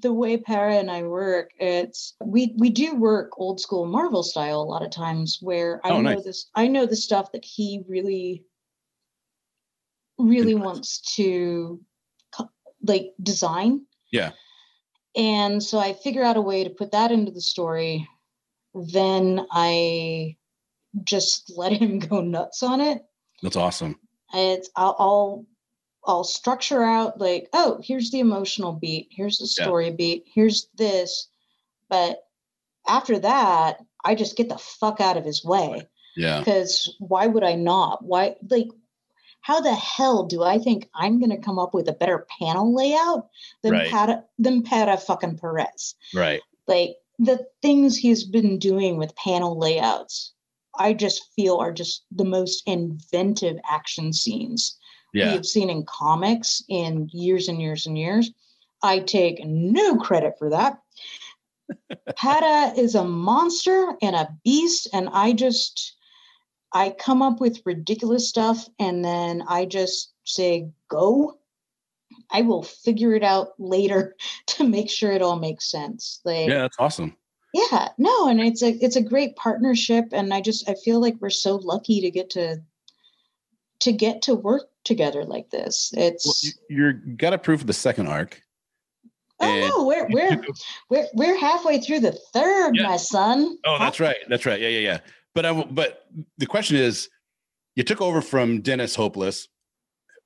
the 0.00 0.12
way 0.12 0.36
Pere 0.36 0.70
and 0.70 0.90
i 0.90 1.02
work 1.02 1.50
it's 1.58 2.14
we 2.24 2.54
we 2.58 2.70
do 2.70 2.94
work 2.96 3.32
old 3.38 3.60
school 3.60 3.86
marvel 3.86 4.22
style 4.22 4.60
a 4.60 4.62
lot 4.62 4.82
of 4.84 4.90
times 4.90 5.38
where 5.40 5.80
i 5.84 5.90
Oh, 5.90 6.00
know 6.00 6.14
nice. 6.14 6.24
this 6.24 6.50
i 6.54 6.66
know 6.66 6.86
the 6.86 6.96
stuff 6.96 7.32
that 7.32 7.44
he 7.44 7.82
really 7.88 8.44
really 10.18 10.54
wants 10.54 11.14
to 11.16 11.80
like 12.82 13.12
design 13.22 13.86
Yeah. 14.10 14.32
and 15.16 15.62
so 15.62 15.78
i 15.78 15.92
figure 15.92 16.22
out 16.22 16.36
a 16.36 16.40
way 16.40 16.64
to 16.64 16.70
put 16.70 16.92
that 16.92 17.12
into 17.12 17.32
the 17.32 17.40
story 17.40 18.08
then 18.74 19.46
i 19.50 20.36
just 21.04 21.52
let 21.56 21.72
him 21.72 21.98
go 21.98 22.20
nuts 22.20 22.62
on 22.62 22.80
it 22.80 23.02
That's 23.42 23.56
awesome. 23.56 23.98
it's 24.34 24.70
I'll, 24.76 24.96
I'll 24.98 25.46
I'll 26.06 26.24
structure 26.24 26.82
out 26.82 27.20
like 27.20 27.48
oh 27.52 27.80
here's 27.82 28.10
the 28.10 28.20
emotional 28.20 28.72
beat 28.72 29.08
here's 29.10 29.38
the 29.38 29.44
Yeah. 29.58 29.64
story 29.66 29.90
beat 29.90 30.24
here's 30.26 30.68
this 30.76 31.28
but 31.88 32.22
after 32.88 33.18
that 33.18 33.78
I 34.04 34.14
just 34.14 34.36
get 34.36 34.48
the 34.48 34.58
fuck 34.58 35.00
out 35.00 35.16
of 35.16 35.24
his 35.24 35.44
way 35.44 35.88
Yeah. 36.16 36.38
because 36.38 36.94
why 36.98 37.26
would 37.26 37.42
I 37.44 37.54
not 37.56 38.04
why 38.04 38.36
like 38.48 38.68
how 39.40 39.60
the 39.60 39.74
hell 39.74 40.24
do 40.24 40.42
I 40.42 40.58
think 40.58 40.88
I'm 40.94 41.20
gonna 41.20 41.38
come 41.38 41.58
up 41.58 41.74
with 41.74 41.88
a 41.88 41.92
better 41.92 42.26
panel 42.40 42.74
layout 42.74 43.28
than 43.62 43.72
Right. 43.72 43.90
Pere 43.90 44.24
than 44.38 44.62
Pere 44.62 44.96
fucking 44.96 45.38
Perez 45.38 45.94
Right. 46.14 46.40
like 46.66 46.96
the 47.18 47.46
things 47.62 47.96
he's 47.96 48.24
been 48.24 48.58
doing 48.58 48.98
with 48.98 49.16
panel 49.16 49.58
layouts 49.58 50.34
i 50.78 50.92
just 50.92 51.32
feel 51.34 51.56
are 51.56 51.72
just 51.72 52.04
the 52.14 52.26
most 52.26 52.62
inventive 52.66 53.56
action 53.66 54.12
scenes 54.12 54.76
we 55.16 55.22
Yeah. 55.22 55.32
have 55.32 55.46
seen 55.46 55.70
in 55.70 55.84
comics 55.84 56.62
in 56.68 57.08
years 57.12 57.48
and 57.48 57.60
years 57.60 57.86
and 57.86 57.96
years 57.98 58.30
i 58.82 58.98
take 58.98 59.44
no 59.44 59.96
credit 59.96 60.34
for 60.38 60.50
that 60.50 60.78
Pere 62.16 62.72
is 62.76 62.94
a 62.94 63.04
monster 63.04 63.94
and 64.02 64.14
a 64.14 64.28
beast 64.44 64.88
and 64.92 65.08
i 65.12 65.32
just 65.32 65.96
i 66.72 66.90
come 66.90 67.22
up 67.22 67.40
with 67.40 67.62
ridiculous 67.64 68.28
stuff 68.28 68.68
and 68.78 69.04
then 69.04 69.42
i 69.48 69.64
just 69.64 70.12
say 70.24 70.68
go 70.88 71.38
i 72.30 72.42
will 72.42 72.62
figure 72.62 73.14
it 73.14 73.22
out 73.22 73.48
later 73.58 74.14
to 74.46 74.68
make 74.68 74.90
sure 74.90 75.12
it 75.12 75.22
all 75.22 75.36
makes 75.38 75.70
sense 75.70 76.20
like 76.24 76.48
Yeah, 76.48 76.58
that's 76.62 76.76
awesome. 76.78 77.16
yeah 77.54 77.88
no 77.98 78.28
and 78.28 78.40
it's 78.40 78.62
a 78.62 78.70
it's 78.84 78.96
a 78.96 79.02
great 79.02 79.34
partnership 79.36 80.06
and 80.12 80.32
i 80.34 80.40
just 80.40 80.68
i 80.68 80.74
feel 80.74 81.00
like 81.00 81.16
we're 81.20 81.30
so 81.30 81.56
lucky 81.56 82.00
to 82.02 82.10
get 82.10 82.30
to 82.30 82.58
to 83.80 83.92
get 83.92 84.22
to 84.22 84.34
work 84.34 84.68
together 84.86 85.24
like 85.24 85.50
this 85.50 85.92
it's 85.96 86.24
Well, 86.24 86.52
you, 86.70 86.76
you're 86.76 86.92
got 86.94 87.34
approved 87.34 87.66
the 87.66 87.72
second 87.74 88.08
arc. 88.08 88.40
oh 89.40 89.68
no 89.68 89.84
we're 89.84 90.06
we're 90.10 90.42
we're 90.90 91.06
we're 91.12 91.38
halfway 91.38 91.78
through 91.80 92.00
the 92.00 92.12
third 92.32 92.76
Yeah. 92.76 92.88
my 92.88 92.96
son 92.96 93.58
Oh, 93.66 93.78
that's 93.78 94.00
right. 94.00 94.16
That's 94.28 94.46
right. 94.46 94.60
Yeah, 94.60 94.68
yeah, 94.68 94.78
yeah. 94.78 94.98
But 95.34 95.44
I, 95.44 95.52
but 95.64 96.06
the 96.38 96.46
question 96.46 96.76
is, 96.76 97.10
you 97.74 97.82
took 97.82 98.00
over 98.00 98.22
from 98.22 98.62
Dennis 98.62 98.94
Hopeless, 98.94 99.48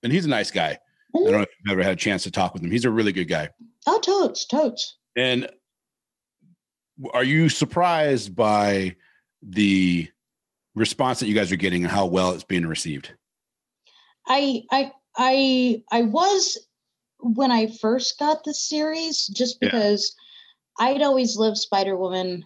and 0.04 0.12
he's 0.12 0.24
a 0.24 0.28
nice 0.28 0.52
guy. 0.52 0.68
I 0.68 0.78
don't 1.12 1.24
mm-hmm. 1.24 1.32
know 1.32 1.42
if 1.42 1.48
you've 1.64 1.72
ever 1.72 1.82
had 1.82 1.94
a 1.94 1.96
chance 1.96 2.22
to 2.22 2.30
talk 2.30 2.54
with 2.54 2.62
him. 2.62 2.70
He's 2.70 2.84
a 2.84 2.90
really 2.90 3.10
good 3.12 3.24
guy. 3.28 3.48
oh 3.88 3.98
totes 3.98 4.46
totes 4.46 4.98
And 5.16 5.48
are 7.12 7.24
you 7.24 7.48
surprised 7.48 8.36
by 8.36 8.94
the 9.42 10.08
response 10.74 11.18
that 11.18 11.26
you 11.26 11.34
guys 11.34 11.50
are 11.50 11.56
getting 11.56 11.82
and 11.82 11.90
how 11.90 12.06
well 12.06 12.30
it's 12.30 12.44
being 12.44 12.66
received? 12.66 13.14
I 14.26 14.62
i 14.70 14.90
i 15.16 15.82
i 15.92 16.02
was 16.02 16.58
when 17.20 17.50
i 17.50 17.66
first 17.66 18.18
got 18.18 18.44
the 18.44 18.54
series 18.54 19.26
just 19.28 19.58
Yeah. 19.60 19.68
because 19.68 20.14
i'd 20.78 21.02
always 21.02 21.36
loved 21.36 21.58
spider 21.58 21.96
woman 21.96 22.44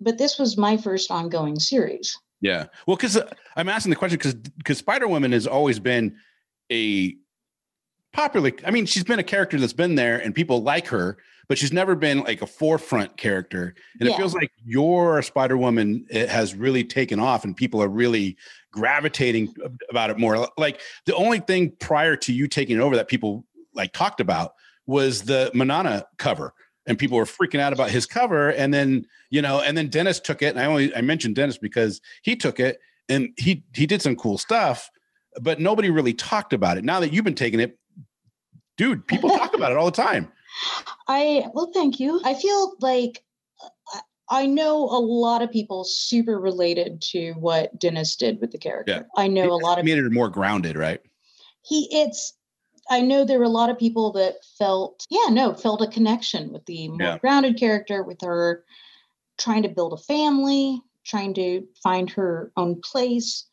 but 0.00 0.18
this 0.18 0.38
was 0.38 0.56
my 0.56 0.76
first 0.76 1.10
ongoing 1.10 1.58
series 1.58 2.16
Yeah. 2.40 2.66
Well, 2.86 2.96
because 2.96 3.16
uh, 3.16 3.28
I'm 3.56 3.68
asking 3.68 3.90
the 3.90 3.96
question 3.96 4.16
because 4.16 4.34
because 4.34 4.78
Spider 4.78 5.08
Woman 5.08 5.32
has 5.32 5.46
always 5.46 5.80
been 5.80 6.14
a 6.70 7.16
popular. 8.12 8.52
I 8.64 8.70
mean, 8.70 8.86
she's 8.86 9.02
been 9.02 9.18
a 9.18 9.24
character 9.24 9.58
that's 9.58 9.72
been 9.72 9.96
there 9.96 10.18
and 10.18 10.32
people 10.32 10.62
like 10.62 10.86
her, 10.86 11.18
but 11.48 11.56
she's 11.56 11.72
never 11.72 11.94
been 11.94 12.20
like 12.20 12.42
a 12.42 12.46
forefront 12.46 13.16
character. 13.16 13.74
And 13.98 14.08
it 14.08 14.16
feels 14.16 14.34
like 14.34 14.52
your 14.64 15.22
Spider 15.22 15.56
Woman 15.56 16.06
eh, 16.10 16.26
has 16.26 16.54
really 16.54 16.84
taken 16.84 17.18
off 17.18 17.44
and 17.44 17.56
people 17.56 17.82
are 17.82 17.88
really 17.88 18.36
gravitating 18.70 19.54
about 19.88 20.10
it 20.10 20.18
more. 20.18 20.48
Like 20.58 20.80
the 21.06 21.14
only 21.14 21.40
thing 21.40 21.72
prior 21.80 22.16
to 22.16 22.32
you 22.32 22.48
taking 22.48 22.76
it 22.76 22.80
over 22.80 22.96
that 22.96 23.08
people 23.08 23.46
like 23.74 23.92
talked 23.94 24.20
about 24.20 24.52
was 24.86 25.22
the 25.22 25.50
Manara 25.54 26.06
cover. 26.18 26.52
And 26.86 26.98
people 26.98 27.18
were 27.18 27.24
freaking 27.24 27.60
out 27.60 27.72
about 27.72 27.90
his 27.90 28.06
cover. 28.06 28.50
And 28.50 28.72
then, 28.72 29.06
you 29.30 29.42
know, 29.42 29.60
and 29.60 29.76
then 29.76 29.88
Dennis 29.88 30.20
took 30.20 30.42
it. 30.42 30.54
And 30.54 30.60
I 30.60 30.64
only 30.66 30.94
I 30.94 31.00
mentioned 31.00 31.34
Dennis 31.34 31.58
because 31.58 32.00
he 32.22 32.36
took 32.36 32.60
it 32.60 32.78
and 33.08 33.30
he 33.36 33.64
he 33.74 33.86
did 33.86 34.00
some 34.00 34.16
cool 34.16 34.38
stuff, 34.38 34.90
but 35.40 35.60
nobody 35.60 35.90
really 35.90 36.14
talked 36.14 36.52
about 36.52 36.78
it. 36.78 36.84
Now 36.84 37.00
that 37.00 37.12
you've 37.12 37.24
been 37.24 37.34
taking 37.34 37.60
it, 37.60 37.78
dude, 38.78 39.06
people 39.06 39.28
talk 39.30 39.54
about 39.54 39.70
it 39.70 39.76
all 39.76 39.86
the 39.86 39.90
time. 39.90 40.32
I 41.06 41.46
well, 41.54 41.70
thank 41.72 42.00
you. 42.00 42.20
I 42.24 42.34
feel 42.34 42.74
like 42.80 43.24
uh, 43.94 44.00
I 44.30 44.46
know 44.46 44.84
a 44.84 45.00
lot 45.00 45.42
of 45.42 45.50
people 45.50 45.84
super 45.84 46.38
related 46.38 47.00
to 47.12 47.32
what 47.32 47.78
Dennis 47.78 48.16
did 48.16 48.40
with 48.40 48.50
the 48.52 48.58
character. 48.58 49.06
Yeah. 49.16 49.22
I 49.22 49.28
know 49.28 49.52
a 49.52 49.54
lot 49.54 49.78
of 49.78 49.84
people 49.84 50.02
made 50.02 50.06
it 50.06 50.12
more 50.12 50.28
grounded, 50.28 50.76
right? 50.76 51.00
he 51.62 51.88
it's 51.90 52.34
I 52.90 53.02
know 53.02 53.24
there 53.24 53.38
were 53.38 53.44
a 53.44 53.50
lot 53.50 53.68
of 53.68 53.78
people 53.78 54.12
that 54.12 54.36
felt 54.58 55.06
yeah, 55.10 55.30
no, 55.30 55.54
felt 55.54 55.82
a 55.82 55.86
connection 55.86 56.52
with 56.52 56.64
the 56.66 56.88
more 56.88 56.98
Yeah. 57.00 57.18
grounded 57.18 57.58
character, 57.58 58.02
with 58.02 58.20
her 58.22 58.64
trying 59.36 59.62
to 59.62 59.68
build 59.68 59.92
a 59.92 59.98
family, 59.98 60.82
trying 61.04 61.34
to 61.34 61.66
find 61.82 62.10
her 62.10 62.50
own 62.56 62.80
place. 62.80 63.46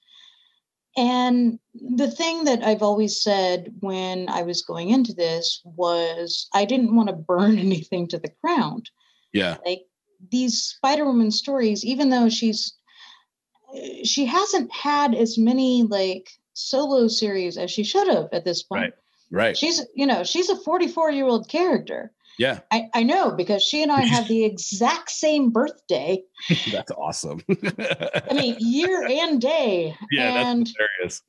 And 0.98 1.60
the 1.74 2.10
thing 2.10 2.46
that 2.46 2.64
I've 2.64 2.82
always 2.82 3.22
said 3.22 3.74
when 3.82 4.30
I 4.30 4.44
was 4.44 4.62
going 4.62 4.90
into 4.90 5.14
this 5.14 5.62
was 5.66 6.48
I 6.54 6.66
didn't 6.66 6.96
want 6.96 7.10
to 7.10 7.16
burn 7.16 7.58
anything 7.68 8.08
to 8.10 8.18
the 8.18 8.32
ground 8.42 8.90
Yeah. 9.34 9.58
like 9.66 9.82
these 10.32 10.64
spider 10.64 11.06
woman 11.06 11.30
stories 11.32 11.84
even 11.86 12.10
though 12.10 12.30
she's 12.30 12.74
she 14.04 14.26
hasn't 14.26 14.72
had 14.72 15.14
as 15.14 15.38
many 15.38 15.84
like 15.84 16.30
solo 16.54 17.08
series 17.08 17.58
as 17.58 17.70
she 17.70 17.84
should 17.84 18.08
have 18.08 18.30
at 18.32 18.46
this 18.46 18.64
point 18.64 18.82
Right. 18.82 18.94
Right. 19.48 19.58
she's 19.58 19.82
you 19.94 20.06
know 20.06 20.24
she's 20.24 20.50
a 20.50 20.56
44 20.56 21.12
year 21.12 21.26
old 21.26 21.50
character 21.50 22.12
Yeah. 22.38 22.60
I, 22.72 22.90
I 22.94 23.04
know 23.04 23.32
because 23.32 23.64
she 23.64 23.82
and 23.84 23.92
i 23.92 24.02
have 24.16 24.28
the 24.28 24.44
exact 24.44 25.12
same 25.12 25.52
birthday 25.52 26.22
That's 26.72 26.92
awesome. 26.92 27.42
i 27.50 28.34
mean 28.34 28.56
year 28.60 29.06
and 29.08 29.42
day 29.42 29.96
yeah, 30.12 30.50
and 30.50 30.62
that's 30.62 30.74
hilarious. 30.78 31.22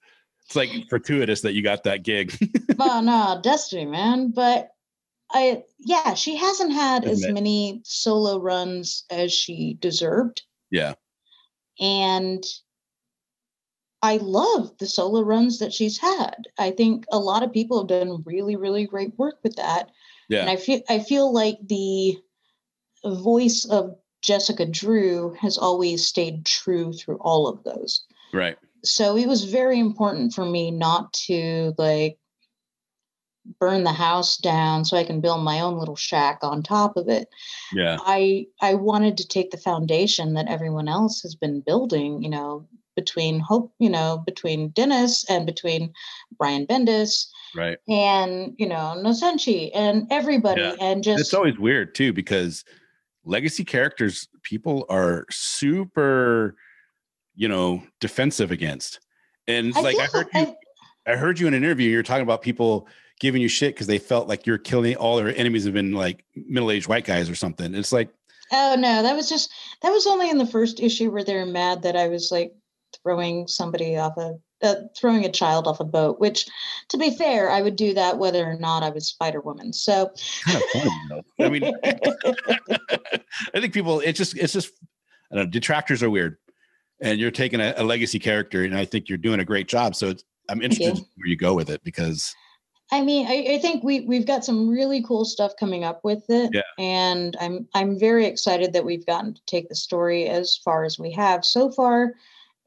It's 0.47 0.57
like 0.57 0.71
fortuitous 0.89 1.41
that 1.41 1.55
you 1.55 1.63
got 1.63 1.85
that 1.85 2.05
gig. 2.05 2.37
well 2.77 3.03
no 3.03 3.41
destiny 3.43 3.85
man 3.85 4.31
but 4.31 4.71
i 5.33 5.63
yeah 5.79 6.15
she 6.15 6.37
hasn't 6.37 6.73
had 6.73 7.05
as 7.05 7.27
many 7.29 7.81
solo 7.85 8.39
runs 8.41 9.05
as 9.11 9.33
she 9.33 9.77
deserved 9.81 10.43
yeah. 10.71 10.95
and 11.81 12.45
I 14.07 14.19
love 14.19 14.71
the 14.79 14.87
solo 14.87 15.23
runs 15.23 15.59
that 15.59 15.73
she's 15.73 15.99
had. 15.99 16.47
I 16.61 16.71
think 16.71 17.07
a 17.11 17.19
lot 17.19 17.43
of 17.43 17.53
people 17.53 17.81
have 17.81 17.89
done 17.89 18.23
really, 18.25 18.55
really 18.55 18.87
great 18.87 19.19
work 19.19 19.39
with 19.43 19.57
that. 19.57 19.91
Yeah. 20.29 20.43
And 20.43 20.51
I 20.51 20.55
feel 20.55 20.81
I 20.89 21.01
feel 21.01 21.33
like 21.33 21.59
the 21.67 22.17
voice 23.05 23.65
of 23.65 23.97
Jessica 24.23 24.65
Drew 24.65 25.35
has 25.41 25.59
always 25.59 26.07
stayed 26.07 26.47
true 26.47 26.93
through 26.93 27.17
all 27.17 27.49
of 27.49 27.65
those. 27.65 28.05
Right. 28.33 28.57
So 28.85 29.17
it 29.17 29.27
was 29.27 29.43
very 29.43 29.81
important 29.81 30.33
for 30.33 30.47
me 30.47 30.71
not 30.71 31.13
to 31.27 31.75
like 31.77 32.17
burn 33.59 33.83
the 33.83 33.93
house 33.93 34.37
down 34.37 34.85
so 34.85 34.97
I 34.97 35.05
can 35.05 35.21
build 35.21 35.43
my 35.43 35.61
own 35.61 35.81
little 35.81 35.97
shack 35.97 36.39
on 36.43 36.63
top 36.63 36.97
of 36.97 37.09
it. 37.09 37.27
Yeah. 37.73 37.99
I 38.07 38.47
I 38.61 38.75
wanted 38.75 39.17
to 39.17 39.27
take 39.27 39.51
the 39.51 39.59
foundation 39.59 40.35
that 40.35 40.47
everyone 40.47 40.87
else 40.87 41.23
has 41.23 41.35
been 41.35 41.61
building, 41.61 42.23
you 42.23 42.31
know, 42.31 42.69
between 42.97 43.39
hope, 43.39 43.73
you 43.79 43.89
know, 43.89 44.23
between 44.27 44.71
Dennis 44.71 45.25
and 45.31 45.47
between 45.47 45.93
Brian 46.37 46.67
Bendis 46.67 47.27
Right. 47.55 47.79
and 47.89 48.55
you 48.59 48.67
know 48.67 48.95
Nocenti 48.97 49.71
and 49.75 50.07
everybody 50.11 50.63
Yeah. 50.63 50.75
and 50.81 51.05
just 51.05 51.21
it's 51.21 51.35
always 51.35 51.59
weird 51.59 51.95
too 51.95 52.13
because 52.13 52.65
legacy 53.25 53.65
characters 53.65 54.29
people 54.43 54.85
are 54.89 55.25
super 55.31 56.57
you 57.35 57.49
know 57.49 57.83
defensive 58.01 58.51
against 58.51 59.01
and 59.49 59.73
I 59.77 59.81
like 59.81 59.99
i 59.99 60.07
heard 60.07 60.27
you 60.35 60.57
i 61.07 61.17
heard 61.17 61.39
you 61.41 61.47
in 61.47 61.55
an 61.55 61.63
interview 61.65 61.91
you're 61.91 62.03
talking 62.03 62.23
about 62.23 62.43
people 62.43 62.89
giving 63.21 63.41
you 63.41 63.49
shit 63.49 63.75
because 63.75 63.87
they 63.87 63.99
felt 63.99 64.29
like 64.29 64.47
you're 64.47 64.59
killing 64.59 64.97
all 64.97 65.17
their 65.17 65.35
enemies 65.37 65.65
have 65.65 65.75
been 65.75 65.93
like 65.93 66.25
middle-aged 66.35 66.89
white 66.89 67.05
guys 67.05 67.31
or 67.31 67.35
something 67.35 67.75
it's 67.75 67.93
like 67.93 68.11
oh 68.53 68.77
no, 68.79 69.03
that 69.03 69.17
was 69.17 69.29
just 69.29 69.51
that 69.83 69.91
was 69.91 70.07
only 70.07 70.31
in 70.31 70.39
the 70.39 70.47
first 70.47 70.79
issue 70.79 71.11
where 71.11 71.25
they 71.25 71.35
were 71.35 71.47
mad 71.47 71.83
that 71.83 71.97
I 71.97 72.07
was 72.09 72.31
like 72.31 72.53
throwing 73.07 73.47
somebody 73.47 73.97
off 73.97 74.17
a 74.17 74.35
uh, 74.63 74.75
throwing 74.97 75.25
a 75.25 75.31
child 75.31 75.69
off 75.69 75.81
a 75.81 75.85
boat. 75.85 76.19
Which, 76.19 76.47
to 76.89 76.99
be 76.99 77.11
fair, 77.11 77.51
I 77.51 77.63
would 77.63 77.77
do 77.77 77.95
that 77.95 78.19
whether 78.19 78.45
or 78.45 78.57
not 78.57 78.83
I 78.83 78.91
was 78.91 79.07
Spider 79.07 79.41
Woman. 79.41 79.73
So 79.73 80.11
kind 80.45 80.57
of 80.57 80.63
funny 80.73 80.91
i 81.39 81.49
mean 81.49 81.73
i 83.55 83.61
think 83.61 83.75
people 83.75 84.01
it's 84.01 84.17
just 84.19 84.37
it's 84.37 84.53
just 84.53 84.73
I 85.31 85.37
don't 85.37 85.45
know, 85.45 85.51
detractors 85.51 86.03
are 86.03 86.11
weird 86.11 86.39
and 87.03 87.19
you're 87.19 87.31
taking 87.31 87.61
a, 87.61 87.75
a 87.77 87.85
legacy 87.85 88.19
character 88.19 88.65
and 88.65 88.77
i 88.77 88.85
think 88.85 89.09
you're 89.09 89.19
doing 89.19 89.41
a 89.41 89.45
great 89.45 89.69
job 89.69 89.95
so 89.95 90.09
it's 90.09 90.25
i'm 90.49 90.63
interested 90.63 90.97
you. 90.97 91.05
where 91.17 91.29
you 91.29 91.37
go 91.37 91.55
with 91.55 91.69
it 91.71 91.83
because 91.85 92.35
I 92.93 93.03
mean, 93.03 93.27
I, 93.27 93.55
I 93.55 93.59
think 93.59 93.83
we 93.83 94.03
we've 94.03 94.29
got 94.29 94.45
some 94.45 94.69
really 94.69 95.03
cool 95.03 95.25
stuff 95.25 95.55
coming 95.59 95.83
up 95.83 96.05
with 96.05 96.23
it, 96.29 96.51
Yeah. 96.55 96.63
and 96.79 97.37
I'm 97.41 97.67
I'm 97.75 97.99
very 97.99 98.27
excited 98.27 98.73
that 98.75 98.85
we've 98.85 99.05
gotten 99.05 99.35
to 99.35 99.41
take 99.47 99.69
the 99.69 99.75
story 99.75 100.29
as 100.29 100.57
far 100.57 100.85
as 100.85 100.97
we 100.97 101.11
have 101.11 101.45
so 101.45 101.73
far, 101.73 102.13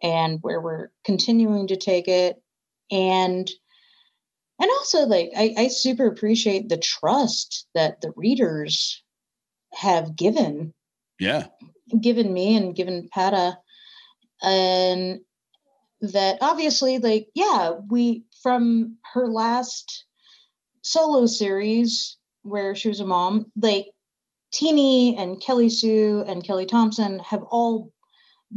and 0.02 0.39
where 0.41 0.62
we're 0.62 0.89
continuing 1.04 1.68
to 1.68 1.78
take 1.78 2.08
it, 2.08 2.41
and 2.91 3.50
and 4.62 4.72
also 4.72 5.06
like 5.06 5.32
I, 5.36 5.54
I 5.58 5.68
super 5.68 6.08
appreciate 6.08 6.70
the 6.70 6.78
trust 6.78 7.68
that 7.76 8.02
the 8.02 8.12
readers 8.16 9.04
have 9.74 10.16
given. 10.16 10.74
Yeah. 11.20 11.47
Given 12.00 12.32
me 12.32 12.56
and 12.56 12.76
given 12.76 13.10
Pere, 13.12 13.58
and 14.41 15.20
that 16.02 16.38
obviously, 16.41 16.97
like, 17.00 17.28
yeah, 17.34 17.72
we 17.89 18.24
from 18.41 18.97
her 19.14 19.28
last 19.28 20.06
solo 20.82 21.26
series 21.26 22.18
where 22.43 22.76
she 22.76 22.88
was 22.88 23.00
a 23.00 23.06
mom, 23.06 23.52
like 23.60 23.88
Tini 24.52 25.18
and 25.18 25.41
Kelly 25.41 25.70
Sue 25.70 26.24
and 26.28 26.43
Kelly 26.43 26.66
Thompson 26.66 27.20
have 27.20 27.43
all 27.43 27.91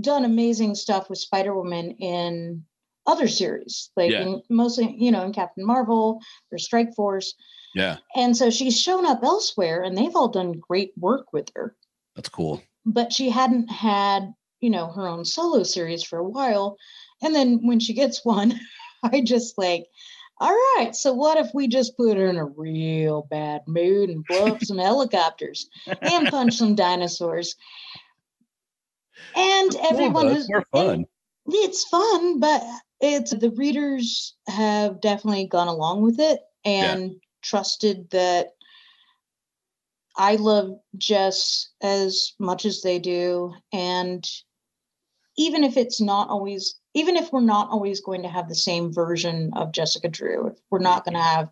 done 0.01 0.25
amazing 0.25 0.75
stuff 0.75 1.09
with 1.11 1.19
Spider 1.19 1.55
Woman 1.55 1.93
in 1.99 2.65
other 3.07 3.29
series, 3.29 3.91
like 3.97 4.11
Yeah. 4.11 4.23
in, 4.23 4.43
mostly, 4.49 4.95
you 4.99 5.11
know, 5.11 5.25
in 5.25 5.33
Captain 5.33 5.67
Marvel 5.67 6.21
or 6.51 6.59
Strike 6.59 6.95
Force. 6.95 7.35
yeah. 7.75 7.97
And 8.15 8.37
so 8.37 8.51
she's 8.51 8.81
shown 8.81 9.07
up 9.07 9.23
elsewhere 9.23 9.83
and 9.83 9.97
they've 9.97 10.15
all 10.15 10.29
done 10.29 10.53
great 10.53 10.93
work 10.99 11.33
with 11.33 11.49
her. 11.57 11.75
That's 12.17 12.29
cool. 12.29 12.63
But 12.85 13.13
she 13.13 13.31
hadn't 13.31 13.69
had 13.71 14.35
you 14.61 14.71
know 14.71 14.87
her 14.93 15.09
own 15.09 15.25
solo 15.25 15.65
series 15.65 16.05
for 16.05 16.19
a 16.19 16.29
while. 16.29 16.77
And 17.23 17.35
then 17.35 17.67
when 17.67 17.81
she 17.81 17.95
gets 17.95 18.25
one 18.25 18.59
i 19.03 19.21
just 19.21 19.59
like 19.59 19.87
all 20.41 20.51
right 20.77 20.95
so 20.95 21.13
what 21.13 21.37
if 21.39 21.53
we 21.55 21.67
just 21.67 21.97
put 21.97 22.17
her 22.17 22.27
in 22.29 22.37
a 22.37 22.45
real 22.45 23.27
bad 23.31 23.63
mood 23.67 24.11
and 24.11 24.25
blow 24.27 24.47
up 24.47 24.63
some 24.63 24.79
helicopters 24.91 25.69
and 26.03 26.29
punch 26.29 26.55
some 26.55 26.75
dinosaurs 26.77 27.57
and 29.37 29.77
everyone 29.91 30.27
Cool, 30.27 30.35
who's 30.35 30.49
though. 30.49 30.59
It's 30.59 30.67
more 30.73 30.83
fun. 30.85 31.05
It's 31.47 31.85
fun 31.85 32.41
but 32.41 32.63
it's 33.01 33.33
the 33.33 33.51
readers 33.51 34.37
have 34.47 35.01
definitely 35.01 35.47
gone 35.47 35.69
along 35.69 36.03
with 36.03 36.21
it 36.21 36.41
and 36.65 37.17
trusted 37.43 38.09
that 38.11 38.51
i 40.17 40.37
love 40.37 40.79
jess 40.97 41.71
as 41.83 42.33
much 42.39 42.65
as 42.65 42.83
they 42.83 42.99
do. 42.99 43.53
And 43.73 44.25
even 45.37 45.65
if 45.65 45.77
it's 45.77 46.01
not 46.01 46.29
always 46.29 46.79
even 46.95 47.17
if 47.17 47.33
we're 47.33 47.41
not 47.41 47.71
always 47.71 48.01
going 48.01 48.23
to 48.23 48.29
have 48.29 48.49
the 48.49 48.55
same 48.55 48.93
version 48.93 49.51
of 49.57 49.73
jessica 49.73 50.09
drew 50.09 50.49
if 50.49 50.59
we're 50.71 50.79
not 50.79 51.05
going 51.05 51.15
to 51.15 51.23
have 51.23 51.49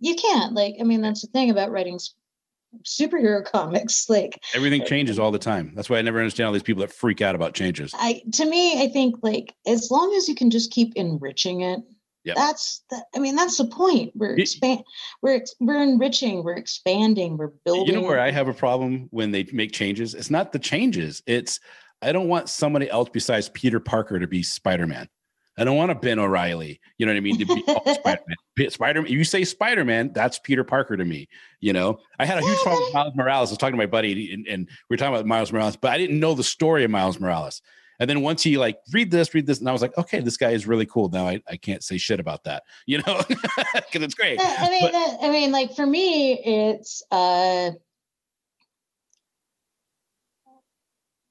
you 0.00 0.14
can't 0.14 0.54
like 0.54 0.76
i 0.80 0.84
mean 0.84 1.00
that's 1.00 1.22
the 1.22 1.28
thing 1.28 1.50
about 1.50 1.70
writing 1.70 1.98
superhero 2.84 3.44
comics 3.52 4.08
like 4.08 4.40
everything 4.54 4.82
uh, 4.82 4.86
changes 4.86 5.18
all 5.18 5.30
the 5.30 5.38
time 5.38 5.72
that's 5.74 5.88
why 5.88 5.98
i 5.98 6.02
never 6.02 6.18
understand 6.18 6.46
all 6.46 6.52
these 6.52 6.62
people 6.62 6.80
that 6.80 6.92
freak 6.92 7.20
out 7.20 7.34
about 7.34 7.54
changes 7.54 7.92
I 7.96 8.22
to 8.32 8.44
me, 8.44 8.82
I 8.82 8.88
think 8.88 9.16
like 9.22 9.54
as 9.66 9.90
long 9.90 10.14
as 10.16 10.28
you 10.28 10.34
can 10.34 10.50
just 10.50 10.70
keep 10.70 10.94
enriching 10.96 11.60
it, 11.62 11.80
Yep. 12.24 12.36
that's 12.36 12.82
the, 12.90 13.04
I 13.14 13.18
mean 13.18 13.36
that's 13.36 13.58
the 13.58 13.66
point. 13.66 14.12
We're 14.14 14.36
expand, 14.38 14.82
we're 15.22 15.42
we're 15.60 15.82
enriching, 15.82 16.42
we're 16.42 16.56
expanding, 16.56 17.36
we're 17.36 17.52
building. 17.64 17.86
you 17.86 17.92
know 18.00 18.06
where 18.06 18.18
i 18.20 18.30
have 18.30 18.48
a 18.48 18.54
problem 18.54 19.08
when 19.10 19.30
they 19.30 19.46
make 19.52 19.72
changes 19.72 20.14
it's 20.14 20.30
not 20.30 20.50
the 20.52 20.58
changes 20.58 21.22
it's 21.26 21.60
i 22.02 22.12
don't 22.12 22.28
want 22.28 22.48
somebody 22.48 22.88
else 22.90 23.08
besides 23.12 23.48
peter 23.50 23.78
parker 23.80 24.18
to 24.18 24.26
be 24.26 24.42
spider-man 24.42 25.06
i 25.56 25.64
don't 25.64 25.76
want 25.76 25.90
a 25.90 25.94
ben 25.94 26.18
o'reilly 26.18 26.80
you 26.98 27.06
know 27.06 27.12
what 27.12 27.16
i 27.16 27.20
mean 27.20 27.38
to 27.38 27.46
be 27.46 27.62
called 27.62 27.82
spider-man. 27.94 28.70
Spider-man 28.70 29.10
you 29.10 29.24
say 29.24 29.44
spider-Man 29.44 30.12
that's 30.12 30.38
peter 30.38 30.64
parker 30.64 30.96
to 30.96 31.04
me 31.04 31.28
you 31.60 31.72
know? 31.72 31.98
I 32.18 32.26
had 32.26 32.38
a 32.38 32.42
huge 32.42 32.58
problem 32.58 32.84
with 32.84 32.94
miles 32.94 33.14
morales. 33.14 33.48
I 33.48 33.52
was 33.52 33.58
talking 33.58 33.72
to 33.72 33.78
my 33.78 33.86
buddy 33.86 34.32
and, 34.34 34.46
and 34.46 34.68
we 34.90 34.94
were 34.94 34.98
talking 34.98 35.14
about 35.14 35.26
miles 35.26 35.52
morales 35.52 35.76
but 35.76 35.92
i 35.92 35.98
didn't 35.98 36.20
know 36.20 36.34
the 36.34 36.44
story 36.44 36.84
of 36.84 36.90
miles 36.90 37.18
morales. 37.18 37.62
And 38.00 38.10
then 38.10 38.22
once 38.22 38.42
he 38.42 38.58
like 38.58 38.78
read 38.92 39.12
this, 39.12 39.32
read 39.34 39.46
this, 39.46 39.60
and 39.60 39.68
I 39.68 39.72
was 39.72 39.80
like, 39.80 39.96
okay, 39.96 40.18
this 40.20 40.36
guy 40.36 40.50
is 40.50 40.66
really 40.66 40.84
cool. 40.84 41.08
Now 41.10 41.28
I, 41.28 41.40
I 41.48 41.56
can't 41.56 41.82
say 41.82 41.96
shit 41.96 42.18
about 42.18 42.42
that, 42.42 42.64
you 42.86 42.98
know, 42.98 43.22
because 43.28 44.02
it's 44.02 44.14
great. 44.14 44.40
I 44.42 44.68
mean, 44.68 44.82
But- 44.82 44.92
that, 44.92 45.16
I 45.22 45.30
mean, 45.30 45.52
like 45.52 45.76
for 45.76 45.86
me, 45.86 46.32
it's 46.44 47.04
uh, 47.12 47.70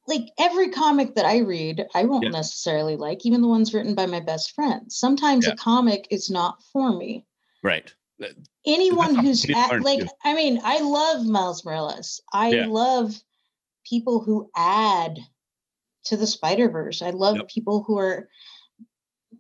like 0.08 0.24
every 0.38 0.70
comic 0.70 1.16
that 1.16 1.26
I 1.26 1.40
read, 1.40 1.86
I 1.96 2.04
won't 2.06 2.26
Yeah. 2.26 2.30
necessarily 2.32 2.96
like, 2.96 3.26
even 3.26 3.42
the 3.42 3.48
ones 3.48 3.74
written 3.74 3.96
by 3.96 4.06
my 4.06 4.20
best 4.20 4.52
friends. 4.52 4.98
Sometimes 4.98 5.46
Yeah. 5.48 5.54
a 5.54 5.56
comic 5.56 6.08
is 6.12 6.30
not 6.30 6.62
for 6.72 6.92
me. 6.94 7.26
right. 7.62 7.94
Anyone 8.66 9.16
who's 9.16 9.46
at, 9.50 9.82
like, 9.82 10.00
too. 10.00 10.08
I 10.24 10.34
mean, 10.34 10.60
I 10.64 10.80
love 10.80 11.26
Miles 11.26 11.66
Morales. 11.66 12.22
I 12.32 12.50
Yeah. 12.50 12.66
love 12.68 13.14
people 13.86 14.20
who 14.22 14.50
add 14.56 15.20
to 16.06 16.16
the 16.18 16.28
Spider 16.28 16.70
Verse. 16.70 17.02
I 17.02 17.10
love 17.10 17.38
Yep. 17.38 17.48
people 17.50 17.84
who 17.84 17.98
are 17.98 18.30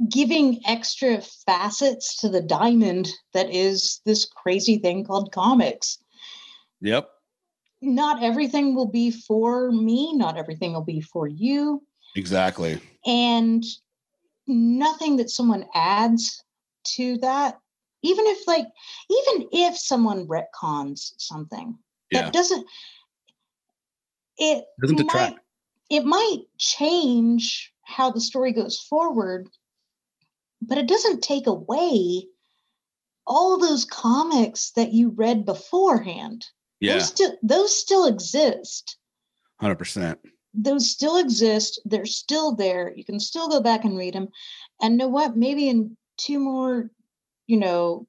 giving 0.10 0.60
extra 0.66 1.22
facets 1.22 2.18
to 2.18 2.30
the 2.30 2.42
diamond 2.42 3.10
that 3.34 3.50
is 3.50 4.02
this 4.06 4.26
crazy 4.26 4.78
thing 4.78 5.06
called 5.06 5.32
comics. 5.32 6.00
Yep. 6.82 7.10
Not 7.84 8.24
everything 8.24 8.76
will 8.76 8.88
be 8.88 9.12
for 9.12 9.72
me, 9.72 10.14
not 10.14 10.38
everything 10.38 10.72
will 10.74 10.86
be 10.86 11.02
for 11.02 11.28
you. 11.28 11.84
Exactly. 12.16 12.80
And 13.06 13.64
nothing 14.48 15.18
that 15.18 15.30
someone 15.30 15.66
adds 15.74 16.42
to 16.96 17.18
that, 17.18 17.60
even 18.02 18.26
if, 18.28 18.48
like, 18.48 18.66
even 19.10 19.50
if 19.52 19.78
someone 19.78 20.28
retcons 20.28 21.14
something, 21.18 21.78
Yeah. 22.10 22.24
that 22.24 22.34
doesn't, 22.34 22.66
it 24.38 24.66
Doesn't 24.82 24.98
might, 24.98 25.06
detract. 25.06 25.40
it 25.90 26.06
might 26.06 26.44
change 26.58 27.74
how 27.84 28.12
the 28.12 28.22
story 28.22 28.54
goes 28.54 28.80
forward, 28.80 29.50
but 30.62 30.78
it 30.78 30.88
doesn't 30.88 31.22
take 31.22 31.48
away 31.48 32.28
all 33.28 33.58
those 33.58 33.84
comics 33.86 34.72
that 34.72 34.94
you 34.94 35.10
read 35.10 35.46
beforehand. 35.46 36.46
Yeah. 36.84 36.94
Those 36.94 37.08
still 37.08 37.38
those 37.42 37.80
still 37.80 38.06
exist. 38.06 38.98
Hundred 39.60 39.78
percent. 39.78 40.20
Those 40.54 40.90
still 40.90 41.18
exist. 41.18 41.82
They're 41.86 42.06
still 42.06 42.56
there. 42.56 42.94
You 42.96 43.06
can 43.06 43.20
still 43.20 43.48
go 43.48 43.62
back 43.62 43.86
and 43.86 43.98
read 43.98 44.14
them. 44.14 44.28
And 44.82 44.98
know 44.98 45.08
what? 45.08 45.36
Maybe 45.38 45.70
in 45.70 45.98
two 46.18 46.40
more, 46.40 46.92
you 47.48 47.58
know, 47.58 48.06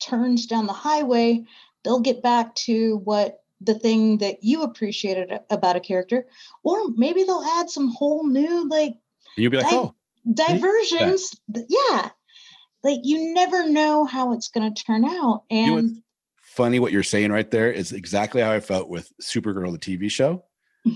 turns 0.00 0.46
down 0.46 0.66
the 0.66 0.72
highway, 0.72 1.44
they'll 1.84 2.00
get 2.00 2.22
back 2.22 2.54
to 2.66 2.98
what 3.04 3.42
the 3.60 3.74
thing 3.74 4.18
that 4.18 4.42
you 4.42 4.62
appreciated 4.62 5.38
about 5.50 5.76
a 5.76 5.80
character, 5.80 6.26
or 6.62 6.88
maybe 6.96 7.24
they'll 7.24 7.44
add 7.58 7.68
some 7.68 7.88
whole 7.90 8.26
new 8.26 8.66
like 8.68 8.94
you'll 9.36 9.50
be 9.50 9.58
like, 9.58 9.66
I- 9.66 9.74
oh, 9.74 9.94
diversions. 10.32 11.30
Yeah. 11.68 12.10
Like 12.82 13.00
you 13.02 13.34
never 13.34 13.68
know 13.68 14.04
how 14.06 14.32
it's 14.32 14.48
going 14.48 14.72
to 14.72 14.82
turn 14.84 15.04
out. 15.04 15.42
You 15.50 15.66
know 15.66 15.76
And 15.78 16.02
funny 16.50 16.80
what 16.80 16.92
you're 16.92 17.02
saying 17.02 17.30
right 17.30 17.50
there 17.50 17.70
is 17.70 17.92
exactly 17.92 18.42
how 18.42 18.50
I 18.50 18.60
felt 18.60 18.88
with 18.88 19.12
Supergirl, 19.22 19.72
the 19.72 19.78
TV 19.78 20.10
show. 20.10 20.44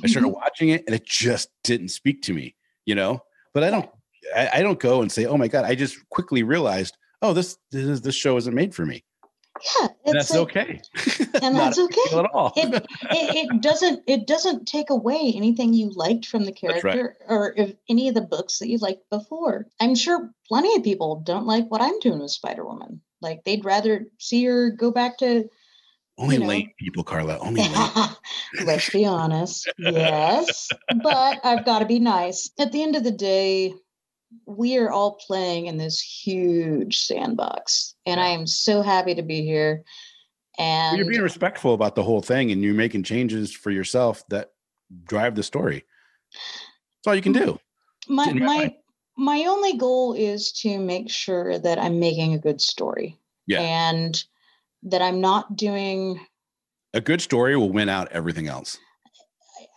I 0.03 0.09
started 0.09 0.29
watching 0.43 0.71
it 0.71 0.85
and 0.87 0.95
it 0.95 1.07
just 1.07 1.49
didn't 1.63 1.89
speak 1.89 2.23
to 2.23 2.33
me, 2.33 2.57
you 2.87 2.95
know. 2.95 3.21
But 3.53 3.65
I 3.65 3.71
don't, 3.71 3.89
I, 4.37 4.51
I 4.55 4.63
don't 4.63 4.81
go 4.81 5.03
and 5.03 5.13
say, 5.13 5.27
"Oh 5.27 5.37
my 5.37 5.49
god!" 5.49 5.65
I 5.65 5.75
just 5.75 5.97
quickly 6.11 6.43
realized, 6.43 6.97
"Oh, 7.23 7.33
this 7.33 7.57
this, 7.71 7.85
is, 7.85 8.01
this 8.01 8.17
show 8.17 8.37
isn't 8.37 8.55
made 8.55 8.75
for 8.75 8.85
me." 8.85 9.05
yeah, 9.81 9.89
And 10.05 10.17
that's 10.17 10.31
like, 10.31 10.41
okay. 10.41 10.81
and 11.43 11.57
that's 11.57 11.79
a 11.79 11.87
big 11.87 11.93
deal 11.93 12.19
okay. 12.19 12.19
at 12.19 12.31
all. 12.35 12.53
It, 12.57 12.75
it 12.75 12.85
it 13.53 13.63
doesn't 13.63 14.03
it 14.07 14.27
doesn't 14.27 14.67
take 14.67 14.91
away 14.91 15.33
anything 15.35 15.73
you 15.73 15.91
liked 15.95 16.27
from 16.27 16.45
the 16.45 16.55
That's 16.61 16.83
right. 16.83 16.95
character 16.95 17.25
or 17.29 17.55
if 17.57 17.75
any 17.89 18.09
of 18.09 18.15
the 18.15 18.23
books 18.23 18.59
that 18.59 18.69
you 18.69 18.79
liked 18.79 19.09
before. 19.11 19.67
I'm 19.81 19.95
sure 19.95 20.33
plenty 20.49 20.75
of 20.77 20.83
people 20.83 21.23
don't 21.25 21.47
like 21.47 21.71
what 21.71 21.81
I'm 21.81 21.99
doing 22.01 22.21
with 22.21 22.33
Spider 22.33 22.65
Woman. 22.65 23.01
Like 23.25 23.43
they'd 23.45 23.65
rather 23.65 24.07
see 24.19 24.45
her 24.45 24.71
go 24.71 24.93
back 24.93 25.19
to 25.19 25.49
Only 26.19 26.37
you 26.37 26.41
know. 26.43 26.47
late 26.47 26.77
people, 26.77 27.03
Karla. 27.03 27.39
Only 27.39 27.63
late. 27.63 28.09
Let's 28.65 28.91
be 28.91 29.05
honest. 29.05 29.69
Yes. 29.79 30.69
But 31.03 31.41
I've 31.43 31.65
got 31.65 31.81
to 31.81 31.87
be 31.87 31.99
nice. 31.99 32.51
At 32.59 32.71
the 32.71 32.83
end 32.83 32.95
of 32.95 33.03
the 33.03 33.11
day, 33.11 33.75
we 34.47 34.77
are 34.79 34.91
all 34.91 35.17
playing 35.27 35.67
in 35.67 35.79
this 35.79 36.01
huge 36.01 36.99
sandbox. 36.99 37.95
And 38.07 38.21
I 38.21 38.29
am 38.29 38.47
so 38.47 38.83
happy 38.83 39.15
to 39.15 39.23
be 39.23 39.43
here. 39.43 39.83
And 40.59 40.97
you're 40.97 41.09
being 41.09 41.23
respectful 41.23 41.75
about 41.75 41.97
the 41.97 42.03
whole 42.05 42.21
thing, 42.23 42.53
and 42.53 42.63
you're 42.63 42.75
making 42.75 43.03
changes 43.03 43.53
for 43.53 43.73
yourself 43.73 44.23
that 44.29 44.53
drive 45.05 45.35
the 45.35 45.43
story. 45.43 45.85
That's 46.33 47.09
all 47.09 47.15
you 47.15 47.23
can 47.23 47.33
do. 47.33 47.59
my 48.09 48.33
my 48.33 48.75
my 49.17 49.45
only 49.47 49.77
goal 49.77 50.13
is 50.15 50.53
to 50.53 50.79
make 50.79 51.11
sure 51.11 51.59
that 51.59 51.79
I'm 51.79 51.99
making 52.01 52.35
a 52.35 52.39
good 52.39 52.61
story. 52.61 53.19
Yeah. 53.47 53.61
And 53.61 54.23
that 54.85 55.03
I'm 55.03 55.21
not 55.21 55.57
doing 55.57 56.21
A 56.93 57.01
good 57.01 57.21
story 57.21 57.57
will 57.57 57.71
win 57.71 57.89
out 57.89 58.09
everything 58.13 58.49
else. 58.49 58.79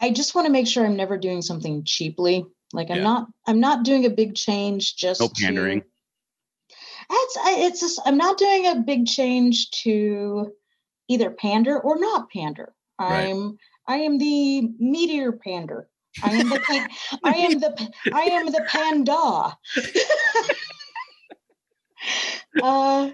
I 0.01 0.11
just 0.11 0.35
want 0.35 0.45
to 0.45 0.51
make 0.51 0.67
sure 0.67 0.85
I'm 0.85 0.95
never 0.95 1.17
doing 1.17 1.41
something 1.41 1.83
cheaply. 1.83 2.45
Like 2.73 2.89
I'm 2.91 2.97
Yeah. 2.97 3.03
not 3.03 3.27
I'm 3.47 3.59
not 3.59 3.83
doing 3.83 4.05
a 4.05 4.09
big 4.09 4.35
change 4.35 4.95
just 4.95 5.19
No 5.21 5.27
to- 5.27 5.33
pandering. 5.45 5.83
It's 7.09 7.37
it's 7.39 7.79
just 7.79 8.01
I'm 8.05 8.17
not 8.17 8.37
doing 8.37 8.67
a 8.67 8.75
big 8.75 9.05
change 9.07 9.71
to 9.83 10.51
either 11.07 11.31
pander 11.31 11.79
or 11.79 11.97
not 11.99 12.29
pander. 12.29 12.73
I'm 12.99 13.57
I 13.87 13.97
am 13.97 14.17
the 14.17 14.69
meteor 14.79 15.31
pander. 15.31 15.89
I 16.23 16.31
am 16.33 16.49
the 16.49 16.59
pan, 16.59 16.87
I 17.23 17.31
am 17.35 17.59
the 17.59 17.91
I 18.13 18.21
am 18.23 18.45
the 18.47 18.65
panda. 18.67 19.57
uh, 22.63 23.09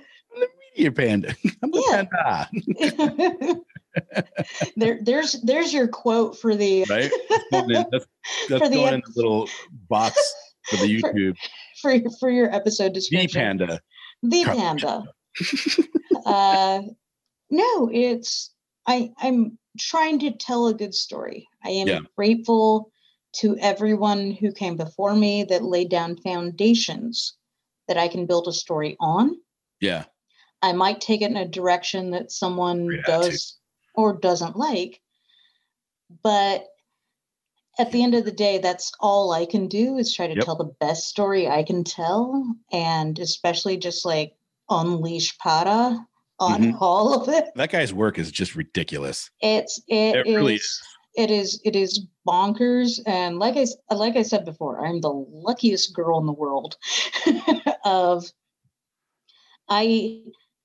Media 0.76 0.92
panda. 0.92 1.36
I'm 1.64 1.72
the 1.72 1.84
Yeah. 1.90 2.46
panda. 2.56 3.60
there 4.76 5.00
there's 5.04 5.34
there's 5.44 5.74
your 5.74 5.88
quote 5.88 6.38
for 6.40 6.56
the 6.56 6.84
Right? 6.90 7.12
That's 7.52 7.68
that's, 7.92 8.06
For 8.48 8.70
the 8.70 8.76
going 8.76 8.88
ep- 8.88 8.94
in 8.96 9.02
the 9.06 9.12
little 9.16 9.48
box 9.90 10.16
for 10.70 10.78
the 10.78 11.02
YouTube. 11.02 11.36
for 11.82 11.94
your- 11.94 12.12
for 12.20 12.30
your 12.30 12.54
episode 12.54 12.94
description. 12.94 13.28
The 13.28 13.66
panda. 13.68 13.82
The 14.24 14.44
panda. 14.46 15.04
uh, 16.26 16.82
no, 17.50 17.90
it's 17.94 18.52
I. 18.88 19.12
I'm 19.20 19.58
trying 19.78 20.20
to 20.20 20.32
tell 20.32 20.68
a 20.68 20.74
good 20.74 20.94
story. 20.96 21.48
I 21.64 21.70
am 21.70 21.88
Yeah. 21.88 22.00
grateful 22.16 22.92
to 23.34 23.58
everyone 23.60 24.32
who 24.32 24.52
came 24.52 24.78
before 24.78 25.16
me 25.16 25.44
that 25.46 25.64
laid 25.64 25.90
down 25.90 26.18
foundations 26.18 27.34
that 27.88 27.98
I 27.98 28.08
can 28.08 28.26
build 28.26 28.48
a 28.48 28.54
story 28.54 28.96
on. 29.00 29.36
Yeah. 29.82 30.06
I 30.62 30.72
might 30.74 31.02
take 31.02 31.22
it 31.22 31.30
in 31.32 31.38
a 31.38 31.48
direction 31.48 32.12
that 32.12 32.32
someone 32.32 32.88
Great 32.88 33.06
does 33.06 33.58
or 33.96 34.14
doesn't 34.14 34.56
like, 34.56 35.02
but 36.24 36.66
at 37.80 37.92
the 37.92 38.04
end 38.04 38.14
of 38.14 38.24
the 38.24 38.32
day, 38.32 38.60
that's 38.60 38.92
all 39.00 39.32
I 39.32 39.46
can 39.46 39.68
do 39.68 39.98
is 39.98 40.14
try 40.14 40.28
to 40.28 40.36
Yep. 40.36 40.46
tell 40.46 40.56
the 40.56 40.72
best 40.80 41.08
story 41.10 41.48
I 41.48 41.64
can 41.64 41.84
tell, 41.84 42.46
and 42.72 43.18
especially 43.18 43.78
just 43.78 44.06
like 44.06 44.36
unleash 44.70 45.38
Pere 45.40 46.06
on 46.40 46.62
Mhm. 46.62 46.78
all 46.82 47.20
of 47.20 47.30
it. 47.30 47.46
That 47.56 47.72
guy's 47.72 47.94
work 47.94 48.20
is 48.20 48.32
just 48.32 48.56
ridiculous. 48.56 49.30
It's 49.42 49.80
it, 49.88 50.16
It 50.16 50.26
really 50.36 50.56
is- 50.56 50.82
it 51.16 51.32
is 51.32 51.60
it 51.64 51.76
is 51.76 52.06
bonkers, 52.28 53.00
and 53.06 53.40
like 53.40 53.56
I 53.58 53.66
like 53.94 54.16
I 54.16 54.24
said 54.24 54.46
before, 54.46 54.86
I'm 54.86 55.02
the 55.02 55.12
luckiest 55.12 55.94
girl 55.94 56.20
in 56.20 56.26
the 56.26 56.34
world. 56.34 56.78
of 57.86 58.26
I 59.70 60.24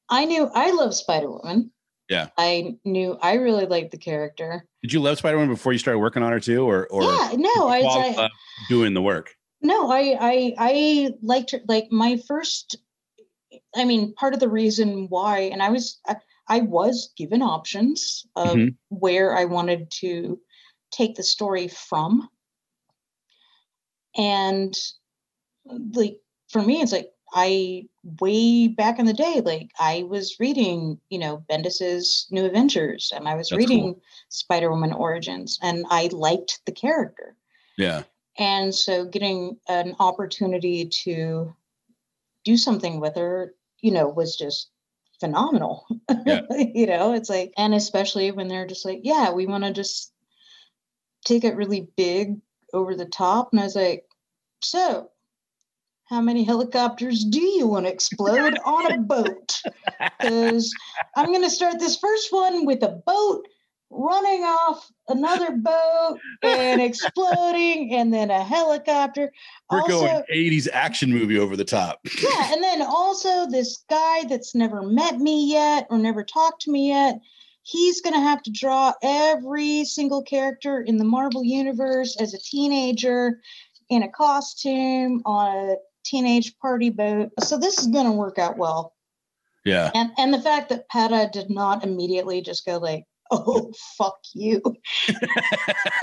I 0.08 0.24
knew 0.24 0.50
I 0.54 0.70
love 0.72 0.94
Spider 0.94 1.30
Woman. 1.30 1.70
Yeah. 2.08 2.28
I 2.38 2.76
knew 2.84 3.18
I 3.20 3.34
really 3.34 3.66
liked 3.66 3.90
the 3.90 3.98
character. 3.98 4.64
Did 4.82 4.92
you 4.94 5.00
love 5.00 5.18
spider-woman 5.18 5.54
before 5.54 5.72
you 5.72 5.78
started 5.78 5.98
working 5.98 6.22
on 6.22 6.32
her 6.32 6.40
too, 6.40 6.68
or 6.68 6.86
or 6.90 7.02
yeah, 7.02 7.32
no, 7.36 7.68
I, 7.68 7.82
I 8.16 8.30
doing 8.68 8.94
the 8.94 9.02
work? 9.02 9.34
no, 9.60 9.90
I 9.90 10.16
I 10.20 10.54
I 10.58 11.10
liked 11.22 11.50
her. 11.50 11.60
Like 11.68 11.88
my 11.90 12.18
first, 12.26 12.76
I 13.76 13.84
mean, 13.84 14.14
part 14.14 14.34
of 14.34 14.40
the 14.40 14.48
reason 14.48 15.06
why, 15.08 15.40
and 15.40 15.62
I 15.62 15.70
was 15.70 16.00
I, 16.06 16.16
I 16.48 16.60
was 16.60 17.12
given 17.16 17.42
options 17.42 18.26
of 18.36 18.56
Mhm. 18.56 18.74
where 18.88 19.36
I 19.36 19.44
wanted 19.44 19.90
to 20.00 20.40
take 20.90 21.14
the 21.16 21.22
story 21.22 21.68
from, 21.68 22.28
and 24.16 24.76
like 25.92 26.20
for 26.48 26.62
me, 26.62 26.80
it's 26.80 26.92
like 26.92 27.12
I 27.34 27.88
way 28.20 28.68
back 28.68 28.98
in 28.98 29.04
the 29.04 29.12
day, 29.12 29.42
like 29.44 29.70
I 29.78 30.04
was 30.04 30.40
reading, 30.40 30.98
you 31.10 31.18
know, 31.18 31.44
Bendis's 31.48 32.26
New 32.30 32.46
Avengers, 32.46 33.12
and 33.14 33.28
I 33.28 33.34
was 33.34 33.50
That's 33.50 33.58
reading 33.58 33.94
cool. 33.94 34.02
Spider 34.30 34.70
Woman 34.70 34.92
Origins, 34.92 35.58
and 35.62 35.84
I 35.90 36.08
liked 36.12 36.60
the 36.64 36.72
character. 36.72 37.36
Yeah. 37.76 38.04
And 38.38 38.74
so 38.74 39.04
getting 39.04 39.58
an 39.68 39.94
opportunity 39.98 40.86
to 41.04 41.54
do 42.44 42.56
something 42.56 43.00
with 43.00 43.16
her, 43.16 43.54
you 43.80 43.90
know, 43.90 44.08
was 44.08 44.36
just 44.36 44.70
phenomenal. 45.20 45.86
Yeah. 46.26 46.42
you 46.74 46.86
know, 46.86 47.12
it's 47.12 47.30
like, 47.30 47.52
and 47.56 47.74
especially 47.74 48.30
when 48.30 48.48
they're 48.48 48.66
just 48.66 48.84
like, 48.84 49.00
yeah, 49.02 49.32
we 49.32 49.46
want 49.46 49.64
to 49.64 49.72
just 49.72 50.12
take 51.24 51.44
it 51.44 51.56
really 51.56 51.88
big 51.96 52.36
over 52.72 52.94
the 52.94 53.06
top. 53.06 53.50
And 53.52 53.60
I 53.60 53.64
was 53.64 53.76
like, 53.76 54.04
so 54.62 55.10
how 56.08 56.20
many 56.22 56.42
helicopters 56.42 57.24
do 57.24 57.42
you 57.42 57.66
want 57.66 57.84
to 57.86 57.92
explode 57.92 58.58
on 58.64 58.92
a 58.92 58.98
boat? 58.98 59.60
Because 60.20 60.74
I'm 61.16 61.26
going 61.26 61.42
to 61.42 61.50
start 61.50 61.78
this 61.78 61.96
first 61.96 62.32
one 62.32 62.66
with 62.66 62.82
a 62.82 63.00
boat 63.06 63.46
running 63.90 64.42
off 64.42 64.90
another 65.08 65.52
boat 65.52 66.18
and 66.42 66.80
exploding, 66.80 67.94
and 67.94 68.12
then 68.12 68.30
a 68.30 68.42
helicopter. 68.42 69.32
We're 69.70 69.80
also, 69.80 70.00
going 70.00 70.22
80s 70.32 70.68
action 70.72 71.12
movie 71.12 71.38
over 71.38 71.56
the 71.56 71.64
top. 71.64 72.00
yeah, 72.22 72.52
and 72.52 72.62
then 72.62 72.82
also 72.82 73.46
this 73.46 73.84
guy 73.88 74.24
that's 74.24 74.54
never 74.54 74.82
met 74.82 75.18
me 75.18 75.50
yet 75.50 75.86
or 75.90 75.98
never 75.98 76.22
talked 76.22 76.62
to 76.62 76.70
me 76.70 76.88
yet. 76.88 77.20
He's 77.62 78.00
going 78.00 78.14
to 78.14 78.20
have 78.20 78.42
to 78.44 78.50
draw 78.50 78.94
every 79.02 79.84
single 79.84 80.22
character 80.22 80.80
in 80.80 80.96
the 80.96 81.04
Marvel 81.04 81.44
universe 81.44 82.16
as 82.18 82.32
a 82.32 82.38
teenager 82.38 83.40
in 83.90 84.02
a 84.02 84.08
costume 84.08 85.20
on 85.26 85.70
a 85.70 85.76
teenage 86.04 86.56
party 86.58 86.88
boat. 86.88 87.30
So 87.40 87.58
this 87.58 87.78
is 87.78 87.86
going 87.88 88.06
to 88.06 88.12
work 88.12 88.38
out 88.38 88.56
well. 88.56 88.94
Yeah. 89.64 89.90
And 89.94 90.10
and 90.16 90.32
the 90.32 90.40
fact 90.40 90.70
that 90.70 90.88
Pere 90.88 91.28
did 91.30 91.50
not 91.50 91.84
immediately 91.84 92.40
just 92.40 92.64
go 92.64 92.78
like, 92.78 93.04
"Oh 93.46 93.72
fuck 93.96 94.18
you," 94.34 94.62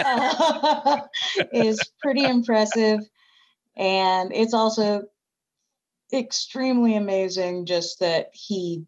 uh, 0.04 1.02
is 1.54 1.80
pretty 2.02 2.24
impressive, 2.24 3.00
and 3.76 4.32
it's 4.34 4.54
also 4.54 5.04
extremely 6.14 6.96
amazing 6.96 7.66
just 7.66 8.00
that 8.00 8.30
he. 8.34 8.86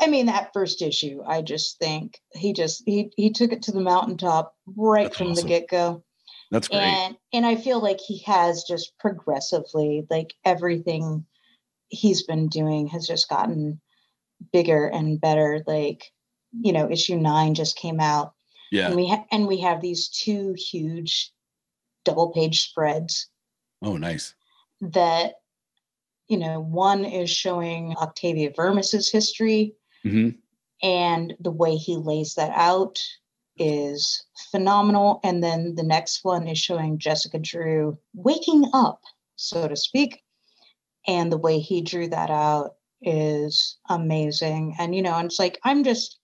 I 0.00 0.08
mean, 0.08 0.26
that 0.26 0.52
first 0.52 0.82
issue, 0.82 1.22
I 1.24 1.42
just 1.42 1.78
think 1.78 2.20
he 2.34 2.52
just 2.52 2.82
he 2.86 3.12
he 3.16 3.30
took 3.30 3.52
it 3.52 3.62
to 3.62 3.72
the 3.72 3.80
mountaintop 3.80 4.54
right 4.76 5.04
That's 5.04 5.16
from 5.16 5.28
awesome. 5.30 5.44
the 5.44 5.48
get 5.48 5.68
go 5.68 6.02
That's 6.50 6.66
great. 6.68 6.80
and 6.80 7.16
and 7.32 7.46
i 7.46 7.54
feel 7.54 7.80
like 7.80 8.00
he 8.00 8.18
has 8.26 8.64
just 8.64 8.98
progressively 8.98 10.04
like 10.10 10.34
everything 10.44 11.24
he's 11.88 12.24
been 12.24 12.48
doing 12.48 12.88
has 12.88 13.06
just 13.06 13.28
gotten 13.28 13.80
bigger 14.52 14.86
and 14.86 15.20
better 15.20 15.62
like 15.68 16.10
you 16.62 16.72
know 16.72 16.90
issue 16.90 17.16
9 17.16 17.54
just 17.54 17.76
came 17.76 18.00
out 18.00 18.34
yeah. 18.70 18.86
and 18.88 18.96
we 18.96 19.08
ha- 19.08 19.24
and 19.30 19.46
we 19.46 19.58
have 19.60 19.80
these 19.80 20.08
two 20.08 20.54
huge 20.56 21.32
double 22.04 22.32
page 22.32 22.60
spreads 22.60 23.28
Oh, 23.82 23.96
nice. 23.96 24.34
that 24.80 25.34
you 26.28 26.38
know 26.38 26.60
one 26.60 27.04
is 27.04 27.30
showing 27.30 27.94
octavia 27.96 28.50
vermis's 28.54 29.10
history 29.10 29.74
hmm 30.02 30.30
and 30.82 31.34
the 31.40 31.50
way 31.50 31.76
he 31.76 31.96
lays 31.96 32.34
that 32.34 32.52
out 32.54 32.98
is 33.58 34.22
phenomenal. 34.50 35.20
And 35.24 35.42
then 35.42 35.74
the 35.74 35.82
next 35.82 36.20
one 36.22 36.46
is 36.46 36.58
showing 36.58 36.98
Jessica 36.98 37.38
Drew 37.38 37.98
waking 38.14 38.68
up, 38.74 39.00
so 39.36 39.66
to 39.66 39.74
speak. 39.76 40.22
And 41.06 41.32
the 41.32 41.38
way 41.38 41.58
he 41.60 41.80
drew 41.80 42.08
that 42.08 42.30
out 42.30 42.72
is 43.00 43.78
amazing. 43.88 44.74
And, 44.78 44.94
you 44.94 45.00
know, 45.02 45.14
and 45.16 45.26
it's 45.26 45.38
like, 45.38 45.58
I'm 45.64 45.84
just, 45.84 46.18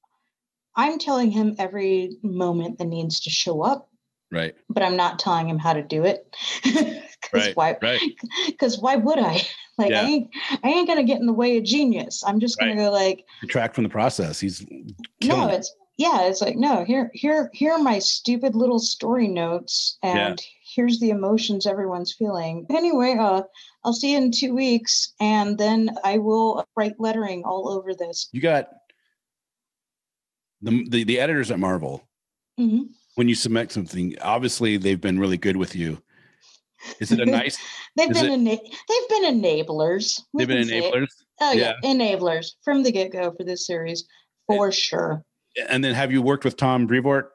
I'm 0.77 0.99
telling 0.99 1.31
him 1.31 1.55
every 1.59 2.16
moment 2.23 2.79
that 2.79 2.87
needs 2.87 3.20
to 3.20 3.31
show 3.31 3.62
up, 3.62 3.89
Right. 4.31 4.55
but 4.68 4.83
I'm 4.83 4.97
not 4.97 5.18
telling 5.18 5.49
him 5.49 5.59
how 5.59 5.73
to 5.75 5.83
do 5.83 6.05
it. 6.05 6.35
Because 7.33 7.47
Right. 7.47 7.57
why? 7.57 7.77
Right. 7.81 8.01
Because 8.47 8.79
why 8.81 8.97
would 8.97 9.18
I? 9.18 9.41
Like 9.79 9.91
Yeah. 9.91 10.03
I 10.03 10.05
ain't, 10.05 10.31
I 10.62 10.68
ain't 10.68 10.87
gonna 10.87 11.03
get 11.03 11.18
in 11.20 11.27
the 11.27 11.33
way 11.33 11.57
of 11.57 11.64
genius. 11.64 12.23
I'm 12.27 12.41
just 12.41 12.59
gonna 12.59 12.73
Right. 12.73 12.85
go 12.85 12.91
like, 12.91 13.25
Detract 13.41 13.75
from 13.75 13.85
the 13.85 13.91
process. 13.91 14.39
He's 14.39 14.61
no 14.70 14.97
killing 15.20 15.49
it. 15.49 15.55
it's 15.55 15.75
yeah 15.99 16.23
it's 16.23 16.41
like 16.43 16.57
no 16.57 16.85
here 16.85 17.11
here 17.14 17.49
here 17.55 17.73
are 17.73 17.79
my 17.79 17.99
stupid 17.99 18.55
little 18.55 18.79
story 18.79 19.29
notes 19.29 19.99
Yeah. 20.03 20.29
and 20.29 20.43
here's 20.75 21.01
the 21.01 21.11
emotions 21.11 21.66
everyone's 21.66 22.12
feeling 22.14 22.66
anyway 22.70 23.16
uh 23.18 23.43
i'll 23.85 23.93
see 23.93 24.12
you 24.12 24.18
in 24.18 24.31
two 24.33 24.55
weeks 24.55 25.12
and 25.20 25.59
then 25.59 25.91
i 26.03 26.18
will 26.18 26.66
write 26.77 26.95
lettering 26.99 27.45
all 27.45 27.68
over 27.68 27.95
this 27.95 28.29
You 28.33 28.41
got 28.41 28.68
the, 30.62 30.86
the 30.88 31.04
the 31.04 31.20
editors 31.20 31.50
at 31.50 31.58
Marvel. 31.58 32.08
Mhm. 32.58 32.88
When 33.16 33.28
you 33.28 33.34
submit 33.34 33.70
something, 33.72 34.14
obviously 34.22 34.76
they've 34.78 35.00
been 35.00 35.18
really 35.18 35.36
good 35.36 35.56
with 35.56 35.74
you. 35.76 36.02
Is 37.00 37.12
it 37.12 37.20
a 37.20 37.26
nice? 37.40 37.58
they've 37.96 38.08
been 38.12 38.26
ena- 38.46 38.56
they've 38.88 39.08
been 39.10 39.24
enablers 39.42 40.20
they've 40.34 40.48
been 40.48 40.68
it. 40.68 40.68
enablers, 40.84 41.08
oh 41.40 41.52
yeah. 41.52 41.74
enablers 41.84 42.52
from 42.64 42.82
the 42.82 42.90
get-go 42.90 43.30
for 43.32 43.44
this 43.44 43.66
series 43.66 44.04
for 44.46 44.72
sure 44.72 45.22
and 45.68 45.84
then 45.84 45.94
have 45.94 46.10
you 46.10 46.22
worked 46.22 46.44
with 46.44 46.56
Tom 46.56 46.86
Brevoort 46.86 47.26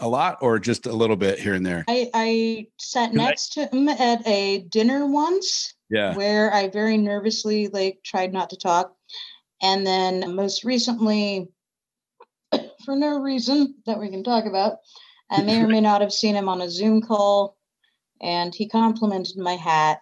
a 0.00 0.08
lot, 0.08 0.38
or 0.40 0.58
just 0.58 0.86
a 0.86 0.92
little 0.92 1.14
bit 1.14 1.38
here 1.38 1.54
and 1.54 1.64
there? 1.64 1.84
i 1.88 2.10
i 2.14 2.66
sat 2.78 3.12
Can 3.12 3.20
I- 3.20 3.24
next 3.26 3.52
to 3.52 3.66
him 3.66 3.88
at 3.88 4.26
a 4.26 4.64
dinner 4.70 5.06
once 5.06 5.72
Yeah. 5.88 6.14
where 6.16 6.52
I 6.52 6.68
very 6.68 6.96
nervously 6.98 7.68
like 7.68 8.00
tried 8.04 8.32
not 8.32 8.50
to 8.50 8.56
talk. 8.56 8.94
And 9.62 9.86
then 9.86 10.34
most 10.34 10.64
recently, 10.64 11.46
for 12.84 12.96
no 12.96 13.18
reason 13.18 13.74
that 13.86 13.98
we 13.98 14.10
can 14.10 14.24
talk 14.24 14.44
about, 14.46 14.78
I 15.30 15.42
may 15.42 15.60
or 15.62 15.68
may 15.68 15.80
not 15.80 16.00
have 16.00 16.12
seen 16.12 16.34
him 16.34 16.48
on 16.48 16.62
a 16.62 16.70
Zoom 16.70 17.00
call 17.00 17.56
and 18.20 18.54
he 18.54 18.68
complimented 18.68 19.36
my 19.36 19.54
hat. 19.54 20.00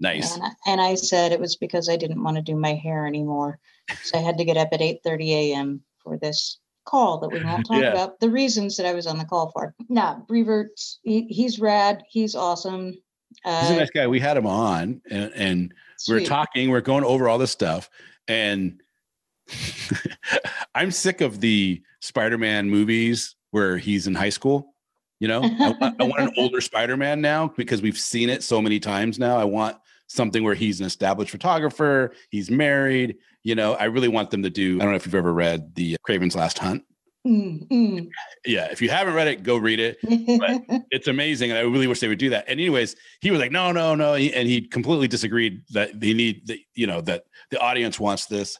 Nice. 0.00 0.34
And, 0.34 0.42
I, 0.44 0.50
and 0.66 0.80
I 0.80 0.94
said 0.94 1.32
it 1.32 1.40
was 1.40 1.56
because 1.56 1.88
I 1.88 1.96
didn't 1.96 2.22
want 2.22 2.36
to 2.36 2.42
do 2.42 2.56
my 2.56 2.74
hair 2.74 3.06
anymore. 3.06 3.58
So 4.02 4.18
I 4.18 4.22
had 4.22 4.38
to 4.38 4.44
get 4.44 4.56
up 4.56 4.68
at 4.72 4.80
8:30 4.80 5.30
a.m. 5.30 5.80
for 6.02 6.18
this 6.18 6.58
call 6.84 7.18
that 7.20 7.30
we 7.30 7.40
won't 7.44 7.66
talk 7.66 7.80
Yeah. 7.80 7.92
about 7.92 8.20
the 8.20 8.28
reasons 8.30 8.76
that 8.76 8.86
I 8.86 8.94
was 8.94 9.06
on 9.06 9.18
the 9.18 9.24
call 9.24 9.50
for. 9.52 9.74
Nah, 9.88 10.18
Brevoort's 10.28 10.98
he, 11.02 11.22
he's 11.28 11.60
rad. 11.60 12.02
He's 12.08 12.34
awesome. 12.34 12.94
Uh, 13.44 13.60
He's 13.60 13.70
a 13.70 13.76
nice 13.76 13.90
guy. 13.90 14.06
We 14.06 14.20
had 14.20 14.36
him 14.36 14.46
on, 14.46 15.00
and, 15.10 15.32
and 15.34 15.74
we 16.08 16.14
we're 16.14 16.24
talking. 16.24 16.70
We 16.70 16.76
are 16.76 16.82
going 16.82 17.04
over 17.04 17.28
all 17.28 17.38
this 17.38 17.50
stuff, 17.50 17.88
and 18.28 18.82
I'm 20.74 20.90
sick 20.90 21.20
of 21.20 21.40
the 21.40 21.82
Spider-Man 22.00 22.70
movies 22.70 23.36
where 23.50 23.76
he's 23.76 24.06
in 24.06 24.14
high 24.14 24.30
school. 24.30 24.74
You 25.20 25.28
know, 25.28 25.42
I, 25.42 25.76
want- 25.80 26.00
I 26.00 26.04
want 26.04 26.20
an 26.22 26.32
older 26.38 26.60
Spider-Man 26.60 27.20
now 27.20 27.52
because 27.56 27.82
we've 27.82 27.98
seen 27.98 28.28
it 28.28 28.42
so 28.42 28.60
many 28.60 28.80
times 28.80 29.18
now. 29.18 29.36
I 29.36 29.44
want 29.44 29.76
something 30.08 30.42
where 30.42 30.54
he's 30.54 30.80
an 30.80 30.86
established 30.86 31.30
photographer. 31.30 32.12
He's 32.30 32.50
married. 32.50 33.16
You 33.44 33.54
know, 33.54 33.74
I 33.74 33.84
really 33.84 34.08
want 34.08 34.30
them 34.30 34.42
to 34.42 34.50
do. 34.50 34.76
I 34.76 34.82
don't 34.82 34.90
know 34.90 34.96
if 34.96 35.06
you've 35.06 35.14
ever 35.14 35.32
read 35.32 35.74
the 35.74 35.96
Kraven's 36.06 36.34
Last 36.34 36.58
Hunt. 36.58 36.84
Mm, 37.26 37.68
mm. 37.68 38.08
Yeah, 38.44 38.66
if 38.72 38.82
you 38.82 38.90
haven't 38.90 39.14
read 39.14 39.28
it, 39.28 39.44
go 39.44 39.56
read 39.56 39.78
it. 39.78 39.98
it's 40.90 41.06
amazing 41.06 41.50
and 41.50 41.58
i 41.58 41.62
really 41.62 41.86
wish 41.86 42.00
they 42.00 42.08
would 42.08 42.18
do 42.18 42.30
that 42.30 42.44
and 42.48 42.58
anyways 42.58 42.96
he 43.20 43.30
was 43.30 43.38
like 43.40 43.52
no 43.52 43.70
no 43.72 43.94
no 43.94 44.14
and 44.14 44.48
he 44.48 44.60
completely 44.60 45.06
disagreed 45.06 45.62
that 45.70 45.98
they 45.98 46.12
need 46.12 46.46
the, 46.46 46.60
you 46.74 46.86
know 46.86 47.00
that 47.00 47.24
the 47.50 47.58
audience 47.60 48.00
wants 48.00 48.26
this 48.26 48.58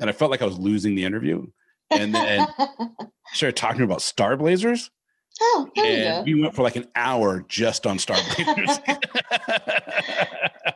and 0.00 0.08
i 0.08 0.12
felt 0.12 0.30
like 0.30 0.42
i 0.42 0.46
was 0.46 0.58
losing 0.58 0.94
the 0.94 1.04
interview. 1.04 1.46
And 1.90 2.14
then 2.14 2.46
started 3.32 3.56
talking 3.56 3.82
about 3.82 4.02
star 4.02 4.36
blazers. 4.36 4.90
Oh, 5.40 5.68
there 5.76 5.86
you 5.86 6.04
and 6.04 6.26
we 6.26 6.42
went 6.42 6.54
for 6.54 6.62
like 6.62 6.76
an 6.76 6.88
hour 6.96 7.44
just 7.48 7.86
on 7.86 7.98
star 7.98 8.18
blazers. 8.36 8.78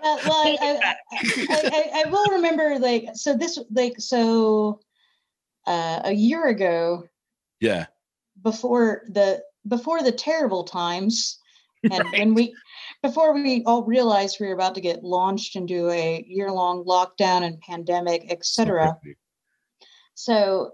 Uh, 0.04 0.18
well, 0.26 0.32
I, 0.32 0.56
I, 0.60 0.94
I, 1.12 2.02
I, 2.04 2.10
will 2.10 2.24
remember 2.32 2.76
like 2.80 3.10
so 3.14 3.36
this 3.36 3.56
like 3.70 3.92
so 3.98 4.80
uh, 5.66 6.00
a 6.04 6.12
year 6.12 6.48
ago 6.48 7.04
yeah. 7.60 7.86
before 8.42 9.02
the 9.10 9.40
before 9.68 10.02
the 10.02 10.10
terrible 10.10 10.64
times 10.64 11.38
and 11.88 12.04
when 12.10 12.34
we 12.34 12.52
before 13.02 13.34
we 13.34 13.62
all 13.64 13.82
realized 13.82 14.38
we 14.38 14.46
were 14.46 14.54
about 14.54 14.76
to 14.76 14.80
get 14.80 15.02
launched 15.02 15.56
into 15.56 15.90
a 15.90 16.24
year 16.26 16.50
long 16.50 16.84
lockdown 16.84 17.42
and 17.42 17.60
pandemic 17.60 18.26
etc 18.30 18.96
so 20.14 20.70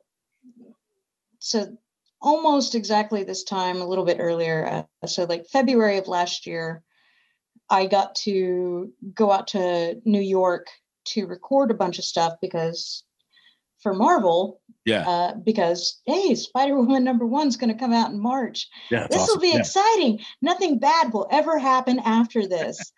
so 1.39 1.77
almost 2.21 2.75
exactly 2.75 3.25
this 3.25 3.45
time 3.45 3.81
a 3.81 3.87
little 3.87 4.05
bit 4.05 4.19
earlier 4.21 4.87
uh, 5.03 5.07
so 5.07 5.25
like 5.25 5.47
february 5.47 5.99
of 5.99 6.09
last 6.09 6.47
year 6.47 6.83
i 7.71 7.87
got 7.87 8.15
to 8.15 8.93
go 9.15 9.31
out 9.31 9.49
to 9.49 10.01
new 10.05 10.21
york 10.21 10.67
to 11.05 11.27
record 11.27 11.71
a 11.71 11.75
bunch 11.75 11.99
of 11.99 12.05
stuff 12.05 12.35
because 12.43 13.05
for 13.83 13.95
marvel 13.95 14.61
yeah. 14.85 15.09
uh, 15.09 15.35
because 15.35 16.01
hey 16.07 16.35
spider-woman 16.35 17.05
number 17.09 17.27
one's 17.27 17.57
going 17.57 17.73
to 17.73 17.79
come 17.79 17.93
out 17.93 18.11
in 18.11 18.19
march. 18.21 18.69
Yeah 18.91 19.07
this 19.11 19.27
will 19.29 19.39
be 19.41 19.51
Yeah. 19.51 19.59
exciting. 19.59 20.21
Nothing 20.43 20.79
bad 20.79 21.13
will 21.13 21.29
ever 21.31 21.59
happen 21.59 21.99
after 22.01 22.47
this. 22.55 22.93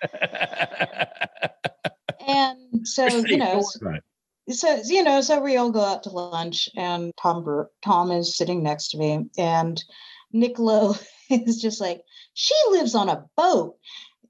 And 2.26 2.86
so 2.86 3.06
you 3.06 3.36
know 3.38 3.46
Don't 3.46 3.58
s- 3.60 3.78
worry 3.80 3.90
about 3.92 4.02
it. 4.46 4.54
so 4.54 4.80
you 4.86 5.02
know 5.02 5.20
so 5.20 5.40
we 5.40 5.56
all 5.56 5.70
go 5.70 5.80
out 5.80 6.02
to 6.04 6.10
lunch 6.10 6.68
and 6.76 7.12
tom 7.20 7.44
Bur- 7.44 7.70
tom 7.82 8.10
is 8.10 8.36
sitting 8.36 8.62
next 8.62 8.88
to 8.90 8.98
me 8.98 9.26
and 9.38 9.82
nick 10.32 10.58
lowe 10.58 10.94
is 11.30 11.60
just 11.60 11.80
like 11.80 12.02
she 12.34 12.54
lives 12.70 12.94
on 12.94 13.08
a 13.08 13.24
boat 13.36 13.76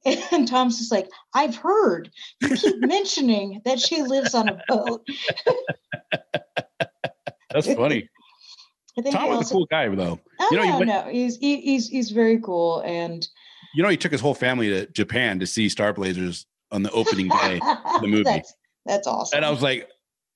and 0.06 0.48
tom's 0.48 0.78
just 0.78 0.90
like 0.92 1.08
i've 1.34 1.56
heard 1.56 2.10
you 2.40 2.48
keep 2.56 2.78
mentioning 2.80 3.60
that 3.64 3.78
she 3.78 4.02
lives 4.02 4.34
on 4.34 4.48
a 4.48 4.58
boat 4.68 5.06
that's 7.50 7.72
funny 7.74 8.08
I 8.98 9.02
think 9.02 9.14
tom 9.14 9.28
was 9.28 9.50
a 9.50 9.54
cool 9.54 9.66
guy 9.66 9.88
though 9.88 10.18
Oh, 10.42 10.48
You 10.50 10.56
know, 10.56 10.78
no, 10.78 10.84
no, 10.84 11.10
he's 11.10 11.36
he, 11.36 11.60
he's 11.60 11.86
he's 11.88 12.10
very 12.10 12.40
cool, 12.40 12.80
and 12.80 13.28
You 13.74 13.82
know, 13.82 13.90
he 13.90 13.96
took 13.98 14.10
his 14.10 14.22
whole 14.22 14.34
family 14.34 14.70
to 14.70 14.86
Japan 14.86 15.38
to 15.40 15.46
see 15.46 15.68
Star 15.68 15.92
Blazers 15.92 16.46
on 16.72 16.82
the 16.82 16.90
opening 16.92 17.28
day 17.28 17.60
of 17.94 18.00
the 18.00 18.06
movie. 18.08 18.22
That's, 18.24 18.54
that's 18.86 19.06
awesome. 19.06 19.36
And 19.36 19.44
I 19.44 19.50
was 19.50 19.62
like, 19.62 19.86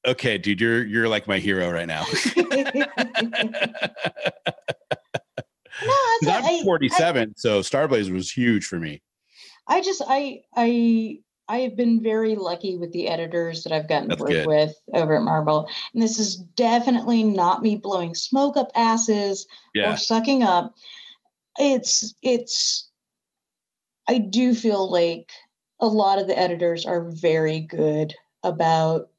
okay, 0.06 0.36
dude, 0.36 0.60
you're 0.60 0.84
you're 0.84 1.08
like 1.08 1.26
my 1.26 1.38
hero 1.38 1.70
right 1.70 1.86
now. 1.88 2.04
No, 6.22 6.32
I'm 6.32 6.44
I- 6.44 6.60
47, 6.64 7.34
so 7.36 7.62
Star 7.62 7.88
Blazers 7.88 8.12
was 8.12 8.30
huge 8.30 8.66
for 8.66 8.78
me. 8.78 9.00
I 9.66 9.80
just 9.80 10.02
I 10.06 10.42
I 10.54 11.18
I 11.48 11.58
have 11.58 11.76
been 11.76 12.02
very 12.02 12.36
lucky 12.36 12.76
with 12.76 12.92
the 12.92 13.08
editors 13.08 13.64
that 13.64 13.72
I've 13.72 13.88
gotten 13.88 14.08
That's 14.08 14.18
to 14.18 14.24
work 14.24 14.32
good. 14.32 14.46
with 14.46 14.74
over 14.94 15.16
at 15.16 15.22
Marvel. 15.22 15.68
And 15.92 16.02
this 16.02 16.18
is 16.18 16.36
definitely 16.36 17.22
not 17.22 17.62
me 17.62 17.76
blowing 17.76 18.14
smoke 18.14 18.56
up 18.56 18.70
asses 18.74 19.46
Yeah. 19.74 19.92
or 19.92 19.96
sucking 19.96 20.42
up. 20.42 20.74
It's 21.58 22.14
it's 22.22 22.88
I 24.08 24.18
do 24.18 24.54
feel 24.54 24.90
like 24.90 25.30
a 25.80 25.86
lot 25.86 26.18
of 26.18 26.26
the 26.26 26.38
editors 26.38 26.86
are 26.86 27.10
very 27.10 27.60
good 27.60 28.14
about 28.42 29.10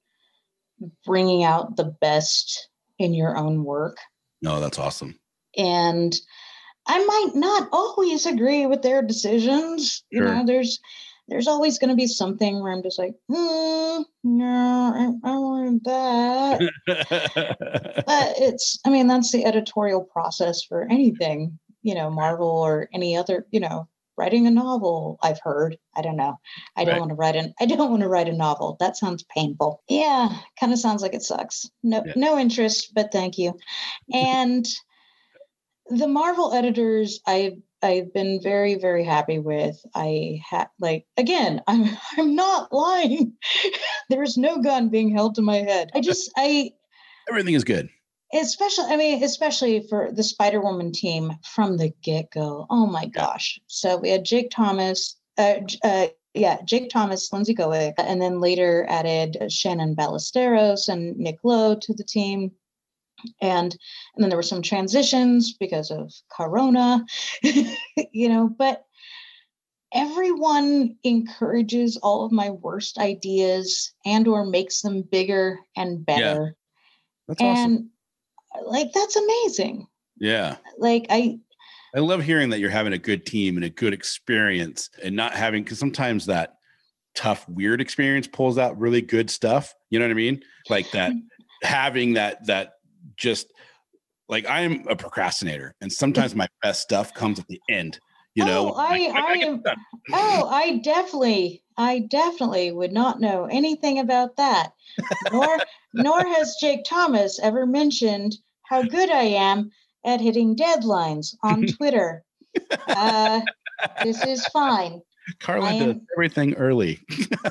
bringing 1.06 1.44
out 1.44 1.76
the 1.76 1.96
best 2.02 2.70
in 3.00 3.14
your 3.14 3.38
own 3.38 3.64
work 3.64 3.98
No, 4.42 4.60
that's 4.60 4.80
awesome. 4.80 5.20
and 5.58 6.16
I 6.88 7.04
might 7.04 7.32
not 7.36 7.70
always 7.72 8.26
agree 8.26 8.66
with 8.66 8.82
their 8.82 9.02
decisions. 9.02 10.04
You 10.12 10.20
Sure. 10.22 10.36
know, 10.36 10.46
there's 10.46 10.80
there's 11.28 11.48
always 11.48 11.80
going 11.80 11.90
to 11.90 11.96
be 11.96 12.06
something 12.08 12.62
where 12.62 12.72
I'm 12.72 12.84
just 12.84 13.00
like, 13.00 13.16
hmm, 13.28 14.02
no, 14.24 14.94
I, 14.96 15.12
I 15.24 15.38
wanted 15.40 15.84
that. 15.86 16.62
but 18.06 18.34
it's, 18.38 18.80
I 18.86 18.90
mean, 18.92 19.08
that's 19.08 19.32
the 19.32 19.44
editorial 19.46 20.04
process 20.04 20.64
for 20.64 20.88
anything, 20.90 21.58
you 21.82 21.96
know, 21.96 22.12
Marvel 22.12 22.48
or 22.48 22.90
any 22.94 23.18
other, 23.18 23.48
you 23.50 23.60
know, 23.60 23.88
writing 24.18 24.46
a 24.46 24.52
novel. 24.52 25.18
I've 25.24 25.40
heard. 25.44 25.78
I 25.96 26.04
don't 26.04 26.16
know. 26.16 26.38
I 26.76 26.86
don't 26.86 27.00
want 27.00 27.10
to 27.10 27.16
write 27.16 27.36
an. 27.36 27.54
I 27.60 27.66
don't 27.66 27.90
want 27.90 28.04
to 28.04 28.08
write 28.08 28.30
a 28.30 28.34
novel. 28.34 28.78
That 28.80 28.96
sounds 28.96 29.26
painful. 29.36 29.82
Yeah, 29.90 30.30
kind 30.60 30.72
of 30.74 30.80
sounds 30.80 31.02
like 31.02 31.16
it 31.16 31.24
sucks. 31.24 31.70
No, 31.84 32.04
Yeah. 32.06 32.14
no 32.16 32.38
interest, 32.38 32.92
but 32.94 33.12
thank 33.12 33.38
you. 33.40 33.58
And 34.14 34.66
the 35.90 36.08
Marvel 36.08 36.54
editors, 36.54 37.20
I've 37.26 37.58
I've 37.82 38.14
been 38.14 38.40
very 38.42 38.76
very 38.76 39.04
happy 39.04 39.40
with. 39.40 39.80
I 39.94 40.42
had 40.48 40.68
like 40.80 41.06
again, 41.18 41.62
I'm 41.68 41.86
I'm 42.18 42.36
not 42.36 42.72
lying. 42.74 43.34
There's 44.10 44.38
no 44.38 44.62
gun 44.62 44.90
being 44.90 45.10
held 45.16 45.36
to 45.36 45.42
my 45.42 45.58
head. 45.58 45.92
I 45.94 46.02
just 46.02 46.32
I 46.38 46.72
Everything 47.30 47.56
is 47.56 47.64
good. 47.64 47.90
especially 48.34 48.86
i 48.86 48.98
mean 48.98 49.24
especially 49.24 49.86
for 49.88 50.12
the 50.12 50.24
spider 50.24 50.62
woman 50.62 50.92
team 50.92 51.32
from 51.44 51.78
the 51.78 51.90
get-go 52.02 52.66
oh 52.70 52.86
my 52.86 53.06
gosh 53.06 53.60
so 53.68 53.98
we 53.98 54.10
had 54.10 54.26
jake 54.26 54.50
thomas 54.52 55.16
uh, 55.38 55.56
uh 55.84 56.08
yeah 56.34 56.58
jake 56.66 56.90
thomas 56.90 57.32
Lindsey 57.32 57.56
Cohick 57.56 57.94
and 57.98 58.22
then 58.22 58.40
later 58.42 58.86
added 58.90 59.38
shannon 59.52 59.96
ballesteros 59.96 60.88
and 60.88 61.16
nick 61.18 61.38
lowe 61.44 61.76
to 61.76 61.94
the 61.94 62.04
team 62.04 62.52
and 63.42 63.76
and 64.16 64.24
then 64.24 64.30
there 64.30 64.38
were 64.38 64.44
some 64.44 64.62
transitions 64.62 65.54
because 65.60 65.92
of 65.92 66.12
corona 66.32 67.06
you 68.12 68.30
know 68.30 68.50
but 68.50 68.86
everyone 69.94 70.96
encourages 71.04 71.98
all 71.98 72.26
of 72.26 72.32
my 72.32 72.50
worst 72.50 72.98
ideas 72.98 73.94
and 74.06 74.28
or 74.28 74.46
makes 74.46 74.82
them 74.82 75.02
bigger 75.02 75.60
and 75.76 76.06
better 76.06 76.22
yeah. 76.22 76.50
That's 77.28 77.42
awesome. 77.42 77.72
and 77.72 77.90
like 78.68 78.92
that's 78.94 79.16
amazing 79.16 79.88
Yeah. 80.20 80.58
like 80.78 81.06
i 81.10 81.40
I 81.96 82.00
love 82.00 82.22
hearing 82.22 82.50
that 82.50 82.60
you're 82.60 82.70
having 82.70 82.92
a 82.92 82.98
good 82.98 83.26
team 83.26 83.56
and 83.56 83.64
a 83.64 83.70
good 83.70 83.94
experience 83.94 84.90
and 85.02 85.16
not 85.16 85.32
having 85.32 85.64
because 85.64 85.80
sometimes 85.80 86.26
that 86.26 86.58
tough, 87.16 87.48
weird 87.50 87.82
experience 87.82 88.28
pulls 88.28 88.58
out 88.58 88.78
really 88.78 89.02
good 89.02 89.30
stuff. 89.30 89.74
You 89.90 90.00
know 90.00 90.06
what 90.06 90.12
I 90.12 90.16
mean? 90.16 90.44
Like 90.70 90.92
that 90.92 91.14
having 91.64 92.14
that 92.14 92.46
that 92.46 92.74
just 93.18 93.52
like 94.30 94.46
I'm 94.50 94.88
a 94.88 94.96
procrastinator 94.96 95.74
and 95.82 95.92
sometimes 95.92 96.36
my 96.36 96.48
best 96.62 96.82
stuff 96.82 97.14
comes 97.14 97.40
at 97.40 97.48
the 97.48 97.62
end. 97.70 98.00
You 98.34 98.46
know, 98.46 98.70
Oh, 98.70 98.74
I- 98.74 98.90
Like, 98.98 99.16
I 99.16 99.34
am- 99.38 99.64
oh 100.14 100.48
i 100.52 100.78
definitely 100.84 101.64
i 101.78 102.00
definitely 102.00 102.72
would 102.72 102.92
not 102.92 103.20
know 103.20 103.46
anything 103.46 103.98
about 103.98 104.36
that 104.36 104.72
nor 105.32 105.60
nor 105.94 106.24
has 106.28 106.56
jake 106.62 106.84
thomas 106.86 107.40
ever 107.40 107.66
mentioned 107.66 108.36
how 108.64 108.84
good 108.84 109.10
i 109.10 109.24
am 109.24 109.72
at 110.04 110.22
hitting 110.22 110.56
deadlines 110.56 111.36
on 111.44 111.66
twitter. 111.78 112.24
Uh 112.88 113.42
this 114.04 114.24
is 114.24 114.46
fine 114.48 115.02
Karla 115.40 115.68
I 115.68 115.80
does 115.80 115.96
everything 116.16 116.54
early. 116.56 117.00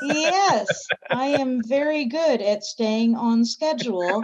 yes 0.02 0.86
i 1.10 1.26
am 1.26 1.62
very 1.62 2.04
good 2.04 2.40
at 2.40 2.62
staying 2.64 3.14
on 3.16 3.44
schedule 3.44 4.22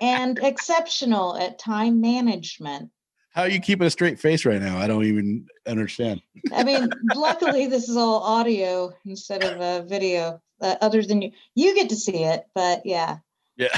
and 0.00 0.38
exceptional 0.38 1.36
at 1.36 1.58
time 1.58 2.00
management 2.00 2.90
How 3.32 3.42
are 3.42 3.48
you 3.48 3.60
keeping 3.60 3.86
a 3.86 3.90
straight 3.90 4.18
face 4.18 4.44
right 4.44 4.60
now? 4.60 4.78
I 4.78 4.86
don't 4.86 5.04
even 5.04 5.46
understand. 5.66 6.22
I 6.52 6.64
mean, 6.64 6.88
luckily 7.14 7.66
this 7.66 7.88
is 7.88 7.96
all 7.96 8.22
audio 8.22 8.92
instead 9.04 9.44
of 9.44 9.60
a 9.60 9.86
video. 9.86 10.40
Uh, 10.60 10.76
other 10.80 11.02
than 11.02 11.20
you, 11.20 11.32
you 11.54 11.74
get 11.74 11.90
to 11.90 11.96
see 11.96 12.24
it, 12.24 12.44
but 12.54 12.86
yeah. 12.86 13.18
Yeah. 13.56 13.76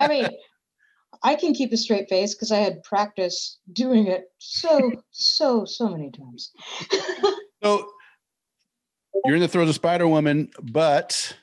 I 0.00 0.06
mean, 0.08 0.28
I 1.24 1.34
can 1.34 1.54
keep 1.54 1.72
a 1.72 1.76
straight 1.76 2.08
face 2.08 2.34
because 2.34 2.52
I 2.52 2.58
had 2.58 2.82
practice 2.84 3.58
doing 3.72 4.06
it 4.06 4.24
so, 4.38 4.92
so, 5.10 5.64
so 5.64 5.88
many 5.88 6.10
times. 6.10 6.52
So 7.62 7.88
you're 9.24 9.36
in 9.36 9.40
the 9.40 9.48
throes 9.48 9.70
of 9.70 9.74
Spider 9.74 10.06
Woman, 10.06 10.50
but 10.62 11.34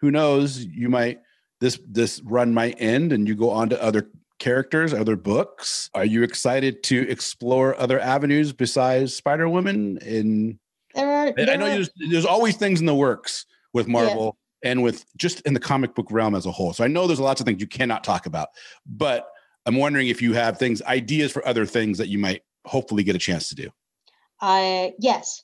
who 0.00 0.10
knows? 0.10 0.64
You 0.64 0.88
might 0.88 1.20
this 1.60 1.78
this 1.88 2.20
run 2.24 2.52
might 2.52 2.74
end, 2.80 3.12
and 3.12 3.28
you 3.28 3.36
go 3.36 3.50
on 3.50 3.68
to 3.68 3.80
other 3.80 4.10
characters, 4.40 4.92
other 4.92 5.14
books. 5.14 5.88
Are 5.94 6.04
you 6.04 6.24
excited 6.24 6.82
to 6.84 7.08
explore 7.08 7.78
other 7.78 8.00
avenues 8.00 8.52
besides 8.52 9.14
Spider 9.14 9.48
Woman? 9.48 9.98
In 9.98 10.58
there 10.92 11.08
are. 11.08 11.32
I 11.38 11.54
know 11.54 11.66
are- 11.66 11.68
there's 11.68 11.90
there's 12.10 12.26
always 12.26 12.56
things 12.56 12.80
in 12.80 12.86
the 12.86 12.94
works 12.96 13.46
with 13.72 13.86
Marvel 13.86 14.36
and 14.62 14.82
with 14.82 15.04
just 15.16 15.40
in 15.42 15.54
the 15.54 15.60
comic 15.60 15.94
book 15.94 16.06
realm 16.10 16.34
as 16.34 16.46
a 16.46 16.50
whole. 16.50 16.72
So 16.72 16.84
I 16.84 16.88
know 16.88 17.06
there's 17.06 17.20
lots 17.20 17.40
of 17.40 17.46
things 17.46 17.60
you 17.60 17.66
cannot 17.66 18.04
talk 18.04 18.26
about, 18.26 18.48
but 18.86 19.28
I'm 19.66 19.76
wondering 19.76 20.08
if 20.08 20.22
you 20.22 20.32
have 20.34 20.58
things, 20.58 20.82
ideas 20.82 21.32
for 21.32 21.46
other 21.46 21.66
things 21.66 21.98
that 21.98 22.08
you 22.08 22.18
might 22.18 22.42
hopefully 22.64 23.02
get 23.02 23.14
a 23.14 23.18
chance 23.18 23.48
to 23.48 23.54
do. 23.54 23.70
I 24.40 24.94
yes. 24.98 25.42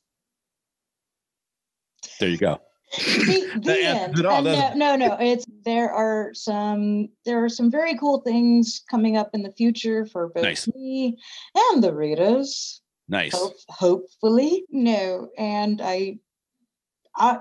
There 2.21 2.29
you 2.29 2.39
go. 2.39 2.61
The, 2.97 3.61
the 3.63 3.83
end. 3.83 4.27
all, 4.27 4.47
Uh, 4.47 4.75
no, 4.75 4.97
no, 4.97 5.09
no. 5.09 5.17
It's 5.21 5.45
there 5.65 5.93
are 5.93 6.33
some 6.35 7.09
there 7.25 7.45
are 7.45 7.49
some 7.49 7.71
very 7.71 7.97
cool 7.99 8.21
things 8.21 8.83
coming 8.91 9.17
up 9.17 9.31
in 9.35 9.43
the 9.43 9.53
future 9.53 10.07
for 10.07 10.29
both 10.29 10.45
Nice. 10.45 10.69
me 10.75 11.19
and 11.55 11.83
the 11.83 11.93
readers. 11.95 12.81
Nice. 13.09 13.35
Hope, 13.35 13.55
hopefully, 13.69 14.65
no. 14.71 15.29
And 15.39 15.81
I, 15.81 16.19
I, 17.17 17.41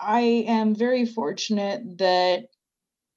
I 0.00 0.20
am 0.20 0.74
very 0.74 1.04
fortunate 1.04 1.98
that 1.98 2.48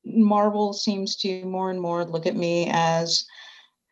Marvel 0.06 0.74
seems 0.74 1.16
to 1.18 1.46
more 1.46 1.70
and 1.70 1.82
more 1.82 2.06
look 2.06 2.26
at 2.26 2.36
me 2.36 2.70
as, 2.72 3.26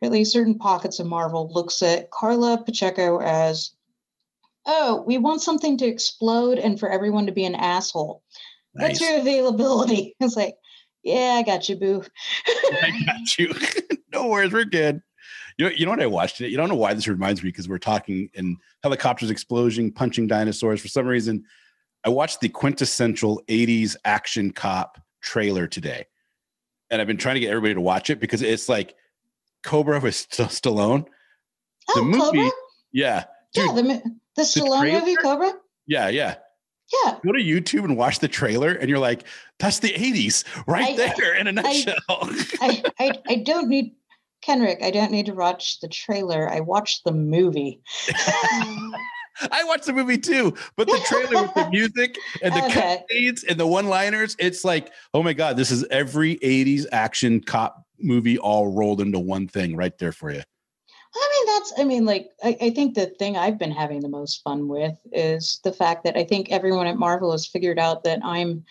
at 0.01 0.11
least 0.11 0.33
certain 0.33 0.57
pockets 0.57 0.99
of 0.99 1.07
Marvel 1.07 1.51
looks 1.51 1.81
at 1.81 2.11
Karla 2.11 2.63
Pacheco 2.63 3.19
as, 3.19 3.71
oh, 4.65 5.03
we 5.07 5.17
want 5.17 5.41
something 5.41 5.77
to 5.77 5.85
explode 5.85 6.59
and 6.59 6.79
for 6.79 6.89
everyone 6.89 7.25
to 7.25 7.31
be 7.31 7.45
an 7.45 7.55
asshole. 7.55 8.23
Nice. 8.75 9.01
your 9.01 9.19
availability? 9.19 10.15
It's 10.19 10.35
like, 10.35 10.55
yeah, 11.03 11.35
I 11.37 11.43
got 11.43 11.69
you, 11.69 11.77
boo. 11.77 12.03
I 12.47 12.91
got 13.05 13.37
you. 13.37 13.53
no 14.13 14.27
worries, 14.27 14.51
we're 14.51 14.65
good. 14.65 15.01
You 15.57 15.65
know, 15.65 15.71
you 15.71 15.85
know 15.85 15.91
what 15.91 16.01
I 16.01 16.07
watched 16.07 16.41
it. 16.41 16.51
You 16.51 16.57
don't 16.57 16.69
know 16.69 16.75
why 16.75 16.93
this 16.93 17.07
reminds 17.07 17.41
me 17.41 17.49
because 17.49 17.67
we're 17.67 17.79
talking 17.79 18.29
in 18.33 18.57
helicopters 18.83 19.31
exploding, 19.31 19.91
punching 19.91 20.27
dinosaurs. 20.27 20.81
For 20.81 20.87
some 20.87 21.07
reason, 21.07 21.43
I 22.05 22.09
watched 22.09 22.39
the 22.41 22.49
quintessential 22.49 23.41
'80s 23.47 23.95
action 24.05 24.51
cop 24.51 24.99
trailer 25.21 25.67
today, 25.67 26.05
and 26.89 27.01
I've 27.01 27.07
been 27.07 27.17
trying 27.17 27.35
to 27.35 27.39
get 27.41 27.49
everybody 27.49 27.73
to 27.73 27.81
watch 27.81 28.09
it 28.09 28.19
because 28.19 28.41
it's 28.41 28.69
like 28.69 28.95
Cobra 29.63 29.99
with 29.99 30.15
St- 30.31 30.49
Stallone. 30.49 31.05
The 31.93 32.01
oh, 32.01 32.03
movie- 32.03 32.19
Cobra? 32.19 32.49
Yeah, 32.91 33.23
Yeah, 33.55 33.65
dude. 33.67 33.75
the, 33.75 33.83
mo- 33.83 34.01
the 34.35 34.41
Stallone 34.43 34.91
movie. 34.99 35.15
Cobra? 35.15 35.53
yeah, 35.87 36.07
yeah. 36.09 36.35
Yeah. 37.05 37.17
Go 37.25 37.33
to 37.33 37.39
YouTube 37.43 37.83
and 37.83 37.97
watch 37.97 38.19
the 38.19 38.29
trailer, 38.29 38.71
and 38.71 38.89
you're 38.89 38.97
like, 38.99 39.23
"That's 39.59 39.79
the 39.79 39.89
'80s 39.91 40.45
right 40.67 40.97
I- 40.97 41.13
there 41.17 41.35
in 41.35 41.47
a 41.47 41.51
nutshell." 41.51 41.97
I, 42.09 42.81
I 42.97 43.11
I 43.27 43.35
don't 43.45 43.67
need 43.67 43.93
Kenric. 44.45 44.81
I 44.81 44.91
don't 44.91 45.11
need 45.11 45.25
to 45.25 45.33
watch 45.33 45.81
the 45.81 45.89
trailer. 45.89 46.49
I 46.49 46.61
watched 46.61 47.03
the 47.03 47.11
movie. 47.11 47.81
I 49.51 49.63
watched 49.63 49.85
the 49.85 49.93
movie 49.93 50.17
too, 50.17 50.53
but 50.75 50.87
the 50.87 50.99
trailer 50.99 51.41
with 51.41 51.53
the 51.53 51.65
music 51.69 52.17
and 52.41 52.53
the 52.55 52.61
Okay. 52.61 53.03
cutscenes 53.11 53.43
and 53.47 53.59
the 53.59 53.67
one-liners, 53.67 54.35
it's 54.39 54.63
like, 54.63 54.91
oh 55.13 55.23
my 55.23 55.33
god, 55.33 55.57
this 55.57 55.71
is 55.71 55.85
every 55.91 56.37
'80s 56.37 56.85
action 56.91 57.41
cop 57.41 57.83
movie 57.99 58.37
all 58.37 58.67
rolled 58.67 59.01
into 59.01 59.19
one 59.19 59.47
thing 59.47 59.75
right 59.75 59.97
there 59.97 60.11
for 60.11 60.31
you. 60.31 60.41
I 61.15 61.45
mean, 61.45 61.55
that's 61.55 61.73
I 61.79 61.83
mean, 61.83 62.05
like 62.05 62.29
I, 62.43 62.57
I 62.61 62.69
think 62.69 62.95
the 62.95 63.07
thing 63.07 63.37
I've 63.37 63.57
been 63.57 63.71
having 63.71 64.01
the 64.01 64.09
most 64.09 64.41
fun 64.43 64.67
with 64.67 64.97
is 65.11 65.59
the 65.63 65.71
fact 65.71 66.03
that 66.03 66.17
I 66.17 66.23
think 66.23 66.51
everyone 66.51 66.87
at 66.87 66.97
Marvel 66.97 67.31
has 67.31 67.47
figured 67.47 67.79
out 67.79 68.03
that 68.03 68.19
I'm 68.23 68.65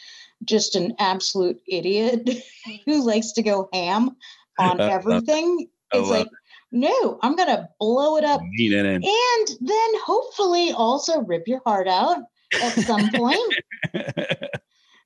just 0.44 0.76
an 0.76 0.94
absolute 0.98 1.60
idiot 1.66 2.28
who 2.86 3.04
likes 3.04 3.32
to 3.32 3.42
go 3.42 3.68
ham 3.72 4.16
on 4.58 4.80
it. 4.80 4.90
everything. 4.90 5.68
It's 5.92 6.10
like, 6.10 6.28
no, 6.72 7.18
I'm 7.22 7.36
gonna 7.36 7.68
blow 7.78 8.16
it 8.16 8.24
up 8.24 8.40
Lean 8.58 8.72
in 8.72 8.86
and- 8.86 9.04
then 9.60 9.90
hopefully 10.04 10.72
also 10.72 11.20
rip 11.22 11.44
your 11.46 11.60
heart 11.64 11.88
out 11.88 12.18
at 12.62 12.74
some 12.74 13.10
point. 13.14 13.54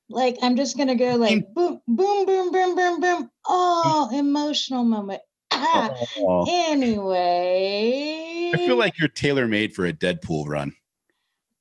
like 0.09 0.37
I'm 0.41 0.55
just 0.55 0.77
gonna 0.77 0.95
go 0.95 1.15
like 1.15 1.53
boom, 1.53 1.79
boom, 1.87 2.25
boom, 2.25 2.51
boom, 2.51 2.75
boom, 2.75 2.99
boom. 2.99 3.29
Oh, 3.47 4.09
emotional 4.13 4.83
moment. 4.83 5.21
Ah, 5.51 5.93
Oh, 6.17 6.45
anyway. 6.49 8.01
I 8.53 8.57
feel 8.57 8.77
like 8.77 8.97
you're 8.99 9.07
tailor 9.09 9.47
made 9.47 9.73
for 9.73 9.85
a 9.85 9.93
Deadpool 9.93 10.47
run. 10.47 10.73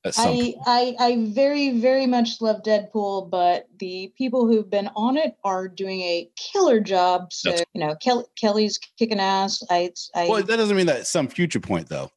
I. 0.05 0.55
I 0.67 0.95
I 0.99 1.25
very 1.29 1.79
very 1.79 2.07
much 2.07 2.41
love 2.41 2.63
Deadpool, 2.63 3.29
but 3.31 3.69
the 3.79 4.13
people 4.17 4.47
who've 4.47 4.69
been 4.69 4.89
on 4.97 5.17
it 5.17 5.35
are 5.45 5.69
doing 5.69 6.01
a 6.01 6.31
killer 6.37 6.81
job. 6.81 7.33
So 7.33 7.51
That's- 7.51 7.67
you 7.75 7.81
know, 7.81 7.95
Kel- 8.03 8.29
Kelly's 8.41 8.79
kicking 8.99 9.21
ass. 9.21 9.63
I 9.71 9.93
I 10.15 10.29
Well, 10.29 10.43
that 10.43 10.57
doesn't 10.57 10.77
mean 10.77 10.87
that 10.87 10.97
at 11.01 11.07
some 11.07 11.29
future 11.29 11.61
point, 11.61 11.89
though. 11.89 12.11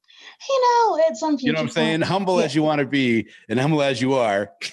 you 0.50 0.62
know 0.88 1.00
at 1.10 1.18
some 1.18 1.38
future 1.38 1.48
You 1.48 1.54
know 1.54 1.60
what 1.62 1.64
I'm 1.68 1.74
saying? 1.74 2.00
point- 2.00 2.10
Humble 2.10 2.40
Yeah. 2.40 2.46
as 2.46 2.56
you 2.56 2.64
want 2.64 2.80
to 2.80 2.86
be 2.88 3.28
and 3.50 3.60
humble 3.60 3.82
as 3.82 4.02
you 4.02 4.14
are. 4.14 4.52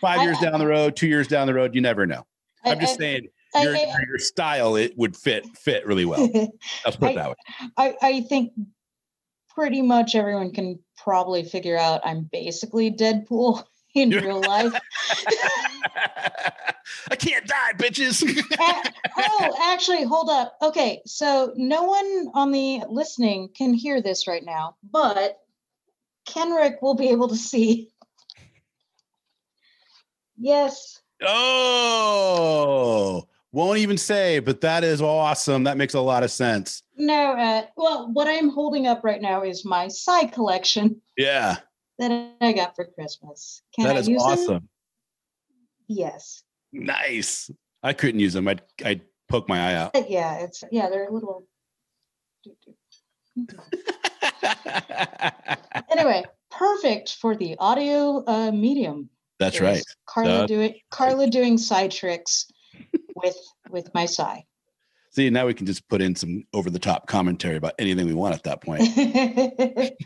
Five 0.00 0.20
I- 0.20 0.24
years 0.24 0.38
down 0.38 0.58
the 0.58 0.66
road, 0.66 0.96
two 0.96 1.08
years 1.08 1.28
down 1.28 1.46
the 1.46 1.54
road, 1.54 1.74
you 1.74 1.80
never 1.80 2.06
know. 2.06 2.26
I'm 2.64 2.78
just 2.80 2.98
saying 2.98 3.28
your, 3.54 3.74
your 3.74 4.18
style 4.18 4.76
it 4.76 4.92
would 4.96 5.16
fit 5.16 5.46
fit 5.56 5.86
really 5.86 6.04
well. 6.04 6.28
Let's 6.84 6.96
put 6.96 7.12
it 7.12 7.14
that 7.16 7.30
way. 7.30 7.34
I, 7.76 7.94
I 8.02 8.20
think 8.22 8.52
pretty 9.60 9.82
much 9.82 10.14
everyone 10.14 10.50
can 10.50 10.78
probably 10.96 11.44
figure 11.44 11.76
out 11.76 12.00
I'm 12.02 12.22
basically 12.32 12.90
Deadpool 12.90 13.62
in 13.94 14.08
real 14.08 14.40
life. 14.40 14.72
I 17.10 17.16
can't 17.16 17.46
die, 17.46 17.72
bitches. 17.76 18.22
A- 18.58 18.92
oh, 19.18 19.72
actually, 19.74 20.04
hold 20.04 20.30
up. 20.30 20.56
Okay, 20.62 21.02
so 21.04 21.52
no 21.56 21.82
one 21.82 22.28
on 22.32 22.52
the 22.52 22.84
listening 22.88 23.50
can 23.54 23.74
hear 23.74 24.00
this 24.00 24.26
right 24.26 24.42
now, 24.42 24.76
but 24.82 25.38
Kenric 26.26 26.80
will 26.80 26.94
be 26.94 27.10
able 27.10 27.28
to 27.28 27.36
see. 27.36 27.90
Yes. 30.38 31.02
oh, 31.20 33.28
won't 33.52 33.78
even 33.78 33.98
say, 33.98 34.38
but 34.38 34.60
that 34.60 34.84
is 34.84 35.02
awesome. 35.02 35.64
That 35.64 35.76
makes 35.76 35.94
a 35.94 36.00
lot 36.00 36.22
of 36.22 36.30
sense. 36.30 36.82
No, 36.96 37.32
uh, 37.32 37.62
well, 37.76 38.10
what 38.12 38.28
I'm 38.28 38.48
holding 38.50 38.86
up 38.86 39.02
right 39.02 39.20
now 39.20 39.42
is 39.42 39.64
my 39.64 39.88
Sai 39.88 40.26
collection 40.26 41.00
Yeah, 41.16 41.56
that 41.98 42.32
I 42.40 42.52
got 42.52 42.76
for 42.76 42.84
Christmas. 42.84 43.62
Can 43.74 43.84
that 43.86 43.96
I 43.96 43.98
is 44.00 44.08
use 44.08 44.22
them? 44.22 44.30
awesome. 44.30 44.68
Yes. 45.88 46.42
Nice. 46.72 47.50
I 47.82 47.92
couldn't 47.94 48.20
use 48.20 48.32
them. 48.34 48.46
I'd 48.46 48.62
I'd 48.84 49.02
poke 49.28 49.48
my 49.48 49.70
eye 49.70 49.74
out. 49.74 49.96
Uh, 49.96 50.02
Yeah, 50.08 50.38
it's 50.38 50.62
yeah, 50.70 50.88
they're 50.88 51.08
a 51.08 51.12
little. 51.12 51.46
Anyway, 55.90 56.24
perfect 56.50 57.16
for 57.16 57.36
the 57.36 57.56
audio 57.58 58.24
uh, 58.26 58.50
medium. 58.52 59.08
That's 59.38 59.60
right. 59.60 59.82
Karla 60.06 60.30
That's 60.30 60.48
doing 60.48 60.74
Karla 60.90 61.26
doing 61.28 61.58
Sai 61.58 61.88
tricks 61.88 62.46
with 63.22 63.36
with 63.70 63.92
my 63.94 64.06
Sai. 64.06 64.44
See, 65.12 65.28
now 65.28 65.46
we 65.46 65.54
can 65.54 65.66
just 65.66 65.88
put 65.88 66.00
in 66.00 66.14
some 66.14 66.44
over 66.52 66.70
the 66.70 66.78
top 66.78 67.08
commentary 67.08 67.56
about 67.56 67.74
anything 67.80 68.06
we 68.06 68.14
want 68.14 68.34
at 68.34 68.44
that 68.44 68.62
point. 68.62 68.82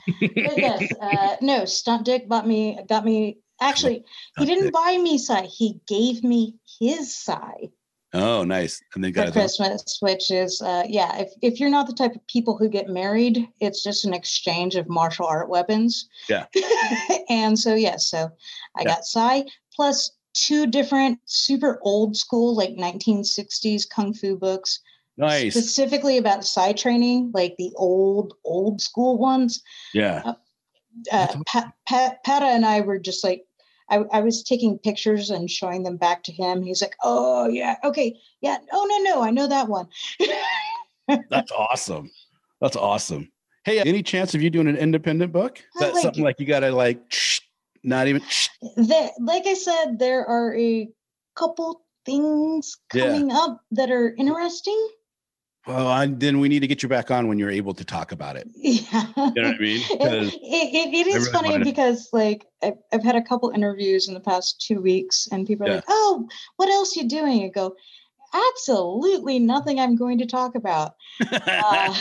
Yes, 0.56 0.92
uh, 1.00 1.36
no, 1.42 1.64
Stunt 1.64 2.04
Dick 2.04 2.28
bought 2.28 2.46
me 2.46 2.78
got 2.88 3.04
me. 3.04 3.38
Actually, 3.60 4.04
he 4.38 4.46
didn't 4.46 4.72
buy 4.72 4.98
me 5.00 5.18
Sai. 5.18 5.42
He 5.42 5.80
gave 5.86 6.24
me 6.24 6.56
his 6.80 7.14
Sai 7.14 7.70
oh, 8.14 8.44
nice. 8.44 8.82
And 8.94 9.04
they 9.04 9.10
for 9.10 9.14
got 9.16 9.28
it. 9.28 9.32
Christmas, 9.32 9.98
which 10.00 10.30
is 10.30 10.62
uh, 10.62 10.84
yeah. 10.88 11.18
If 11.18 11.32
if 11.42 11.60
you're 11.60 11.70
not 11.70 11.86
the 11.86 11.92
type 11.92 12.14
of 12.14 12.26
people 12.26 12.56
who 12.56 12.68
get 12.68 12.88
married, 12.88 13.48
it's 13.60 13.82
just 13.82 14.04
an 14.04 14.14
exchange 14.14 14.76
of 14.76 14.88
martial 14.88 15.26
art 15.26 15.48
weapons. 15.48 16.08
Yeah. 16.28 16.46
and 17.28 17.58
so 17.58 17.74
yes, 17.74 18.08
so 18.08 18.30
I 18.76 18.82
Yeah. 18.82 18.94
got 18.94 19.04
Sai 19.04 19.44
plus 19.74 20.12
two 20.34 20.66
different 20.66 21.18
super 21.24 21.78
old 21.82 22.16
school 22.16 22.54
like 22.54 22.70
1960s 22.70 23.88
kung 23.88 24.12
fu 24.12 24.36
books 24.36 24.80
Nice. 25.16 25.54
specifically 25.54 26.18
about 26.18 26.44
Sai 26.44 26.72
training, 26.72 27.30
like 27.32 27.54
the 27.56 27.72
old 27.76 28.34
old 28.44 28.80
school 28.80 29.16
ones. 29.16 29.62
Yeah. 29.92 30.22
Uh, 30.24 30.34
That's 31.10 31.36
Pat, 31.46 31.72
Pat, 31.86 32.24
Pata 32.24 32.46
and 32.46 32.66
I 32.66 32.80
were 32.80 32.98
just 32.98 33.22
like, 33.22 33.44
I, 33.90 33.98
I 34.12 34.20
was 34.20 34.42
taking 34.42 34.78
pictures 34.78 35.30
and 35.30 35.50
showing 35.50 35.82
them 35.82 35.96
back 35.96 36.22
to 36.24 36.32
him. 36.32 36.62
He's 36.62 36.80
like, 36.80 36.96
"Oh 37.02 37.48
yeah, 37.48 37.76
okay, 37.84 38.18
yeah, 38.40 38.56
oh 38.72 38.86
no 38.88 39.10
no, 39.10 39.22
I 39.22 39.30
know 39.30 39.46
that 39.46 39.68
one." 39.68 39.88
That's 41.28 41.52
awesome. 41.52 42.10
That's 42.60 42.76
awesome. 42.76 43.30
Hey, 43.64 43.80
any 43.80 44.02
chance 44.02 44.34
of 44.34 44.42
you 44.42 44.50
doing 44.50 44.68
an 44.68 44.76
independent 44.76 45.32
book? 45.32 45.58
Is 45.58 45.80
that 45.80 45.94
like 45.94 46.02
something 46.02 46.24
like 46.24 46.40
you 46.40 46.46
got 46.46 46.60
to 46.60 46.70
like, 46.70 46.98
not 47.84 48.08
even? 48.08 48.22
There- 48.76 49.10
like 49.20 49.46
I 49.46 49.54
said, 49.54 49.98
there 49.98 50.26
are 50.26 50.56
a 50.56 50.88
couple 51.36 51.82
things 52.06 52.76
Yeah. 52.92 53.06
coming 53.06 53.30
up 53.32 53.60
that 53.72 53.90
are 53.90 54.14
interesting. 54.16 54.88
Well, 55.66 55.86
I, 55.88 56.06
then 56.06 56.40
we 56.40 56.50
need 56.50 56.60
to 56.60 56.66
get 56.66 56.82
you 56.82 56.90
back 56.90 57.10
on 57.10 57.26
when 57.26 57.38
you're 57.38 57.50
able 57.50 57.72
to 57.72 57.84
talk 57.84 58.12
about 58.12 58.36
it. 58.36 58.48
Yeah. 58.56 59.06
You 59.16 59.42
know 59.42 59.48
what 59.48 59.56
I 59.56 59.58
mean? 59.58 59.80
it, 59.90 59.98
'Cause 59.98 60.34
it, 60.34 60.40
it, 60.42 60.94
it 60.94 61.06
I 61.06 61.10
really 61.14 61.30
funny 61.32 61.50
wanted- 61.52 61.64
because 61.64 62.08
like 62.12 62.44
I've, 62.62 62.74
I've 62.92 63.02
had 63.02 63.16
a 63.16 63.22
couple 63.22 63.48
interviews 63.50 64.06
in 64.08 64.12
the 64.14 64.20
past 64.20 64.60
two 64.60 64.80
weeks 64.82 65.26
and 65.32 65.46
people 65.46 65.64
are 65.66 65.70
Yeah. 65.70 65.74
like 65.76 65.84
oh 65.88 66.26
what 66.56 66.68
else 66.68 66.94
you 66.96 67.08
doing 67.08 67.44
i 67.44 67.48
go 67.48 67.74
absolutely 68.34 69.38
nothing 69.38 69.80
i'm 69.80 69.96
going 69.96 70.18
to 70.18 70.26
talk 70.26 70.54
about 70.54 70.94
uh, 71.30 71.94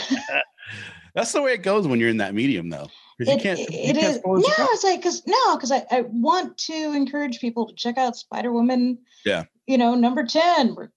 That's 1.14 1.32
the 1.32 1.40
way 1.42 1.52
it 1.54 1.62
goes 1.62 1.86
when 1.86 2.00
you're 2.00 2.08
in 2.08 2.16
that 2.16 2.34
medium, 2.34 2.68
though. 2.70 2.88
You 3.18 3.26
can't. 3.38 3.58
it- 3.60 3.72
it 3.72 3.96
is 3.96 4.20
no 4.24 4.36
it's 4.36 4.84
like 4.84 5.00
because 5.00 5.22
no 5.26 5.56
because 5.56 5.70
I, 5.70 5.84
I 5.90 6.02
want 6.08 6.56
to 6.58 6.72
encourage 6.94 7.40
people 7.40 7.66
to 7.66 7.74
check 7.74 7.96
out 7.98 8.16
spider 8.16 8.52
woman 8.52 8.98
Yeah. 9.24 9.44
you 9.66 9.78
know 9.78 9.94
number 9.94 10.24
10 10.24 10.74
we're 10.74 10.90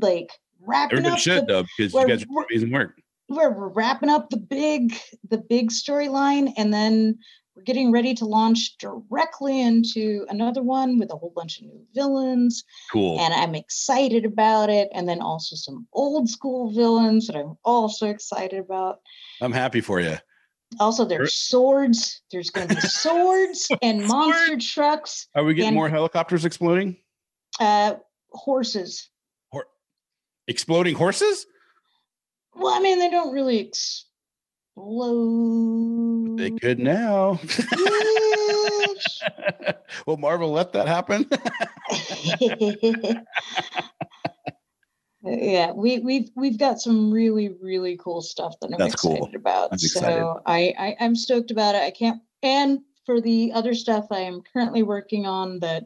like 0.00 0.30
wrapping 0.60 0.98
Everybody 0.98 1.14
up 1.14 1.18
should 1.20 1.46
the, 1.46 1.52
though, 1.52 1.64
because 1.78 1.94
you 1.94 2.06
guys 2.08 2.22
are 2.24 2.44
amazing 2.50 2.72
work. 2.72 3.00
we're, 3.28 3.50
we're 3.50 3.68
wrapping 3.68 4.08
up 4.10 4.30
the 4.30 4.36
big 4.38 4.94
the 5.28 5.38
big 5.38 5.70
storyline 5.70 6.52
and 6.56 6.72
then 6.72 7.18
we're 7.54 7.62
getting 7.62 7.90
ready 7.90 8.12
to 8.12 8.26
launch 8.26 8.76
directly 8.78 9.62
into 9.62 10.26
another 10.28 10.62
one 10.62 10.98
with 10.98 11.10
a 11.10 11.16
whole 11.16 11.32
bunch 11.34 11.58
of 11.58 11.64
new 11.64 11.82
villains 11.94 12.62
Cool. 12.92 13.18
and 13.20 13.32
i'm 13.32 13.54
excited 13.54 14.26
about 14.26 14.68
it 14.68 14.88
and 14.92 15.08
then 15.08 15.20
also 15.22 15.56
some 15.56 15.86
old 15.94 16.28
school 16.28 16.70
villains 16.72 17.26
that 17.28 17.36
i'm 17.36 17.56
also 17.64 18.08
excited 18.08 18.58
about 18.60 19.00
I'm 19.40 19.52
happy 19.52 19.80
for 19.82 20.00
you. 20.00 20.16
Also 20.80 21.04
there's 21.04 21.34
swords 21.34 22.22
there's 22.32 22.50
going 22.50 22.68
to 22.68 22.74
be 22.74 22.80
swords 22.88 23.68
and 23.82 24.04
monster 24.06 24.58
trucks 24.58 25.28
Are 25.34 25.44
we 25.44 25.54
getting 25.54 25.68
And- 25.68 25.76
more 25.76 25.88
helicopters 25.88 26.44
exploding? 26.44 26.96
uh 27.60 27.94
horses 28.30 29.08
Exploding 30.48 30.94
horses? 30.94 31.46
well 32.54 32.72
i 32.74 32.80
mean 32.80 32.98
they 33.00 33.10
don't 33.10 33.32
really 33.32 33.58
explode 33.58 33.96
They 36.38 36.50
could 36.50 36.78
now. 36.78 37.40
Will 40.06 40.16
Marvel 40.18 40.52
let 40.52 40.72
that 40.74 40.86
happen? 40.86 41.26
yeah, 45.26 45.72
we 45.72 45.98
we've 45.98 46.30
we've 46.36 46.58
got 46.58 46.80
some 46.80 47.10
really 47.10 47.48
really 47.60 47.96
cool 47.96 48.22
stuff 48.22 48.54
that 48.60 48.70
I'm 48.72 48.78
That's 48.78 48.94
excited 48.94 49.18
cool. 49.18 49.30
about. 49.34 49.72
I'm 49.72 49.78
so 49.78 49.98
excited. 49.98 50.42
I, 50.46 50.74
I 50.78 50.96
I'm 51.00 51.16
stoked 51.16 51.50
about 51.50 51.74
it. 51.74 51.82
I 51.82 51.90
can't 51.90 52.20
and 52.42 52.80
for 53.04 53.20
the 53.20 53.52
other 53.52 53.74
stuff 53.74 54.06
I 54.10 54.20
am 54.20 54.42
currently 54.52 54.82
working 54.82 55.26
on 55.26 55.58
that 55.60 55.84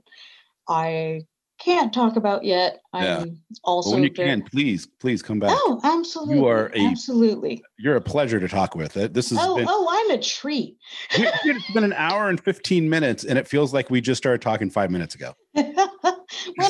I 0.68 1.22
can't 1.60 1.92
talk 1.92 2.16
about 2.16 2.44
yet. 2.44 2.80
I'm 2.92 3.04
But 3.20 3.28
also 3.64 3.92
when 3.92 4.02
you 4.02 4.10
very- 4.14 4.28
can, 4.30 4.42
please, 4.42 4.86
please 4.86 5.22
come 5.22 5.38
back. 5.38 5.50
Oh, 5.52 5.80
absolutely. 5.84 6.36
You 6.36 6.46
are 6.46 6.72
a- 6.74 6.86
absolutely. 6.86 7.62
You're 7.78 7.96
a 7.96 8.00
pleasure 8.00 8.40
to 8.40 8.48
talk 8.48 8.74
with. 8.74 8.94
This 8.94 9.30
has 9.30 9.38
Oh, 9.40 9.56
been 9.56 9.66
oh, 9.68 9.86
I'm 9.90 10.18
a 10.18 10.22
treat. 10.22 10.76
it's 11.12 11.70
been 11.72 11.84
an 11.84 11.92
hour 11.92 12.28
and 12.28 12.40
15 12.42 12.88
minutes, 12.88 13.24
and 13.24 13.38
it 13.38 13.46
feels 13.46 13.72
like 13.74 13.90
we 13.90 14.00
just 14.00 14.18
started 14.18 14.42
talking 14.42 14.70
five 14.70 14.90
minutes 14.90 15.14
ago. 15.14 15.34
when 15.52 15.74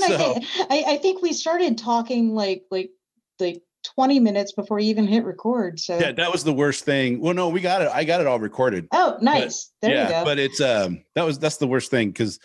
So- 0.01 0.35
I, 0.37 0.67
I 0.71 0.85
I 0.89 0.97
think 0.99 1.23
we 1.23 1.33
started 1.33 1.79
talking 1.79 2.35
like 2.35 2.65
like 2.71 2.91
like 3.39 3.63
20 3.97 4.21
minutes 4.21 4.53
before 4.53 4.79
you 4.79 4.91
even 4.91 5.07
hit 5.07 5.25
record. 5.25 5.81
So 5.81 5.99
Yeah, 5.99 6.13
that 6.13 6.31
was 6.31 6.45
the 6.45 6.53
worst 6.53 6.85
thing. 6.85 7.21
Well, 7.21 7.33
no, 7.33 7.49
we 7.49 7.61
got 7.63 7.81
it. 7.81 7.89
I 7.93 8.05
got 8.05 8.21
it 8.21 8.27
all 8.27 8.39
recorded. 8.39 8.87
oh 8.93 9.17
nice. 9.23 9.71
there 9.81 9.95
yeah, 9.95 10.03
you 10.05 10.09
go. 10.11 10.25
but 10.25 10.39
it's 10.39 10.61
um 10.61 11.03
that 11.15 11.25
was 11.25 11.39
that's 11.39 11.57
the 11.57 11.67
worst 11.67 11.91
thing 11.91 12.09
because 12.09 12.39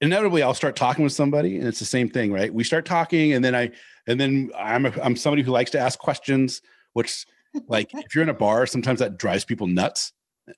inevitably 0.00 0.42
I'll 0.42 0.54
start 0.54 0.76
talking 0.76 1.04
with 1.04 1.12
somebody 1.12 1.58
and 1.58 1.66
it's 1.66 1.78
the 1.78 1.84
same 1.84 2.08
thing, 2.08 2.32
right? 2.32 2.52
We 2.52 2.64
start 2.64 2.84
talking 2.84 3.32
and 3.32 3.44
then 3.44 3.54
I 3.54 3.70
and 4.06 4.20
then 4.20 4.50
I'm 4.56 4.86
a, 4.86 4.92
I'm 5.02 5.16
somebody 5.16 5.42
who 5.42 5.50
likes 5.50 5.70
to 5.72 5.78
ask 5.78 5.98
questions, 5.98 6.62
which 6.92 7.26
like 7.68 7.90
if 7.94 8.14
you're 8.14 8.22
in 8.22 8.30
a 8.30 8.34
bar, 8.34 8.66
sometimes 8.66 9.00
that 9.00 9.18
drives 9.18 9.44
people 9.44 9.66
nuts 9.66 10.12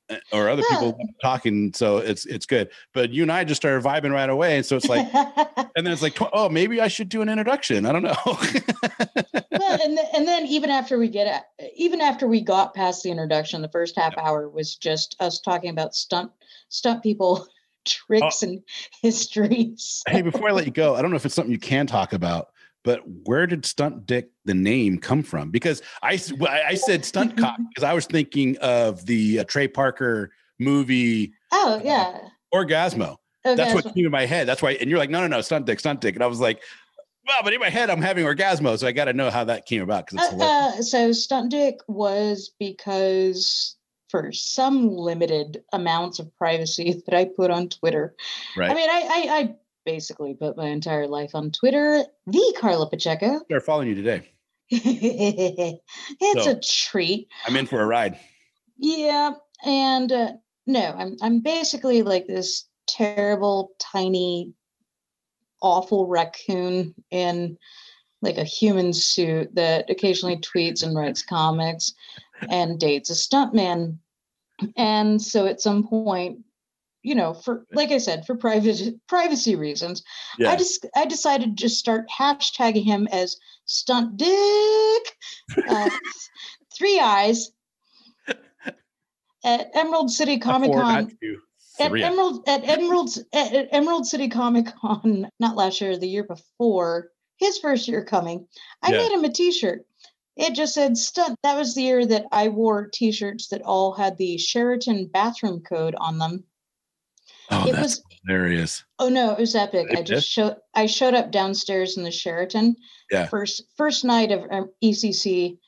uh, 0.08 0.16
or 0.32 0.48
other 0.48 0.62
people 0.70 0.98
talking. 1.22 1.72
So 1.72 1.98
it's 1.98 2.26
it's 2.26 2.46
good. 2.46 2.70
But 2.92 3.10
you 3.10 3.22
and 3.22 3.32
I 3.32 3.44
just 3.44 3.60
started 3.60 3.82
vibing 3.82 4.12
right 4.12 4.28
away. 4.28 4.56
And 4.56 4.66
so 4.66 4.76
it's 4.76 4.88
like, 4.88 5.08
and 5.14 5.86
then 5.86 5.88
it's 5.88 6.02
like, 6.02 6.16
oh, 6.32 6.48
maybe 6.48 6.80
I 6.80 6.88
should 6.88 7.08
do 7.08 7.22
an 7.22 7.28
introduction. 7.28 7.86
I 7.86 7.92
don't 7.92 8.02
know. 8.02 8.16
well, 8.24 8.38
and 9.82 9.96
th- 9.96 10.08
and 10.14 10.28
then 10.28 10.46
even 10.46 10.70
after 10.70 10.98
we 10.98 11.08
get 11.08 11.46
even 11.76 12.00
after 12.00 12.26
we 12.26 12.40
got 12.40 12.74
past 12.74 13.02
the 13.02 13.10
introduction, 13.10 13.62
the 13.62 13.68
first 13.68 13.96
half 13.96 14.16
hour 14.18 14.48
was 14.48 14.76
just 14.76 15.16
us 15.20 15.40
talking 15.40 15.70
about 15.70 15.94
stunt 15.94 16.30
stunt 16.68 17.02
people 17.02 17.46
tricks 17.84 18.42
and 18.42 18.62
histories. 19.02 20.02
hey, 20.08 20.22
before 20.22 20.48
I 20.48 20.52
let 20.52 20.66
you 20.66 20.72
go, 20.72 20.94
I 20.94 21.02
don't 21.02 21.10
know 21.10 21.16
if 21.16 21.26
it's 21.26 21.34
something 21.34 21.52
you 21.52 21.58
can 21.58 21.86
talk 21.86 22.12
about, 22.12 22.48
but 22.84 23.02
where 23.24 23.46
did 23.46 23.64
Stunt 23.66 24.06
Dick 24.06 24.30
the 24.44 24.54
name 24.54 24.98
come 24.98 25.22
from? 25.22 25.50
Because 25.50 25.82
I 26.02 26.20
I 26.48 26.74
said 26.74 27.04
Stunt 27.04 27.36
Cock 27.36 27.58
because 27.68 27.84
I 27.84 27.92
was 27.92 28.06
thinking 28.06 28.56
of 28.58 29.04
the 29.06 29.40
uh, 29.40 29.44
Trey 29.44 29.68
Parker 29.68 30.32
movie 30.58 31.32
Oh 31.52 31.80
yeah, 31.84 32.18
Orgazmo. 32.54 33.16
okay. 33.44 33.54
That's 33.56 33.74
what 33.74 33.94
came 33.94 34.04
in 34.06 34.10
my 34.10 34.26
head. 34.26 34.46
That's 34.46 34.62
why. 34.62 34.72
And 34.72 34.88
you're 34.88 34.98
like, 34.98 35.10
no, 35.10 35.20
no, 35.20 35.26
no, 35.26 35.40
Stunt 35.40 35.66
Dick, 35.66 35.80
Stunt 35.80 36.00
Dick, 36.00 36.14
and 36.14 36.22
I 36.24 36.26
was 36.26 36.40
like, 36.40 36.62
well, 37.26 37.38
but 37.44 37.52
in 37.52 37.60
my 37.60 37.70
head, 37.70 37.90
I'm 37.90 38.00
having 38.02 38.24
Orgazmo, 38.24 38.78
so 38.78 38.86
I 38.86 38.92
got 38.92 39.04
to 39.04 39.12
know 39.12 39.30
how 39.30 39.44
that 39.44 39.66
came 39.66 39.82
about 39.82 40.06
because 40.08 40.32
Uh, 40.32 40.44
uh, 40.44 40.82
so 40.82 41.12
stunt 41.12 41.50
dick 41.50 41.76
was 41.86 42.50
because 42.58 43.76
for 44.10 44.32
some 44.32 44.88
limited 44.88 45.62
amounts 45.72 46.18
of 46.18 46.34
privacy 46.36 47.02
that 47.06 47.14
I 47.16 47.24
put 47.26 47.50
on 47.50 47.68
Twitter. 47.68 48.14
right. 48.56 48.70
I 48.70 48.74
mean, 48.74 48.90
I, 48.90 49.02
I 49.02 49.38
I 49.38 49.54
basically 49.86 50.34
put 50.34 50.56
my 50.56 50.66
entire 50.68 51.06
life 51.06 51.30
on 51.34 51.50
Twitter. 51.50 52.04
The 52.26 52.56
Karla 52.58 52.88
Pacheco. 52.90 53.40
They're 53.48 53.60
following 53.60 53.88
you 53.88 53.94
today. 53.94 54.30
it's 54.70 56.44
So- 56.44 56.52
a 56.52 56.60
treat. 56.60 57.28
I'm 57.46 57.56
in 57.56 57.66
for 57.66 57.80
a 57.80 57.86
ride. 57.86 58.18
Yeah, 58.78 59.32
and 59.64 60.10
uh, 60.10 60.32
no, 60.66 60.94
I'm 60.96 61.16
I'm 61.22 61.40
basically 61.40 62.02
like 62.02 62.26
this 62.26 62.66
terrible, 62.86 63.72
tiny, 63.78 64.52
awful 65.62 66.06
raccoon 66.06 66.94
in 67.10 67.58
like 68.22 68.38
a 68.38 68.44
human 68.44 68.92
suit 68.92 69.54
that 69.54 69.88
occasionally 69.90 70.36
tweets 70.38 70.82
and 70.82 70.94
writes 70.96 71.22
comics 71.22 71.92
and 72.48 72.78
dates 72.78 73.10
a 73.10 73.14
stuntman. 73.14 73.98
And 74.76 75.20
so 75.20 75.46
at 75.46 75.60
some 75.60 75.86
point, 75.86 76.40
you 77.02 77.14
know, 77.14 77.32
for 77.32 77.64
like 77.72 77.90
I 77.90 77.98
said, 77.98 78.26
for 78.26 78.34
private 78.34 78.94
privacy 79.08 79.56
reasons, 79.56 80.02
Yeah. 80.38 80.50
I 80.50 80.56
just 80.56 80.86
I 80.94 81.06
decided 81.06 81.56
to 81.56 81.62
just 81.62 81.78
start 81.78 82.06
hashtagging 82.10 82.84
him 82.84 83.08
as 83.10 83.36
stunt 83.64 84.16
dick. 84.16 85.16
Uh, 85.66 85.90
three 86.76 87.00
eyes 87.00 87.52
at 89.44 89.70
Emerald 89.74 90.10
City 90.10 90.38
Comic 90.38 90.72
Con. 90.72 91.10
At. 91.78 91.92
Emerald 91.92 92.46
at 92.46 92.68
Emerald 92.68 93.16
at, 93.32 93.54
at 93.54 93.68
Emerald 93.72 94.06
City 94.06 94.28
Comic 94.28 94.66
Con, 94.80 95.30
not 95.40 95.56
last 95.56 95.80
year, 95.80 95.96
the 95.96 96.06
year 96.06 96.24
before, 96.24 97.10
his 97.38 97.56
first 97.58 97.88
year 97.88 98.04
coming, 98.04 98.46
I 98.82 98.92
Yeah. 98.92 98.98
made 98.98 99.12
him 99.12 99.24
a 99.24 99.30
T-shirt. 99.30 99.86
It 100.36 100.54
just 100.54 100.74
said 100.74 100.96
"stunt." 100.96 101.36
That 101.42 101.56
was 101.56 101.74
the 101.74 101.82
year 101.82 102.06
that 102.06 102.26
I 102.32 102.48
wore 102.48 102.88
T-shirts 102.88 103.48
that 103.48 103.62
all 103.62 103.92
had 103.92 104.16
the 104.16 104.38
Sheraton 104.38 105.06
bathroom 105.12 105.60
code 105.60 105.94
on 105.98 106.18
them. 106.18 106.44
Oh, 107.50 107.66
it 107.66 107.76
was 107.76 108.02
hilarious. 108.24 108.84
oh 108.98 109.08
no, 109.08 109.32
it 109.32 109.38
was 109.38 109.54
epic. 109.56 109.88
I 109.96 110.02
just 110.02 110.28
showed 110.28 110.56
I 110.74 110.86
showed 110.86 111.14
up 111.14 111.30
downstairs 111.32 111.96
in 111.96 112.04
the 112.04 112.10
Sheraton, 112.12 112.76
Yeah. 113.10 113.26
first 113.26 113.64
first 113.76 114.04
night 114.04 114.30
of 114.30 114.44
um, 114.50 114.70
ECC, 114.82 115.58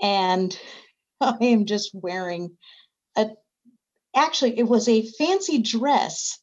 and 0.00 0.58
I 1.20 1.36
am 1.40 1.64
just 1.66 1.90
wearing 1.94 2.56
a. 3.16 3.30
Actually, 4.14 4.58
it 4.58 4.64
was 4.68 4.88
a 4.88 5.06
fancy 5.16 5.58
dress 5.58 6.38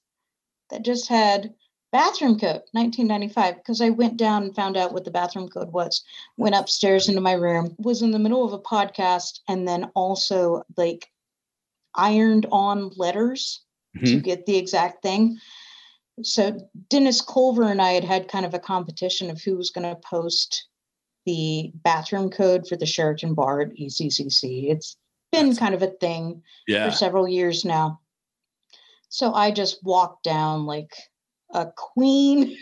that 0.72 0.84
just 0.84 1.08
had 1.10 1.54
bathroom 1.92 2.40
code 2.40 2.62
1995 2.74 3.56
because 3.56 3.82
I 3.82 3.90
went 3.90 4.18
down 4.18 4.44
and 4.44 4.56
found 4.56 4.78
out 4.78 4.94
what 4.94 5.06
the 5.06 5.12
bathroom 5.12 5.50
code 5.50 5.72
was. 5.72 6.04
Went 6.38 6.56
upstairs 6.56 7.10
into 7.10 7.22
my 7.22 7.34
room, 7.34 7.76
was 7.80 8.02
in 8.02 8.12
the 8.12 8.20
middle 8.20 8.46
of 8.46 8.54
a 8.54 8.60
podcast, 8.60 9.40
and 9.48 9.68
then 9.68 9.86
also 9.96 10.64
like 10.78 11.08
ironed 11.96 12.46
on 12.52 12.92
letters 12.98 13.62
to 14.06 14.18
Mhm. 14.18 14.24
get 14.24 14.46
the 14.46 14.56
exact 14.56 15.02
thing. 15.02 15.40
So 16.22 16.60
Dennis 16.90 17.22
Culver 17.22 17.64
and 17.64 17.82
I 17.82 17.94
had 17.94 18.04
had 18.04 18.28
kind 18.28 18.46
of 18.46 18.54
a 18.54 18.60
competition 18.60 19.30
of 19.30 19.42
who 19.42 19.58
was 19.58 19.72
going 19.72 19.90
to 19.90 20.00
post 20.02 20.68
the 21.26 21.72
bathroom 21.76 22.30
code 22.30 22.68
for 22.68 22.76
the 22.76 22.86
Sheraton 22.86 23.34
Bar 23.34 23.62
at 23.62 23.72
ECCC. 23.80 24.70
It's 24.70 24.98
been 25.32 25.56
kind 25.56 25.74
of 25.74 25.82
a 25.82 25.88
thing 25.88 26.44
Yeah. 26.68 26.90
for 26.90 26.96
several 26.96 27.28
years 27.28 27.66
now. 27.66 28.00
So 29.10 29.34
I 29.34 29.52
just 29.52 29.84
walked 29.84 30.24
down 30.24 30.66
like 30.66 30.94
a 31.54 31.68
queen 31.76 32.56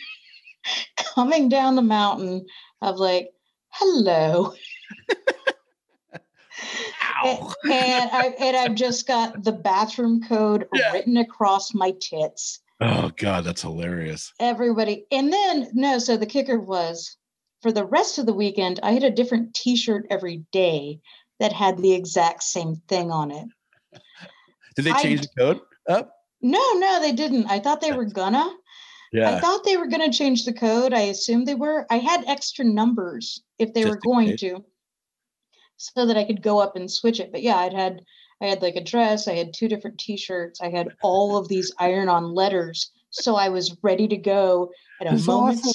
coming 0.98 1.50
down 1.50 1.76
the 1.76 1.82
mountain 1.82 2.46
of 2.82 2.98
like, 2.98 3.30
hello. 3.70 4.54
And, 7.24 7.40
and 7.72 8.10
I 8.12 8.34
and 8.40 8.58
I've 8.58 8.76
just 8.76 9.08
got 9.08 9.44
the 9.44 9.52
bathroom 9.52 10.22
code 10.24 10.68
Yeah. 10.74 10.92
written 10.92 11.18
across 11.18 11.74
my 11.74 11.94
tits. 12.00 12.60
Oh 12.82 13.12
God, 13.18 13.44
that's 13.44 13.62
hilarious. 13.64 14.34
Everybody. 14.40 15.06
And 15.12 15.32
then 15.32 15.70
no, 15.74 16.00
so 16.00 16.18
the 16.18 16.26
kicker 16.26 16.60
was 16.60 17.18
for 17.62 17.72
the 17.72 17.86
rest 17.86 18.18
of 18.20 18.26
the 18.26 18.34
weekend, 18.34 18.80
I 18.84 18.92
had 18.92 19.04
a 19.04 19.10
different 19.12 19.54
t-shirt 19.56 20.06
every 20.10 20.44
day 20.52 21.00
that 21.40 21.54
had 21.54 21.78
the 21.80 21.94
exact 21.94 22.44
same 22.44 22.76
thing 22.88 23.12
on 23.12 23.32
it. 23.32 23.48
Did 24.76 24.86
they 24.86 24.94
change 24.94 25.22
d- 25.22 25.28
the 25.36 25.42
code 25.42 25.60
up? 25.90 26.12
No, 26.42 26.74
no, 26.74 27.02
they 27.02 27.14
didn't. 27.14 27.48
I 27.48 27.60
thought 27.60 27.82
they 27.82 27.92
were 27.92 28.06
gonna. 28.06 28.48
I 29.16 29.40
thought 29.40 29.64
they 29.64 29.78
were 29.78 29.88
going 29.88 30.10
to 30.10 30.18
change 30.18 30.46
the 30.46 30.54
code. 30.54 30.94
I 30.94 31.02
assumed 31.02 31.48
they 31.48 31.56
were. 31.56 31.86
I 31.90 31.98
had 31.98 32.24
extra 32.28 32.66
numbers 32.66 33.42
if 33.60 33.74
they 33.74 33.86
were 33.86 33.96
Just 33.96 34.06
in 34.06 34.12
going 34.12 34.28
case. 34.30 34.40
to, 34.42 34.66
so 35.78 36.06
that 36.06 36.18
I 36.18 36.24
could 36.24 36.42
go 36.42 36.60
up 36.60 36.76
and 36.76 36.92
switch 36.92 37.20
it. 37.20 37.32
But 37.32 37.44
yeah, 37.44 37.58
I'd 37.58 37.74
had 37.74 38.02
I 38.42 38.48
had 38.48 38.62
like 38.62 38.76
a 38.76 38.84
dress. 38.84 39.28
I 39.28 39.34
had 39.36 39.54
two 39.54 39.68
different 39.68 40.00
T-shirts. 40.00 40.62
I 40.62 40.70
had 40.70 40.90
all 41.02 41.38
of 41.38 41.48
these 41.48 41.72
iron-on 41.80 42.34
letters, 42.34 42.92
so 43.10 43.36
I 43.36 43.50
was 43.50 43.76
ready 43.82 44.08
to 44.08 44.18
go 44.18 44.72
at 45.02 45.08
a 45.08 45.12
That's 45.12 45.26
moment's 45.26 45.68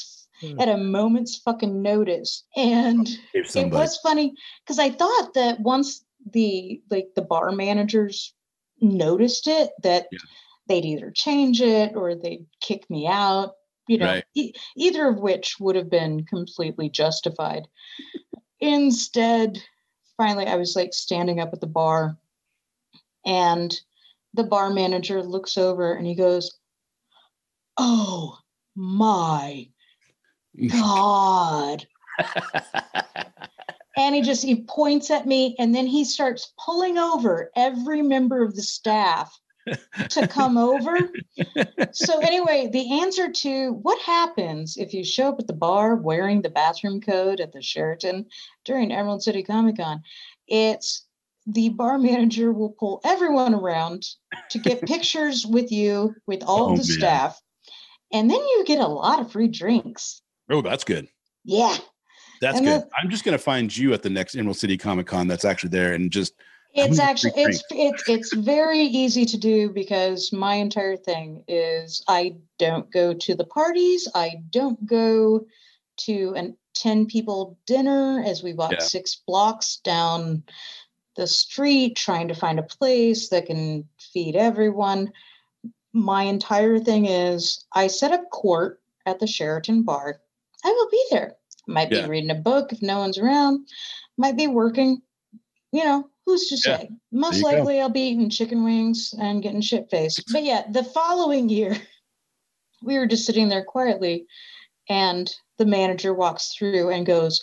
awesome. 0.42 0.56
Hmm. 0.56 0.60
at 0.60 0.68
a 0.68 0.76
moment's 0.76 1.38
fucking 1.38 1.82
notice. 1.82 2.44
And 2.56 3.08
it 3.32 3.72
was 3.72 3.96
funny 3.98 4.34
because 4.64 4.78
I 4.78 4.90
thought 4.90 5.34
that 5.34 5.60
once 5.60 6.04
the 6.32 6.80
like 6.90 7.08
the 7.14 7.22
bar 7.22 7.50
managers 7.52 8.34
noticed 8.80 9.46
it 9.46 9.70
that 9.82 10.06
Yeah. 10.12 10.18
They'd 10.68 10.84
either 10.84 11.10
change 11.10 11.60
it 11.60 11.94
or 11.96 12.14
they'd 12.14 12.46
kick 12.60 12.88
me 12.88 13.06
out 13.06 13.54
you 13.88 13.98
know 13.98 14.06
Right. 14.06 14.24
e- 14.34 14.52
either 14.76 15.08
of 15.08 15.18
which 15.18 15.56
would 15.60 15.76
have 15.76 15.90
been 15.90 16.24
completely 16.24 16.88
justified 16.88 17.66
instead 18.60 19.58
finally 20.16 20.46
i 20.46 20.56
was 20.56 20.76
like 20.76 20.94
standing 20.94 21.40
up 21.40 21.50
at 21.52 21.60
the 21.60 21.66
bar 21.66 22.16
and 23.26 23.80
the 24.34 24.44
bar 24.44 24.70
manager 24.70 25.22
looks 25.22 25.56
over 25.58 25.94
and 25.94 26.06
he 26.06 26.14
goes 26.14 26.58
oh 27.76 28.38
my 28.76 29.68
god 30.68 31.86
and 33.96 34.14
he 34.14 34.22
just 34.22 34.42
he 34.44 34.62
points 34.64 35.10
at 35.10 35.26
me 35.26 35.56
and 35.58 35.74
then 35.74 35.86
he 35.86 36.04
starts 36.04 36.52
pulling 36.64 36.98
over 36.98 37.50
every 37.56 38.00
member 38.02 38.42
of 38.42 38.54
the 38.54 38.62
staff 38.62 39.36
to 40.08 40.26
come 40.28 40.58
over 40.58 40.98
so 41.92 42.18
anyway 42.20 42.68
the 42.72 43.00
answer 43.00 43.30
to 43.30 43.72
what 43.82 44.00
happens 44.02 44.76
if 44.76 44.92
you 44.92 45.04
show 45.04 45.28
up 45.28 45.38
at 45.38 45.46
the 45.46 45.52
bar 45.52 45.94
wearing 45.96 46.42
the 46.42 46.50
bathroom 46.50 47.00
code 47.00 47.40
at 47.40 47.52
the 47.52 47.62
sheraton 47.62 48.26
during 48.64 48.92
emerald 48.92 49.22
city 49.22 49.42
comic 49.42 49.76
con 49.76 50.02
it's 50.48 51.06
the 51.46 51.68
bar 51.70 51.98
manager 51.98 52.52
will 52.52 52.70
pull 52.78 53.00
everyone 53.04 53.54
around 53.54 54.04
to 54.50 54.58
get 54.58 54.82
pictures 54.86 55.46
with 55.46 55.70
you 55.72 56.14
with 56.26 56.42
all 56.42 56.64
Oh, 56.66 56.70
the 56.70 56.74
man. 56.76 56.84
staff 56.84 57.40
and 58.12 58.30
then 58.30 58.38
you 58.40 58.64
get 58.66 58.78
a 58.80 58.86
lot 58.86 59.20
of 59.20 59.30
free 59.32 59.48
drinks 59.48 60.22
oh, 60.50 60.60
that's 60.60 60.84
good. 60.84 61.06
yeah 61.44 61.76
That's 62.40 62.58
And 62.58 62.66
good. 62.66 62.80
then- 62.82 62.88
I'm 63.00 63.10
just 63.10 63.24
gonna 63.24 63.38
find 63.38 63.74
you 63.76 63.92
at 63.94 64.02
the 64.02 64.10
next 64.10 64.34
Emerald 64.34 64.56
City 64.58 64.76
Comic 64.76 65.06
Con 65.06 65.28
that's 65.28 65.44
actually 65.44 65.70
there 65.70 65.94
and 65.94 66.10
just 66.10 66.34
It's 66.74 66.98
actually 66.98 67.32
it's 67.36 67.62
it's 67.70 68.08
it's 68.08 68.32
very 68.32 68.80
easy 68.80 69.26
to 69.26 69.36
do 69.36 69.68
because 69.70 70.32
my 70.32 70.54
entire 70.54 70.96
thing 70.96 71.44
is 71.46 72.02
I 72.08 72.36
don't 72.58 72.90
go 72.90 73.12
to 73.12 73.34
the 73.34 73.44
parties. 73.44 74.08
I 74.14 74.36
don't 74.50 74.84
go 74.86 75.46
to 75.98 76.34
an 76.34 76.56
10 76.74 77.04
people 77.06 77.58
dinner 77.66 78.22
as 78.24 78.42
we 78.42 78.54
walk 78.54 78.72
Yeah. 78.72 78.78
six 78.80 79.16
blocks 79.26 79.76
down 79.84 80.42
the 81.16 81.26
street 81.26 81.96
trying 81.96 82.28
to 82.28 82.34
find 82.34 82.58
a 82.58 82.62
place 82.62 83.28
that 83.28 83.44
can 83.44 83.86
feed 84.12 84.34
everyone. 84.34 85.12
My 85.92 86.22
entire 86.22 86.78
thing 86.78 87.04
is 87.04 87.66
I 87.74 87.88
set 87.88 88.12
up 88.12 88.30
court 88.30 88.80
at 89.04 89.20
the 89.20 89.26
Sheraton 89.26 89.82
bar. 89.82 90.22
I 90.64 90.70
will 90.70 90.88
be 90.90 91.04
there. 91.10 91.36
Might 91.66 91.92
Yeah. 91.92 92.04
be 92.04 92.08
reading 92.08 92.30
a 92.30 92.34
book 92.34 92.72
if 92.72 92.80
no 92.80 92.98
one's 92.98 93.18
around. 93.18 93.68
Might 94.16 94.38
be 94.38 94.46
working 94.46 95.02
you 95.74 95.84
know, 95.84 96.06
who's 96.26 96.48
to 96.48 96.56
Yeah. 96.68 96.78
say? 96.78 96.90
Most 97.10 97.36
you 97.36 97.42
go. 97.42 97.48
likely 97.48 97.80
I'll 97.80 97.88
be 97.88 98.08
eating 98.08 98.30
chicken 98.30 98.64
wings 98.64 99.14
and 99.18 99.42
getting 99.42 99.60
shit 99.60 99.90
faced. 99.90 100.24
But 100.32 100.44
yeah, 100.44 100.64
the 100.70 100.84
following 100.84 101.48
year, 101.48 101.76
we 102.82 102.98
were 102.98 103.06
just 103.06 103.26
sitting 103.26 103.48
there 103.48 103.64
quietly, 103.64 104.26
and 104.88 105.32
the 105.58 105.66
manager 105.66 106.12
walks 106.14 106.54
through 106.54 106.90
and 106.90 107.06
goes, 107.06 107.42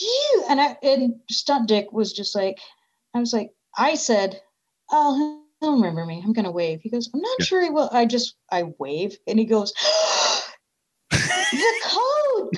You 0.00 0.44
and 0.48 0.60
I 0.60 0.76
and 0.82 1.14
Stunt 1.30 1.68
Dick 1.68 1.92
was 1.92 2.12
just 2.12 2.34
like, 2.34 2.58
I 3.14 3.20
was 3.20 3.32
like, 3.32 3.50
I 3.76 3.94
said, 3.94 4.40
Oh, 4.90 5.42
he'll 5.60 5.72
remember 5.74 6.04
me. 6.04 6.22
I'm 6.24 6.32
gonna 6.32 6.50
wave. 6.50 6.80
He 6.82 6.90
goes, 6.90 7.08
I'm 7.14 7.20
not 7.20 7.36
Yeah. 7.40 7.44
sure 7.46 7.62
he 7.62 7.70
will. 7.70 7.88
I 7.92 8.04
just 8.06 8.34
I 8.50 8.64
wave 8.78 9.16
and 9.26 9.38
he 9.38 9.44
goes, 9.44 9.72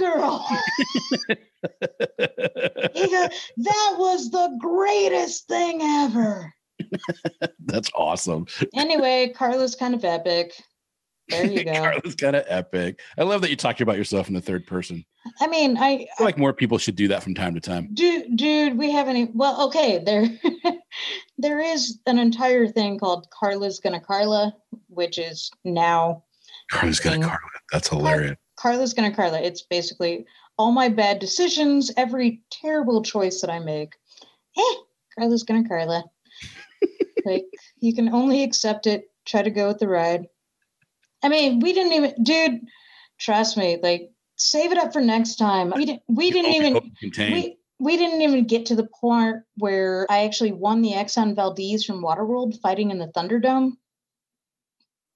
girl. 0.01 0.47
He 2.95 3.09
goes, 3.09 3.29
that 3.59 3.95
was 3.99 4.31
the 4.31 4.57
greatest 4.59 5.47
thing 5.47 5.81
ever. 5.83 6.53
That's 7.67 7.91
awesome. 7.95 8.47
Anyway, 8.75 9.33
Karla's 9.37 9.75
kind 9.75 9.95
of 9.95 10.05
epic. 10.05 10.53
There 11.29 11.47
you 11.47 11.65
go. 11.65 11.73
Karla's 11.73 12.15
kind 12.15 12.37
of 12.37 12.45
epic. 12.49 13.01
I 13.19 13.23
love 13.23 13.43
that 13.43 13.51
you 13.51 13.57
talk 13.57 13.81
about 13.81 13.97
yourself 13.97 14.29
in 14.29 14.35
the 14.35 14.41
third 14.41 14.67
person. 14.67 15.05
I 15.41 15.47
mean, 15.47 15.77
I, 15.77 15.83
I 15.85 16.09
feel 16.17 16.25
like 16.25 16.39
more 16.39 16.53
people 16.55 16.79
should 16.79 16.97
do 16.97 17.09
that 17.09 17.23
from 17.23 17.35
time 17.35 17.55
to 17.55 17.61
time. 17.61 17.91
dude, 17.93 18.37
dude, 18.37 18.79
we 18.79 18.91
haven't. 18.91 19.17
Even, 19.17 19.33
well, 19.37 19.67
okay, 19.67 20.03
there, 20.05 20.27
there 21.39 21.61
is 21.61 21.99
an 22.07 22.19
entire 22.19 22.67
thing 22.67 22.99
called 22.99 23.27
Karla's 23.31 23.81
gonna 23.81 24.01
Karla, 24.01 24.55
which 24.89 25.19
is 25.19 25.51
now 25.65 26.25
Karla's 26.73 27.01
gonna 27.01 27.21
Karla. 27.21 27.39
That's 27.71 27.89
hilarious. 27.89 28.37
Karla's 28.61 28.95
gonna 28.95 29.15
Karla. 29.15 29.41
It's 29.41 29.63
basically 29.63 30.27
all 30.59 30.73
my 30.73 30.89
bad 30.89 31.19
decisions, 31.19 31.91
every 31.97 32.43
terrible 32.51 33.03
choice 33.03 33.41
that 33.41 33.51
I 33.51 33.59
make. 33.59 33.95
Eh, 34.57 34.75
Karla's 35.19 35.45
gonna 35.45 35.67
Karla. 35.67 36.05
like 37.25 37.47
you 37.81 37.95
can 37.95 38.15
only 38.15 38.43
accept 38.43 38.87
it. 38.87 39.11
Try 39.25 39.43
to 39.43 39.51
go 39.51 39.69
with 39.69 39.79
the 39.79 39.89
ride. 39.89 40.27
I 41.23 41.29
mean, 41.29 41.61
we 41.61 41.73
didn't 41.73 41.93
even, 41.93 42.15
dude. 42.23 42.61
Trust 43.19 43.57
me. 43.57 43.79
Like, 43.83 44.11
save 44.37 44.73
it 44.73 44.79
up 44.79 44.93
for 44.93 45.01
next 45.01 45.37
time. 45.37 45.73
We 45.77 45.85
didn't. 45.85 46.03
We 46.09 46.31
didn't 46.31 46.53
even. 46.53 46.73
hope 46.75 46.85
to 46.85 46.91
contain. 47.01 47.33
We 47.33 47.57
we 47.79 47.97
didn't 47.97 48.21
even 48.21 48.45
get 48.45 48.67
to 48.67 48.75
the 48.75 48.89
point 49.01 49.37
where 49.57 50.07
I 50.11 50.25
actually 50.25 50.53
won 50.53 50.83
the 50.83 50.93
Exxon 50.93 51.35
Valdez 51.35 51.85
from 51.85 52.03
Waterworld 52.03 52.61
fighting 52.61 52.91
in 52.91 52.99
the 52.99 53.09
Thunderdome. 53.09 53.73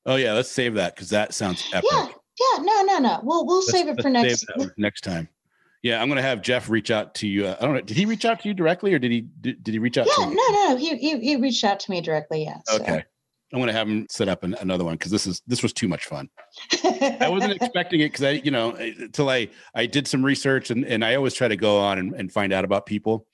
oh 0.06 0.16
yeah, 0.16 0.32
let's 0.32 0.50
save 0.50 0.74
that 0.74 0.94
because 0.94 1.10
that 1.10 1.34
sounds 1.34 1.68
epic. 1.72 1.90
Yeah, 1.92 2.08
yeah. 2.40 2.62
No, 2.62 2.82
no, 2.82 2.98
no. 2.98 3.20
We'll 3.22 3.46
we'll 3.46 3.56
Let's- 3.58 3.70
save 3.70 3.88
it 3.88 4.00
for 4.02 4.10
next. 4.10 4.40
save 4.40 4.46
that 4.48 4.58
one 4.58 4.72
next 4.76 5.02
time. 5.02 5.28
Yeah, 5.82 6.00
I'm 6.00 6.08
gonna 6.08 6.22
have 6.22 6.40
Jeff 6.40 6.70
reach 6.70 6.90
out 6.90 7.14
to 7.16 7.26
you. 7.28 7.46
Uh, 7.46 7.56
I 7.60 7.64
don't 7.64 7.74
know. 7.74 7.80
Did 7.82 7.96
he 7.96 8.06
reach 8.06 8.24
out 8.24 8.40
to 8.40 8.48
you 8.48 8.54
directly, 8.54 8.94
or 8.94 8.98
did 8.98 9.12
he 9.12 9.20
did, 9.40 9.62
did 9.62 9.72
he 9.74 9.78
reach 9.78 9.98
out 9.98 10.06
Yeah, 10.06 10.24
to 10.24 10.30
no, 10.30 10.30
you? 10.30 10.36
no, 10.52 10.68
no. 10.70 10.76
He, 10.76 10.96
he 10.96 11.18
he 11.20 11.36
reached 11.36 11.62
out 11.64 11.78
to 11.80 11.90
me 11.90 12.00
directly. 12.00 12.44
Yeah. 12.44 12.56
so. 12.66 12.76
Okay. 12.76 13.04
I'm 13.52 13.60
gonna 13.60 13.72
have 13.72 13.86
him 13.88 14.06
set 14.10 14.28
up 14.28 14.42
an, 14.42 14.56
another 14.60 14.82
one 14.84 14.94
because 14.94 15.12
this 15.12 15.26
is 15.26 15.42
this 15.46 15.62
was 15.62 15.72
too 15.72 15.86
much 15.86 16.06
fun. 16.06 16.28
I 16.82 17.28
wasn't 17.28 17.52
expecting 17.62 18.00
it 18.00 18.06
because 18.10 18.24
I, 18.24 18.30
you 18.30 18.50
know, 18.50 18.70
until 18.72 19.28
I 19.28 19.48
I 19.74 19.86
did 19.86 20.08
some 20.08 20.24
research 20.24 20.70
and 20.70 20.84
and 20.86 21.04
I 21.04 21.14
always 21.14 21.34
try 21.34 21.46
to 21.48 21.56
go 21.56 21.78
on 21.78 21.98
and, 21.98 22.14
and 22.14 22.32
find 22.32 22.52
out 22.52 22.64
about 22.64 22.86
people. 22.86 23.26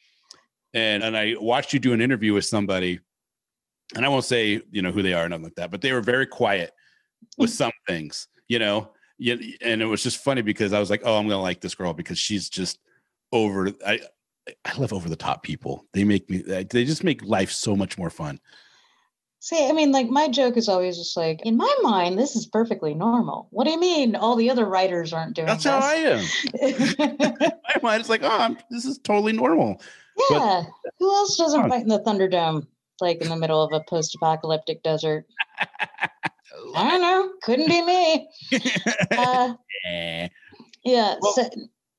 And 0.75 1.03
and 1.03 1.17
I 1.17 1.37
watched 1.39 1.73
you 1.73 1.79
do 1.79 1.93
an 1.95 2.01
interview 2.03 2.35
with 2.35 2.45
somebody, 2.45 3.01
and 3.97 4.05
I 4.05 4.09
won't 4.09 4.25
say 4.25 4.61
you 4.71 4.83
know 4.83 4.91
who 4.93 5.03
they 5.03 5.15
are 5.15 5.25
or 5.25 5.29
nothing 5.29 5.45
like 5.45 5.55
that, 5.55 5.71
but 5.71 5.81
they 5.81 5.93
were 5.93 6.03
very 6.03 6.27
quiet 6.27 6.73
with 7.39 7.51
some 7.61 7.73
things, 7.87 8.29
you 8.51 8.59
know. 8.59 8.91
Yeah, 9.19 9.37
and 9.61 9.81
it 9.81 9.87
was 9.87 10.03
just 10.03 10.25
funny 10.25 10.43
because 10.43 10.73
I 10.73 10.81
was 10.81 10.91
like, 10.91 11.03
oh, 11.05 11.17
I'm 11.17 11.29
gonna 11.29 11.41
like 11.41 11.61
this 11.61 11.75
girl 11.75 11.93
because 11.93 12.19
she's 12.19 12.49
just 12.49 12.79
over. 13.33 13.71
I 13.87 14.01
I 14.65 14.77
love 14.77 14.93
over 14.93 15.09
the 15.09 15.17
top 15.17 15.43
people. 15.43 15.87
They 15.93 16.05
make 16.05 16.29
me. 16.29 16.39
They 16.39 16.85
just 16.85 17.05
make 17.05 17.23
life 17.23 17.51
so 17.51 17.77
much 17.77 17.97
more 17.97 18.11
fun. 18.11 18.41
See, 19.43 19.69
I 19.69 19.73
mean, 19.73 19.93
like 19.93 20.09
my 20.09 20.29
joke 20.29 20.57
is 20.57 20.69
always 20.69 20.99
just 20.99 21.17
like, 21.17 21.41
in 21.47 21.57
my 21.57 21.75
mind, 21.81 22.19
this 22.19 22.37
is 22.37 22.45
perfectly 22.45 22.93
normal. 22.93 23.49
What 23.51 23.65
do 23.65 23.71
you 23.71 23.81
mean 23.81 24.15
all 24.15 24.37
the 24.37 24.51
other 24.51 24.67
writers 24.67 25.15
aren't 25.15 25.35
doing 25.35 25.47
That's 25.47 25.65
how 25.65 25.79
I 25.79 25.95
am. 25.95 26.25
My 27.41 27.81
mind, 27.83 28.01
it's 28.01 28.11
like, 28.11 28.23
oh, 28.23 28.39
I'm, 28.39 28.59
this 28.71 28.85
is 28.85 28.99
totally 28.99 29.33
normal. 29.33 29.81
yeah. 30.29 30.65
Who 30.99 31.11
else 31.11 31.39
doesn't 31.39 31.71
fight 31.71 31.81
in 31.81 31.89
the 31.89 32.01
Thunderdome, 32.01 32.67
like 33.01 33.23
in 33.23 33.31
the 33.31 33.37
middle 33.37 33.63
of 33.63 33.73
a 33.73 33.83
post-apocalyptic 33.89 34.83
desert? 34.83 35.25
I 36.75 36.91
don't 36.91 37.01
know. 37.01 37.31
Couldn't 37.43 37.69
be 37.69 37.83
me. 37.83 38.29
Uh, 39.11 39.55
Eh. 39.87 40.29
yeah. 40.85 41.17
Well- 41.21 41.33
so, 41.33 41.49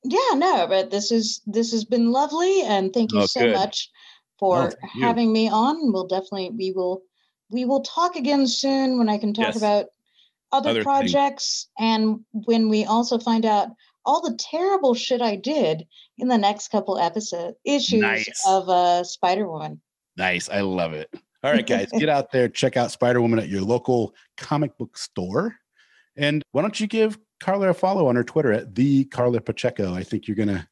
yeah. 0.04 0.34
No, 0.36 0.66
but 0.68 0.90
this 0.90 1.10
is 1.12 1.40
this 1.46 1.72
has 1.72 1.84
been 1.84 2.10
lovely, 2.12 2.62
and 2.62 2.92
thank 2.92 3.12
you 3.12 3.20
Oh, 3.20 3.26
so 3.26 3.40
good. 3.40 3.54
much 3.54 3.90
for 4.38 4.72
having 5.00 5.32
me 5.32 5.48
on. 5.48 5.92
We'll 5.92 6.06
definitely 6.06 6.50
we 6.50 6.72
will 6.72 7.02
we 7.50 7.64
will 7.64 7.82
talk 7.82 8.16
again 8.16 8.46
soon 8.46 8.98
when 8.98 9.08
I 9.08 9.18
can 9.18 9.32
talk 9.34 9.46
Yes. 9.46 9.56
about 9.56 9.86
other, 10.52 10.70
Other 10.70 10.74
things. 10.80 10.84
projects 10.84 11.68
and 11.78 12.20
when 12.32 12.68
we 12.68 12.84
also 12.84 13.18
find 13.18 13.46
out 13.46 13.68
all 14.04 14.20
the 14.20 14.36
terrible 14.36 14.94
shit 14.94 15.22
I 15.22 15.36
did 15.36 15.86
in 16.18 16.28
the 16.28 16.36
next 16.38 16.68
couple 16.68 16.98
episode 16.98 17.54
issues 17.64 18.00
Nice. 18.00 18.42
of 18.46 18.68
uh 18.68 19.04
Spider 19.04 19.48
Woman. 19.48 19.80
Nice. 20.16 20.48
I 20.50 20.60
love 20.60 20.92
it. 20.92 21.08
All 21.44 21.50
right, 21.50 21.66
guys, 21.66 21.90
get 21.90 22.08
out 22.08 22.30
there, 22.30 22.48
check 22.48 22.76
out 22.76 22.92
Spider 22.92 23.20
Woman 23.20 23.40
at 23.40 23.48
your 23.48 23.62
local 23.62 24.14
comic 24.36 24.76
book 24.78 24.96
store. 24.96 25.56
And 26.16 26.42
why 26.52 26.62
don't 26.62 26.78
you 26.78 26.86
give 26.86 27.18
Karla 27.40 27.70
a 27.70 27.74
follow 27.74 28.06
on 28.06 28.14
her 28.14 28.22
Twitter 28.22 28.52
at 28.52 28.74
the 28.74 29.04
Karla 29.06 29.40
Pacheco? 29.40 29.92
I 29.92 30.04
think 30.04 30.28
you're 30.28 30.36
gonna 30.36 30.68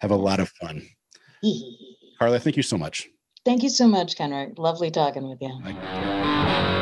have 0.00 0.12
a 0.12 0.16
lot 0.16 0.38
of 0.38 0.48
fun. 0.50 0.86
Karla, 2.20 2.38
thank 2.38 2.56
you 2.56 2.62
so 2.62 2.78
much. 2.78 3.08
Thank 3.44 3.64
you 3.64 3.68
so 3.68 3.88
much, 3.88 4.14
Kenric. 4.14 4.58
Lovely 4.58 4.92
talking 4.92 5.28
with 5.28 5.38
you. 5.40 6.81